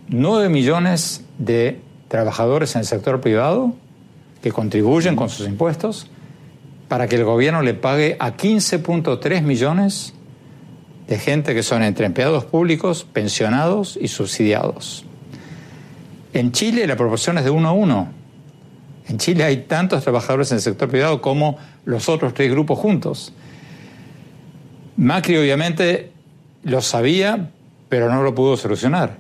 9 0.09 0.49
millones 0.49 1.25
de 1.39 1.81
trabajadores 2.09 2.75
en 2.77 2.81
el 2.81 2.87
sector 2.87 3.21
privado 3.21 3.75
que 4.43 4.53
contribuyen 4.53 5.17
con 5.17 5.29
sus 5.29 5.47
impuestos 5.47 6.09
para 6.89 7.09
que 7.09 7.17
el 7.17 7.25
gobierno 7.25 7.63
le 7.63 7.75
pague 7.75 8.17
a 8.19 8.37
15.3 8.37 9.43
millones 9.43 10.15
de 11.09 11.19
gente 11.19 11.55
que 11.55 11.63
son 11.63 11.83
entre 11.83 12.07
empleados 12.07 12.45
públicos, 12.45 13.07
pensionados 13.13 13.99
y 14.01 14.09
subsidiados. 14.09 15.05
En 16.33 16.53
Chile 16.53 16.87
la 16.87 16.97
proporción 16.97 17.39
es 17.39 17.45
de 17.45 17.51
uno 17.51 17.69
a 17.69 17.73
uno. 17.73 18.09
En 19.09 19.19
Chile 19.19 19.45
hay 19.45 19.59
tantos 19.59 20.03
trabajadores 20.03 20.51
en 20.51 20.57
el 20.57 20.63
sector 20.63 20.89
privado 20.89 21.23
como 21.23 21.59
los 21.85 22.09
otros 22.09 22.35
tres 22.35 22.51
grupos 22.51 22.79
juntos. 22.79 23.33
Macri 24.97 25.37
obviamente 25.37 26.13
lo 26.65 26.81
sabía, 26.81 27.51
pero 27.89 28.13
no 28.13 28.23
lo 28.23 28.35
pudo 28.35 28.57
solucionar. 28.57 29.19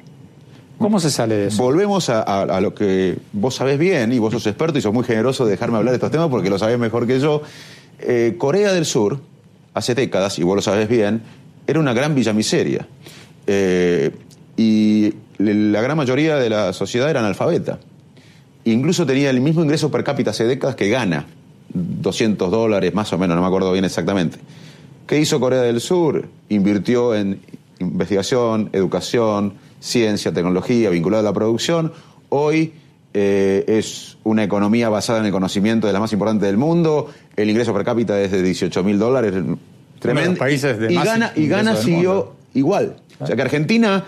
¿Cómo 0.79 1.01
se 1.01 1.11
sale 1.11 1.37
de 1.37 1.47
eso? 1.49 1.62
Volvemos 1.62 2.11
a, 2.11 2.61
lo 2.61 2.74
que 2.74 3.18
vos 3.33 3.55
sabés 3.55 3.79
bien, 3.79 4.12
y 4.12 4.18
vos 4.18 4.33
sos 4.33 4.47
experto 4.47 4.79
y 4.79 4.83
sos 4.83 4.93
muy 4.93 5.05
generoso 5.05 5.45
de 5.45 5.53
dejarme 5.53 5.79
hablar 5.79 5.93
de 5.93 5.97
estos 5.97 6.11
temas 6.11 6.29
porque 6.29 6.51
lo 6.51 6.59
sabés 6.59 6.79
mejor 6.79 7.07
que 7.07 7.18
yo. 7.18 7.43
Eh, 7.99 8.35
Corea 8.37 8.72
del 8.72 8.85
Sur, 8.85 9.20
hace 9.72 9.95
décadas, 9.95 10.39
y 10.39 10.43
vos 10.43 10.57
lo 10.57 10.62
sabés 10.62 10.89
bien, 10.89 11.22
era 11.66 11.81
una 11.81 11.95
gran 11.95 12.14
villa 12.14 12.33
miseria. 12.35 12.87
Eh, 13.47 14.11
y 14.57 15.14
la 15.39 15.81
gran 15.81 15.97
mayoría 15.97 16.37
de 16.37 16.51
la 16.51 16.72
sociedad 16.72 17.09
era 17.09 17.20
analfabeta. 17.20 17.79
Incluso 18.64 19.07
tenía 19.07 19.31
el 19.31 19.41
mismo 19.41 19.62
ingreso 19.62 19.91
per 19.91 20.05
cápita 20.05 20.31
hace 20.31 20.45
décadas 20.45 20.77
que 20.77 20.89
gana, 20.91 21.27
200 21.72 22.51
dólares 22.51 22.95
más 22.95 23.12
o 23.12 23.18
menos, 23.18 23.37
no 23.37 23.43
me 23.43 23.49
acuerdo 23.49 23.72
bien 23.72 23.85
exactamente. 23.85 24.39
¿Qué 25.07 25.20
hizo 25.20 25.39
Corea 25.39 25.62
del 25.62 25.81
Sur? 25.81 26.29
Invirtió 26.49 27.14
en 27.14 27.41
investigación, 27.79 28.70
educación, 28.72 29.55
ciencia, 29.81 30.33
tecnología 30.33 30.91
vinculada 30.91 31.20
a 31.20 31.24
la 31.24 31.33
producción. 31.33 31.93
Hoy 32.29 32.72
eh, 33.14 33.64
es 33.66 34.18
una 34.24 34.45
economía 34.45 34.89
basada 34.89 35.20
en 35.20 35.27
el 35.27 35.33
conocimiento 35.33 35.87
de 35.87 35.93
la 35.93 36.01
más 36.01 36.12
importante 36.12 36.47
del 36.47 36.57
mundo. 36.57 37.11
El 37.37 37.49
ingreso 37.51 37.72
per 37.72 37.85
cápita 37.85 38.20
es 38.20 38.31
de 38.31 38.43
18 38.43 38.85
mil 38.85 38.99
dólares, 38.99 39.35
Tremendo. 39.99 40.39
países 40.39 40.79
de 40.79 40.93
y 40.93 40.97
gana, 40.97 41.33
y 41.35 41.47
gana 41.47 41.77
siguió 41.77 42.35
igual. 42.55 42.97
O 43.18 43.27
sea 43.27 43.35
que 43.35 43.43
Argentina 43.43 44.05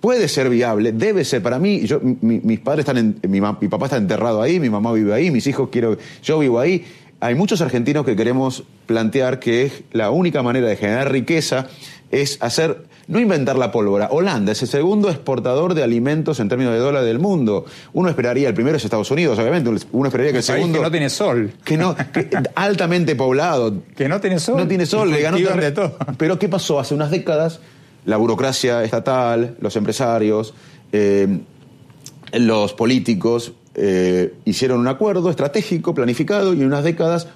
puede 0.00 0.28
ser 0.28 0.48
viable, 0.48 0.92
debe 0.92 1.24
ser. 1.24 1.42
Para 1.42 1.58
mí, 1.58 1.86
yo, 1.86 2.00
mis 2.02 2.60
padres 2.60 2.80
están 2.80 2.98
en, 2.98 3.20
mi, 3.30 3.40
mi, 3.40 3.68
papá 3.68 3.86
está 3.86 3.96
enterrado 3.96 4.42
ahí, 4.42 4.60
mi 4.60 4.70
mamá 4.70 4.92
vive 4.92 5.14
ahí, 5.14 5.30
mis 5.30 5.46
hijos 5.46 5.68
quiero, 5.70 5.96
yo 6.22 6.38
vivo 6.40 6.58
ahí. 6.58 6.84
Hay 7.20 7.34
muchos 7.34 7.60
argentinos 7.60 8.04
que 8.04 8.16
queremos 8.16 8.64
plantear 8.86 9.38
que 9.38 9.70
la 9.92 10.10
única 10.10 10.42
manera 10.42 10.66
de 10.66 10.76
generar 10.76 11.10
riqueza 11.10 11.68
es 12.10 12.38
hacer 12.40 12.84
no 13.06 13.20
inventar 13.20 13.56
la 13.56 13.70
pólvora. 13.70 14.08
Holanda 14.10 14.52
es 14.52 14.62
el 14.62 14.68
segundo 14.68 15.10
exportador 15.10 15.74
de 15.74 15.82
alimentos 15.82 16.40
en 16.40 16.48
términos 16.48 16.72
de 16.72 16.78
dólar 16.78 17.04
del 17.04 17.18
mundo. 17.18 17.66
Uno 17.92 18.08
esperaría, 18.08 18.48
el 18.48 18.54
primero 18.54 18.76
es 18.76 18.84
Estados 18.84 19.10
Unidos, 19.10 19.38
obviamente. 19.38 19.70
Uno 19.92 20.08
esperaría 20.08 20.32
que 20.32 20.38
el 20.38 20.44
segundo. 20.44 20.78
Que 20.78 20.84
no 20.84 20.90
tiene 20.90 21.10
sol. 21.10 21.52
Que 21.64 21.76
no, 21.76 21.94
altamente 22.54 23.14
poblado. 23.16 23.74
Que 23.96 24.08
no 24.08 24.20
tiene 24.20 24.38
sol. 24.38 24.56
No 24.56 24.66
tiene 24.66 24.86
sol, 24.86 25.10
le 25.10 25.20
ganó 25.20 25.36
de 25.36 25.72
todo. 25.72 25.96
Pero 26.18 26.38
¿qué 26.38 26.48
pasó? 26.48 26.80
Hace 26.80 26.94
unas 26.94 27.10
décadas, 27.10 27.60
la 28.04 28.16
burocracia 28.16 28.82
estatal, 28.84 29.56
los 29.60 29.76
empresarios, 29.76 30.54
eh, 30.92 31.40
los 32.32 32.72
políticos 32.72 33.52
eh, 33.76 34.34
hicieron 34.44 34.80
un 34.80 34.88
acuerdo 34.88 35.30
estratégico, 35.30 35.94
planificado, 35.94 36.54
y 36.54 36.60
en 36.60 36.66
unas 36.66 36.84
décadas 36.84 37.28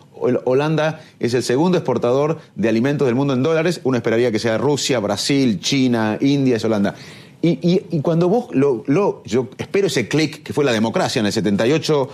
Holanda 0.45 1.01
es 1.21 1.35
el 1.35 1.43
segundo 1.43 1.79
exportador 1.79 2.39
de 2.55 2.69
alimentos 2.69 3.07
del 3.07 3.15
mundo 3.15 3.35
en 3.35 3.43
dólares. 3.43 3.81
Uno 3.85 3.97
esperaría 3.97 4.33
que 4.33 4.39
sea 4.39 4.59
Rusia, 4.59 4.99
Brasil, 5.01 5.61
China, 5.61 6.19
India, 6.21 6.57
es 6.57 6.65
Holanda. 6.65 6.95
Y, 7.41 8.01
cuando 8.03 8.29
vos 8.29 8.49
lo, 8.53 9.23
Yo 9.25 9.49
espero 9.59 9.87
ese 9.87 10.09
clic 10.09 10.43
que 10.43 10.53
fue 10.53 10.65
la 10.65 10.73
democracia. 10.73 11.21
En 11.21 11.27
el 11.27 11.33
78, 11.33 12.09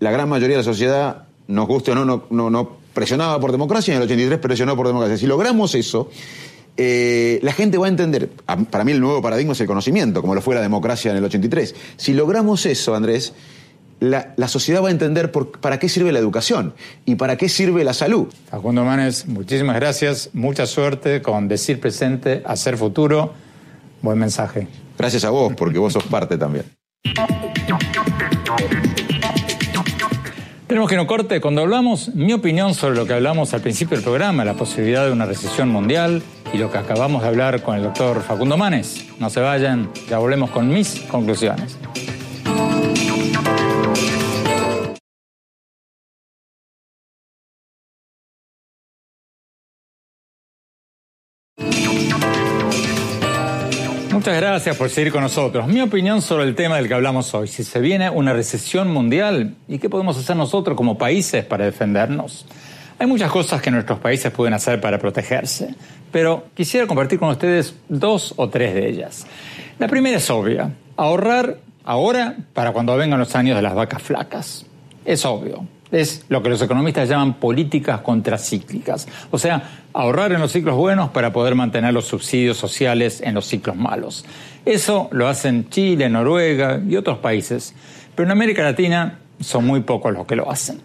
la 0.00 0.10
gran 0.10 0.28
mayoría 0.28 0.56
de 0.56 0.62
la 0.62 0.70
sociedad, 0.70 1.24
nos 1.48 1.66
guste 1.66 1.92
o 1.92 1.94
no, 1.94 2.24
no, 2.28 2.50
no, 2.50 2.70
presionaba 2.92 3.40
por 3.40 3.52
democracia, 3.52 3.94
en 3.94 3.98
el 3.98 4.04
83 4.04 4.38
presionó 4.38 4.76
por 4.76 4.86
democracia. 4.86 5.16
Si 5.16 5.26
logramos 5.26 5.74
eso, 5.74 6.10
eh, 6.76 7.40
la 7.42 7.52
gente 7.52 7.78
va 7.78 7.86
a 7.86 7.88
entender, 7.88 8.30
para 8.70 8.84
mí 8.84 8.92
el 8.92 9.00
nuevo 9.00 9.22
paradigma 9.22 9.52
es 9.52 9.60
el 9.60 9.66
conocimiento, 9.66 10.20
como 10.20 10.34
lo 10.34 10.42
fue 10.42 10.54
la 10.54 10.60
democracia 10.60 11.10
en 11.10 11.16
el 11.16 11.24
83. 11.24 11.74
Si 11.96 12.12
logramos 12.12 12.66
eso, 12.66 12.94
Andrés, 12.94 13.32
la, 14.00 14.48
sociedad 14.48 14.82
va 14.82 14.88
a 14.88 14.90
entender 14.90 15.30
para 15.30 15.78
qué 15.78 15.88
sirve 15.88 16.10
la 16.10 16.18
educación 16.18 16.74
y 17.04 17.14
para 17.16 17.36
qué 17.36 17.48
sirve 17.48 17.84
la 17.84 17.92
salud. 17.92 18.28
Facundo 18.50 18.84
Manes, 18.84 19.26
muchísimas 19.28 19.76
gracias, 19.76 20.30
mucha 20.32 20.66
suerte 20.66 21.22
con 21.22 21.48
decir 21.48 21.80
presente, 21.80 22.42
hacer 22.46 22.76
futuro. 22.76 23.32
Buen 24.02 24.18
mensaje. 24.18 24.66
Gracias 24.98 25.24
a 25.24 25.30
vos, 25.30 25.52
porque 25.54 25.78
vos 25.78 25.92
sos 25.92 26.04
parte 26.04 26.38
también. 26.38 26.64
Tenemos 30.66 30.88
que 30.88 30.96
no 30.96 31.06
corte. 31.06 31.40
Cuando 31.40 31.62
hablamos, 31.62 32.14
mi 32.14 32.32
opinión 32.32 32.74
sobre 32.74 32.96
lo 32.96 33.04
que 33.04 33.12
hablamos 33.12 33.52
al 33.54 33.60
principio 33.60 33.96
del 33.96 34.04
programa, 34.04 34.44
la 34.44 34.54
posibilidad 34.54 35.04
de 35.04 35.12
una 35.12 35.26
recesión 35.26 35.68
mundial 35.68 36.22
y 36.54 36.58
lo 36.58 36.70
que 36.70 36.78
acabamos 36.78 37.22
de 37.22 37.28
hablar 37.28 37.62
con 37.62 37.76
el 37.76 37.82
doctor 37.82 38.22
Facundo 38.22 38.56
Manes. 38.56 39.04
No 39.18 39.30
se 39.30 39.40
vayan, 39.40 39.90
ya 40.08 40.18
volvemos 40.18 40.50
con 40.50 40.68
mis 40.68 41.00
conclusiones. 41.10 41.76
Muchas 54.30 54.42
gracias 54.42 54.76
por 54.76 54.88
seguir 54.90 55.10
con 55.10 55.22
nosotros. 55.22 55.66
Mi 55.66 55.80
opinión 55.80 56.22
sobre 56.22 56.44
el 56.44 56.54
tema 56.54 56.76
del 56.76 56.86
que 56.86 56.94
hablamos 56.94 57.34
hoy, 57.34 57.48
si 57.48 57.64
se 57.64 57.80
viene 57.80 58.08
una 58.10 58.32
recesión 58.32 58.86
mundial 58.86 59.56
y 59.66 59.80
qué 59.80 59.90
podemos 59.90 60.16
hacer 60.16 60.36
nosotros 60.36 60.76
como 60.76 60.96
países 60.96 61.44
para 61.44 61.64
defendernos. 61.64 62.46
Hay 63.00 63.08
muchas 63.08 63.28
cosas 63.28 63.60
que 63.60 63.72
nuestros 63.72 63.98
países 63.98 64.30
pueden 64.30 64.54
hacer 64.54 64.80
para 64.80 65.00
protegerse, 65.00 65.74
pero 66.12 66.44
quisiera 66.54 66.86
compartir 66.86 67.18
con 67.18 67.30
ustedes 67.30 67.74
dos 67.88 68.32
o 68.36 68.48
tres 68.48 68.72
de 68.72 68.88
ellas. 68.88 69.26
La 69.80 69.88
primera 69.88 70.18
es 70.18 70.30
obvia, 70.30 70.76
ahorrar 70.96 71.56
ahora 71.84 72.36
para 72.54 72.70
cuando 72.70 72.96
vengan 72.96 73.18
los 73.18 73.34
años 73.34 73.56
de 73.56 73.62
las 73.62 73.74
vacas 73.74 74.00
flacas. 74.00 74.64
Es 75.04 75.24
obvio, 75.24 75.66
es 75.92 76.24
lo 76.28 76.42
que 76.42 76.50
los 76.50 76.62
economistas 76.62 77.08
llaman 77.08 77.34
políticas 77.34 78.00
contracíclicas, 78.00 79.08
o 79.30 79.38
sea, 79.38 79.82
ahorrar 79.92 80.32
en 80.32 80.40
los 80.40 80.52
ciclos 80.52 80.76
buenos 80.76 81.10
para 81.10 81.32
poder 81.32 81.54
mantener 81.54 81.92
los 81.92 82.06
subsidios 82.06 82.56
sociales 82.56 83.20
en 83.20 83.34
los 83.34 83.46
ciclos 83.46 83.76
malos. 83.76 84.24
Eso 84.64 85.08
lo 85.12 85.28
hacen 85.28 85.68
Chile, 85.70 86.08
Noruega 86.08 86.80
y 86.86 86.96
otros 86.96 87.18
países, 87.18 87.74
pero 88.14 88.28
en 88.28 88.32
América 88.32 88.62
Latina 88.62 89.18
son 89.40 89.66
muy 89.66 89.80
pocos 89.80 90.12
los 90.12 90.26
que 90.26 90.36
lo 90.36 90.50
hacen. 90.50 90.80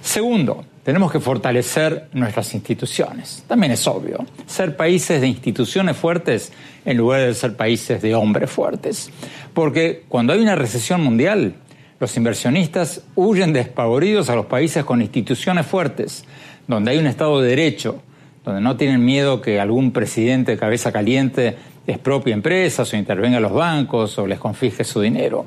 Segundo, 0.00 0.64
tenemos 0.84 1.10
que 1.10 1.18
fortalecer 1.18 2.06
nuestras 2.12 2.54
instituciones. 2.54 3.42
También 3.48 3.72
es 3.72 3.88
obvio, 3.88 4.24
ser 4.46 4.76
países 4.76 5.20
de 5.20 5.26
instituciones 5.26 5.96
fuertes 5.96 6.52
en 6.84 6.96
lugar 6.96 7.22
de 7.22 7.34
ser 7.34 7.56
países 7.56 8.00
de 8.00 8.14
hombres 8.14 8.48
fuertes. 8.48 9.10
Porque 9.52 10.04
cuando 10.08 10.32
hay 10.32 10.38
una 10.38 10.54
recesión 10.54 11.02
mundial, 11.02 11.54
los 11.98 12.16
inversionistas 12.16 13.02
huyen 13.14 13.52
despavoridos 13.52 14.28
a 14.28 14.34
los 14.34 14.46
países 14.46 14.84
con 14.84 15.00
instituciones 15.00 15.66
fuertes, 15.66 16.24
donde 16.66 16.90
hay 16.90 16.98
un 16.98 17.06
Estado 17.06 17.40
de 17.40 17.48
Derecho, 17.48 18.02
donde 18.44 18.60
no 18.60 18.76
tienen 18.76 19.04
miedo 19.04 19.40
que 19.40 19.60
algún 19.60 19.92
presidente 19.92 20.52
de 20.52 20.58
cabeza 20.58 20.92
caliente 20.92 21.56
expropie 21.86 22.32
empresas 22.32 22.92
o 22.92 22.96
intervenga 22.96 23.40
los 23.40 23.52
bancos 23.52 24.18
o 24.18 24.26
les 24.26 24.38
confisque 24.38 24.84
su 24.84 25.00
dinero. 25.00 25.46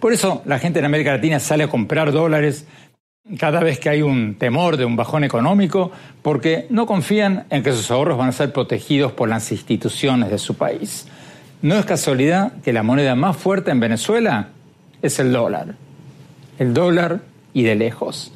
Por 0.00 0.12
eso 0.12 0.42
la 0.44 0.58
gente 0.58 0.80
en 0.80 0.84
América 0.84 1.12
Latina 1.12 1.38
sale 1.40 1.64
a 1.64 1.68
comprar 1.68 2.12
dólares 2.12 2.66
cada 3.38 3.60
vez 3.60 3.78
que 3.78 3.88
hay 3.88 4.02
un 4.02 4.34
temor 4.34 4.76
de 4.76 4.84
un 4.84 4.96
bajón 4.96 5.24
económico, 5.24 5.90
porque 6.20 6.66
no 6.68 6.84
confían 6.84 7.46
en 7.48 7.62
que 7.62 7.72
sus 7.72 7.90
ahorros 7.90 8.18
van 8.18 8.28
a 8.28 8.32
ser 8.32 8.52
protegidos 8.52 9.12
por 9.12 9.30
las 9.30 9.50
instituciones 9.50 10.30
de 10.30 10.36
su 10.36 10.56
país. 10.56 11.06
No 11.62 11.76
es 11.76 11.86
casualidad 11.86 12.52
que 12.62 12.74
la 12.74 12.82
moneda 12.82 13.14
más 13.14 13.36
fuerte 13.38 13.70
en 13.70 13.80
Venezuela 13.80 14.50
es 15.04 15.18
el 15.18 15.32
dólar. 15.32 15.74
El 16.58 16.72
dólar 16.72 17.20
y 17.52 17.62
de 17.62 17.74
lejos. 17.74 18.32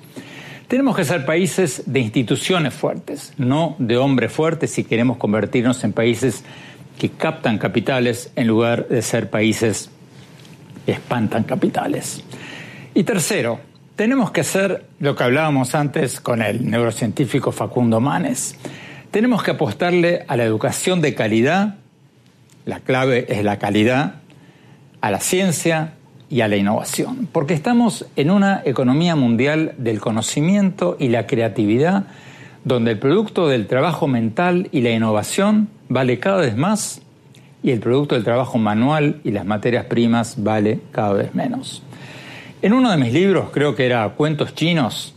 Tenemos 0.68 0.94
que 0.94 1.04
ser 1.04 1.24
países 1.24 1.82
de 1.86 2.00
instituciones 2.00 2.74
fuertes, 2.74 3.32
no 3.38 3.74
de 3.78 3.96
hombres 3.96 4.30
fuertes 4.30 4.70
si 4.70 4.84
queremos 4.84 5.16
convertirnos 5.16 5.82
en 5.82 5.94
países 5.94 6.44
que 6.98 7.08
captan 7.08 7.56
capitales 7.56 8.30
en 8.36 8.46
lugar 8.46 8.86
de 8.86 9.00
ser 9.00 9.30
países 9.30 9.88
que 10.84 10.92
espantan 10.92 11.44
capitales. 11.44 12.22
Y 12.94 13.04
tercero, 13.04 13.60
tenemos 13.96 14.30
que 14.30 14.42
hacer 14.42 14.84
lo 15.00 15.16
que 15.16 15.24
hablábamos 15.24 15.74
antes 15.74 16.20
con 16.20 16.42
el 16.42 16.68
neurocientífico 16.70 17.50
Facundo 17.50 17.98
Manes. 18.00 18.56
Tenemos 19.10 19.42
que 19.42 19.52
apostarle 19.52 20.26
a 20.28 20.36
la 20.36 20.44
educación 20.44 21.00
de 21.00 21.14
calidad, 21.14 21.76
la 22.66 22.80
clave 22.80 23.24
es 23.30 23.42
la 23.42 23.58
calidad, 23.58 24.16
a 25.00 25.10
la 25.10 25.20
ciencia 25.20 25.94
y 26.30 26.42
a 26.42 26.48
la 26.48 26.56
innovación, 26.56 27.28
porque 27.32 27.54
estamos 27.54 28.06
en 28.16 28.30
una 28.30 28.62
economía 28.64 29.16
mundial 29.16 29.74
del 29.78 30.00
conocimiento 30.00 30.96
y 30.98 31.08
la 31.08 31.26
creatividad, 31.26 32.04
donde 32.64 32.92
el 32.92 32.98
producto 32.98 33.48
del 33.48 33.66
trabajo 33.66 34.06
mental 34.06 34.68
y 34.72 34.82
la 34.82 34.90
innovación 34.90 35.68
vale 35.88 36.18
cada 36.18 36.38
vez 36.38 36.56
más 36.56 37.00
y 37.62 37.70
el 37.70 37.80
producto 37.80 38.14
del 38.14 38.24
trabajo 38.24 38.58
manual 38.58 39.20
y 39.24 39.30
las 39.30 39.46
materias 39.46 39.86
primas 39.86 40.42
vale 40.42 40.80
cada 40.92 41.12
vez 41.12 41.34
menos. 41.34 41.82
En 42.60 42.72
uno 42.72 42.90
de 42.90 42.96
mis 42.96 43.12
libros, 43.12 43.50
creo 43.52 43.74
que 43.74 43.86
era 43.86 44.08
Cuentos 44.10 44.54
Chinos, 44.54 45.14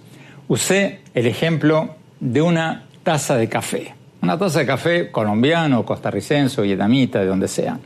usé 0.48 1.00
el 1.14 1.28
ejemplo 1.28 1.96
de 2.20 2.42
una 2.42 2.84
taza 3.04 3.36
de 3.36 3.50
café. 3.50 3.96
Una 4.22 4.38
taza 4.38 4.60
de 4.60 4.66
café 4.68 5.12
colombiano, 5.12 5.84
costarricense, 5.84 6.62
vietnamita, 6.62 7.20
de 7.20 7.26
donde 7.26 7.48
sea. 7.48 7.80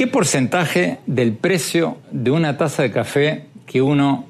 ¿Qué 0.00 0.06
porcentaje 0.06 0.96
del 1.06 1.34
precio 1.34 1.98
de 2.10 2.30
una 2.30 2.56
taza 2.56 2.82
de 2.82 2.90
café 2.90 3.44
que 3.66 3.82
uno 3.82 4.24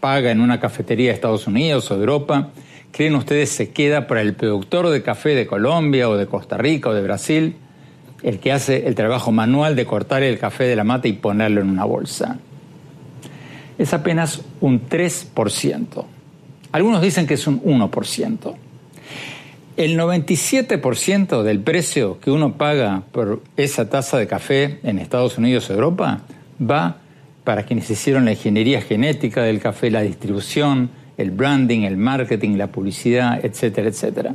paga 0.00 0.30
en 0.30 0.40
una 0.40 0.58
cafetería 0.58 1.08
de 1.08 1.14
Estados 1.16 1.46
Unidos 1.46 1.90
o 1.90 1.96
de 1.96 2.00
Europa, 2.00 2.48
creen 2.90 3.14
ustedes 3.14 3.50
se 3.50 3.72
queda 3.72 4.06
para 4.06 4.22
el 4.22 4.32
productor 4.32 4.88
de 4.88 5.02
café 5.02 5.34
de 5.34 5.46
Colombia 5.46 6.08
o 6.08 6.16
de 6.16 6.24
Costa 6.24 6.56
Rica 6.56 6.88
o 6.88 6.94
de 6.94 7.02
Brasil, 7.02 7.56
el 8.22 8.38
que 8.38 8.52
hace 8.52 8.86
el 8.86 8.94
trabajo 8.94 9.30
manual 9.32 9.76
de 9.76 9.84
cortar 9.84 10.22
el 10.22 10.38
café 10.38 10.64
de 10.64 10.76
la 10.76 10.84
mata 10.84 11.08
y 11.08 11.12
ponerlo 11.12 11.60
en 11.60 11.68
una 11.68 11.84
bolsa? 11.84 12.38
es 13.76 13.92
apenas 13.92 14.40
un 14.62 14.88
3%. 14.88 16.04
Algunos 16.72 17.02
dicen 17.02 17.26
que 17.26 17.34
es 17.34 17.46
un 17.46 17.62
1%. 17.62 18.54
El 19.80 19.98
97% 19.98 21.42
del 21.42 21.60
precio 21.60 22.20
que 22.20 22.30
uno 22.30 22.58
paga 22.58 23.02
por 23.12 23.42
esa 23.56 23.88
taza 23.88 24.18
de 24.18 24.26
café 24.26 24.78
en 24.82 24.98
Estados 24.98 25.38
Unidos 25.38 25.70
o 25.70 25.72
Europa 25.72 26.20
va 26.60 26.98
para 27.44 27.62
quienes 27.62 27.88
hicieron 27.88 28.26
la 28.26 28.32
ingeniería 28.32 28.82
genética 28.82 29.42
del 29.42 29.58
café, 29.58 29.90
la 29.90 30.02
distribución, 30.02 30.90
el 31.16 31.30
branding, 31.30 31.84
el 31.84 31.96
marketing, 31.96 32.58
la 32.58 32.66
publicidad, 32.66 33.42
etcétera, 33.42 33.88
etcétera. 33.88 34.34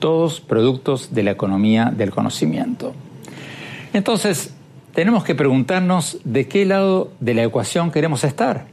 Todos 0.00 0.42
productos 0.42 1.14
de 1.14 1.22
la 1.22 1.30
economía 1.30 1.90
del 1.96 2.10
conocimiento. 2.10 2.92
Entonces, 3.94 4.52
tenemos 4.92 5.24
que 5.24 5.34
preguntarnos 5.34 6.18
de 6.24 6.46
qué 6.46 6.66
lado 6.66 7.10
de 7.20 7.32
la 7.32 7.44
ecuación 7.44 7.90
queremos 7.90 8.22
estar. 8.22 8.66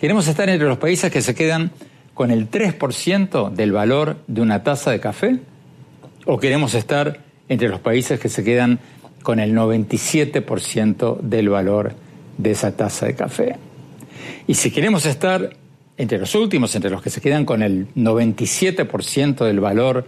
¿Queremos 0.00 0.28
estar 0.28 0.48
entre 0.48 0.68
los 0.68 0.78
países 0.78 1.10
que 1.10 1.20
se 1.20 1.34
quedan 1.34 1.72
con 2.14 2.30
el 2.30 2.50
3% 2.50 3.50
del 3.50 3.72
valor 3.72 4.16
de 4.26 4.40
una 4.40 4.62
taza 4.62 4.90
de 4.90 5.00
café? 5.00 5.38
¿O 6.26 6.38
queremos 6.38 6.74
estar 6.74 7.20
entre 7.48 7.68
los 7.68 7.80
países 7.80 8.20
que 8.20 8.28
se 8.28 8.44
quedan 8.44 8.78
con 9.22 9.40
el 9.40 9.54
97% 9.54 11.20
del 11.20 11.48
valor 11.48 11.94
de 12.38 12.50
esa 12.50 12.76
taza 12.76 13.06
de 13.06 13.14
café? 13.14 13.56
Y 14.46 14.54
si 14.54 14.70
queremos 14.70 15.06
estar 15.06 15.56
entre 15.96 16.18
los 16.18 16.34
últimos, 16.34 16.74
entre 16.74 16.90
los 16.90 17.02
que 17.02 17.10
se 17.10 17.20
quedan 17.20 17.44
con 17.44 17.62
el 17.62 17.88
97% 17.94 19.44
del 19.44 19.60
valor 19.60 20.06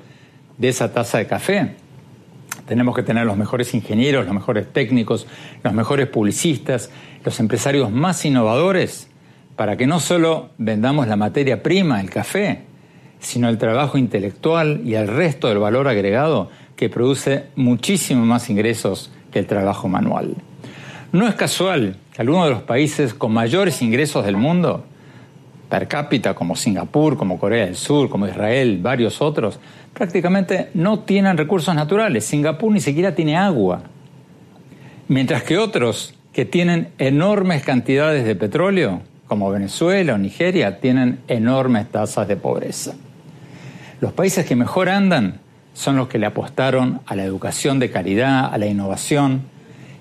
de 0.59 0.69
esa 0.69 0.93
taza 0.93 1.19
de 1.19 1.27
café, 1.27 1.77
tenemos 2.67 2.95
que 2.95 3.03
tener 3.03 3.27
los 3.27 3.37
mejores 3.37 3.75
ingenieros, 3.75 4.25
los 4.25 4.35
mejores 4.35 4.73
técnicos, 4.73 5.27
los 5.63 5.73
mejores 5.73 6.09
publicistas, 6.09 6.91
los 7.25 7.39
empresarios 7.41 7.91
más 7.91 8.25
innovadores 8.25 9.09
para 9.57 9.77
que 9.77 9.87
no 9.87 10.01
solo 10.01 10.51
vendamos 10.59 11.07
la 11.07 11.17
materia 11.17 11.63
prima, 11.63 12.01
el 12.01 12.11
café, 12.11 12.63
sino 13.21 13.49
el 13.49 13.59
trabajo 13.59 13.99
intelectual 13.99 14.83
y 14.85 14.95
el 14.95 15.09
resto 15.09 15.49
del 15.49 15.59
valor 15.59 15.89
agregado 15.89 16.51
que 16.77 16.89
produce 16.89 17.45
muchísimo 17.57 18.25
más 18.25 18.51
ingresos 18.51 19.11
que 19.33 19.39
el 19.39 19.47
trabajo 19.47 19.89
manual. 19.89 20.35
No 21.13 21.29
es 21.29 21.35
casual 21.35 21.97
que 22.13 22.23
algunos 22.23 22.45
de 22.45 22.51
los 22.51 22.63
países 22.63 23.15
con 23.15 23.33
mayores 23.33 23.81
ingresos 23.83 24.25
del 24.27 24.37
mundo, 24.37 24.85
per 25.69 25.89
cápita, 25.89 26.35
como 26.35 26.57
Singapur, 26.57 27.17
como 27.17 27.39
Corea 27.39 27.67
del 27.67 27.77
Sur, 27.77 28.09
como 28.09 28.27
Israel, 28.27 28.81
varios 28.83 29.23
otros, 29.23 29.61
prácticamente 29.93 30.71
no 30.75 31.01
tienen 31.01 31.37
recursos 31.37 31.75
naturales. 31.75 32.25
Singapur 32.25 32.73
ni 32.73 32.81
siquiera 32.81 33.15
tiene 33.15 33.37
agua. 33.37 33.83
Mientras 35.07 35.45
que 35.45 35.57
otros 35.59 36.15
que 36.33 36.45
tienen 36.45 36.89
enormes 36.99 37.63
cantidades 37.63 38.25
de 38.25 38.35
petróleo 38.35 39.03
como 39.27 39.51
Venezuela 39.51 40.15
o 40.15 40.19
Nigeria 40.19 40.81
tienen 40.81 41.21
enormes 41.29 41.91
tasas 41.91 42.29
de 42.29 42.37
pobreza. 42.37 42.95
Los 44.01 44.13
países 44.13 44.45
que 44.45 44.57
mejor 44.57 44.89
andan 44.89 45.41
son 45.73 45.97
los 45.97 46.09
que 46.09 46.19
le 46.19 46.27
apostaron 46.27 47.01
a 47.07 47.17
la 47.17 47.25
educación 47.25 47.79
de 47.79 47.91
calidad, 47.91 48.53
a 48.53 48.59
la 48.59 48.67
innovación 48.67 49.43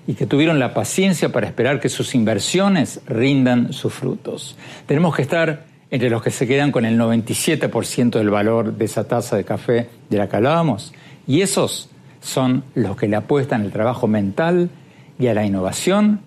y 0.06 0.14
que 0.14 0.26
tuvieron 0.26 0.58
la 0.58 0.74
paciencia 0.74 1.30
para 1.30 1.46
esperar 1.46 1.80
que 1.80 1.88
sus 1.88 2.14
inversiones 2.14 3.00
rindan 3.06 3.72
sus 3.72 3.92
frutos. 3.92 4.56
Tenemos 4.86 5.16
que 5.16 5.22
estar 5.22 5.64
entre 5.90 6.10
los 6.10 6.22
que 6.22 6.30
se 6.30 6.46
quedan 6.46 6.72
con 6.72 6.84
el 6.84 6.98
97% 6.98 8.10
del 8.10 8.30
valor 8.30 8.76
de 8.76 8.84
esa 8.84 9.06
taza 9.06 9.36
de 9.36 9.44
café 9.44 9.88
de 10.10 10.18
la 10.18 10.28
que 10.28 10.36
hablábamos 10.36 10.92
y 11.26 11.40
esos 11.40 11.88
son 12.20 12.64
los 12.74 12.96
que 12.96 13.08
le 13.08 13.16
apuestan 13.16 13.62
al 13.62 13.72
trabajo 13.72 14.06
mental 14.06 14.70
y 15.18 15.28
a 15.28 15.34
la 15.34 15.44
innovación 15.44 16.20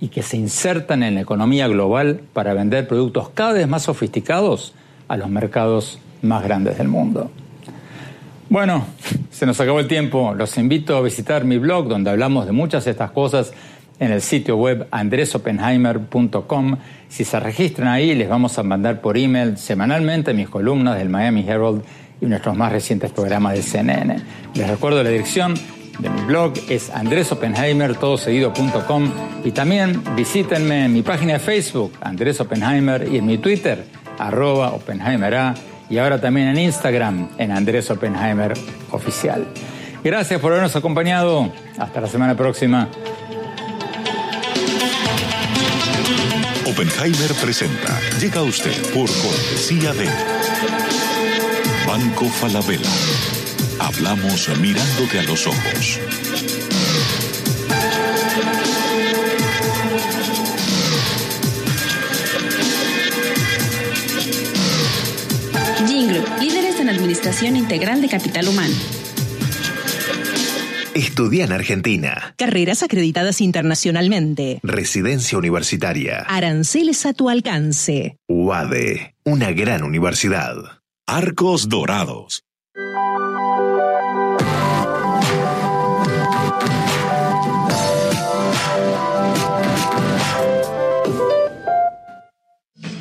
y 0.00 0.08
que 0.08 0.22
se 0.22 0.36
insertan 0.36 1.02
en 1.02 1.14
la 1.14 1.22
economía 1.22 1.68
global 1.68 2.20
para 2.32 2.54
vender 2.54 2.86
productos 2.86 3.30
cada 3.30 3.52
vez 3.52 3.68
más 3.68 3.84
sofisticados 3.84 4.74
a 5.08 5.16
los 5.16 5.28
mercados 5.28 5.98
más 6.22 6.42
grandes 6.44 6.78
del 6.78 6.88
mundo. 6.88 7.30
Bueno, 8.48 8.86
se 9.30 9.44
nos 9.44 9.60
acabó 9.60 9.80
el 9.80 9.88
tiempo. 9.88 10.34
Los 10.34 10.56
invito 10.56 10.96
a 10.96 11.02
visitar 11.02 11.44
mi 11.44 11.58
blog 11.58 11.88
donde 11.88 12.10
hablamos 12.10 12.46
de 12.46 12.52
muchas 12.52 12.84
de 12.84 12.92
estas 12.92 13.10
cosas 13.10 13.52
en 13.98 14.12
el 14.12 14.20
sitio 14.20 14.56
web 14.56 14.86
andresopenheimer.com. 14.90 16.76
Si 17.08 17.24
se 17.24 17.40
registran 17.40 17.88
ahí, 17.88 18.14
les 18.14 18.28
vamos 18.28 18.58
a 18.58 18.62
mandar 18.62 19.00
por 19.00 19.16
email 19.16 19.56
semanalmente 19.56 20.34
mis 20.34 20.48
columnas 20.48 20.98
del 20.98 21.08
Miami 21.08 21.44
Herald 21.46 21.82
y 22.20 22.26
nuestros 22.26 22.56
más 22.56 22.72
recientes 22.72 23.10
programas 23.10 23.54
de 23.54 23.62
CNN. 23.62 24.16
Les 24.54 24.68
recuerdo 24.68 25.02
la 25.02 25.10
dirección 25.10 25.54
de 25.98 26.10
mi 26.10 26.20
blog 26.22 26.54
es 26.68 26.90
andresopenheimer.com 26.90 29.12
y 29.44 29.52
también 29.52 30.02
visítenme 30.14 30.86
en 30.86 30.92
mi 30.92 31.02
página 31.02 31.34
de 31.34 31.38
Facebook, 31.38 31.92
Andrés 32.00 32.40
Oppenheimer, 32.40 33.08
y 33.10 33.18
en 33.18 33.26
mi 33.26 33.38
Twitter, 33.38 33.84
arroba 34.18 34.72
Oppenheimer 34.72 35.54
y 35.88 35.98
ahora 35.98 36.20
también 36.20 36.48
en 36.48 36.58
Instagram, 36.58 37.28
en 37.38 37.52
Andrés 37.52 37.90
Oppenheimer 37.90 38.54
Oficial. 38.90 39.46
Gracias 40.02 40.40
por 40.40 40.52
habernos 40.52 40.74
acompañado. 40.76 41.52
Hasta 41.78 42.00
la 42.00 42.08
semana 42.08 42.36
próxima. 42.36 42.88
Oppenheimer 46.64 47.32
presenta. 47.40 47.98
Llega 48.20 48.42
usted 48.42 48.76
por 48.92 49.08
cortesía 49.08 49.94
de 49.94 50.08
Banco 51.86 52.26
Falabella. 52.26 53.35
Hablamos 53.78 54.48
mirándote 54.58 55.18
a 55.18 55.22
los 55.22 55.46
ojos. 55.46 56.00
Jingle, 65.86 66.24
líderes 66.40 66.80
en 66.80 66.88
administración 66.88 67.56
integral 67.56 68.00
de 68.00 68.08
capital 68.08 68.48
humano. 68.48 68.74
Estudia 70.94 71.44
en 71.44 71.52
Argentina. 71.52 72.34
Carreras 72.38 72.82
acreditadas 72.82 73.42
internacionalmente. 73.42 74.60
Residencia 74.62 75.36
universitaria. 75.36 76.24
Aranceles 76.26 77.04
a 77.04 77.12
tu 77.12 77.28
alcance. 77.28 78.16
UADE, 78.28 79.14
una 79.24 79.52
gran 79.52 79.82
universidad. 79.82 80.56
Arcos 81.06 81.68
Dorados. 81.68 82.45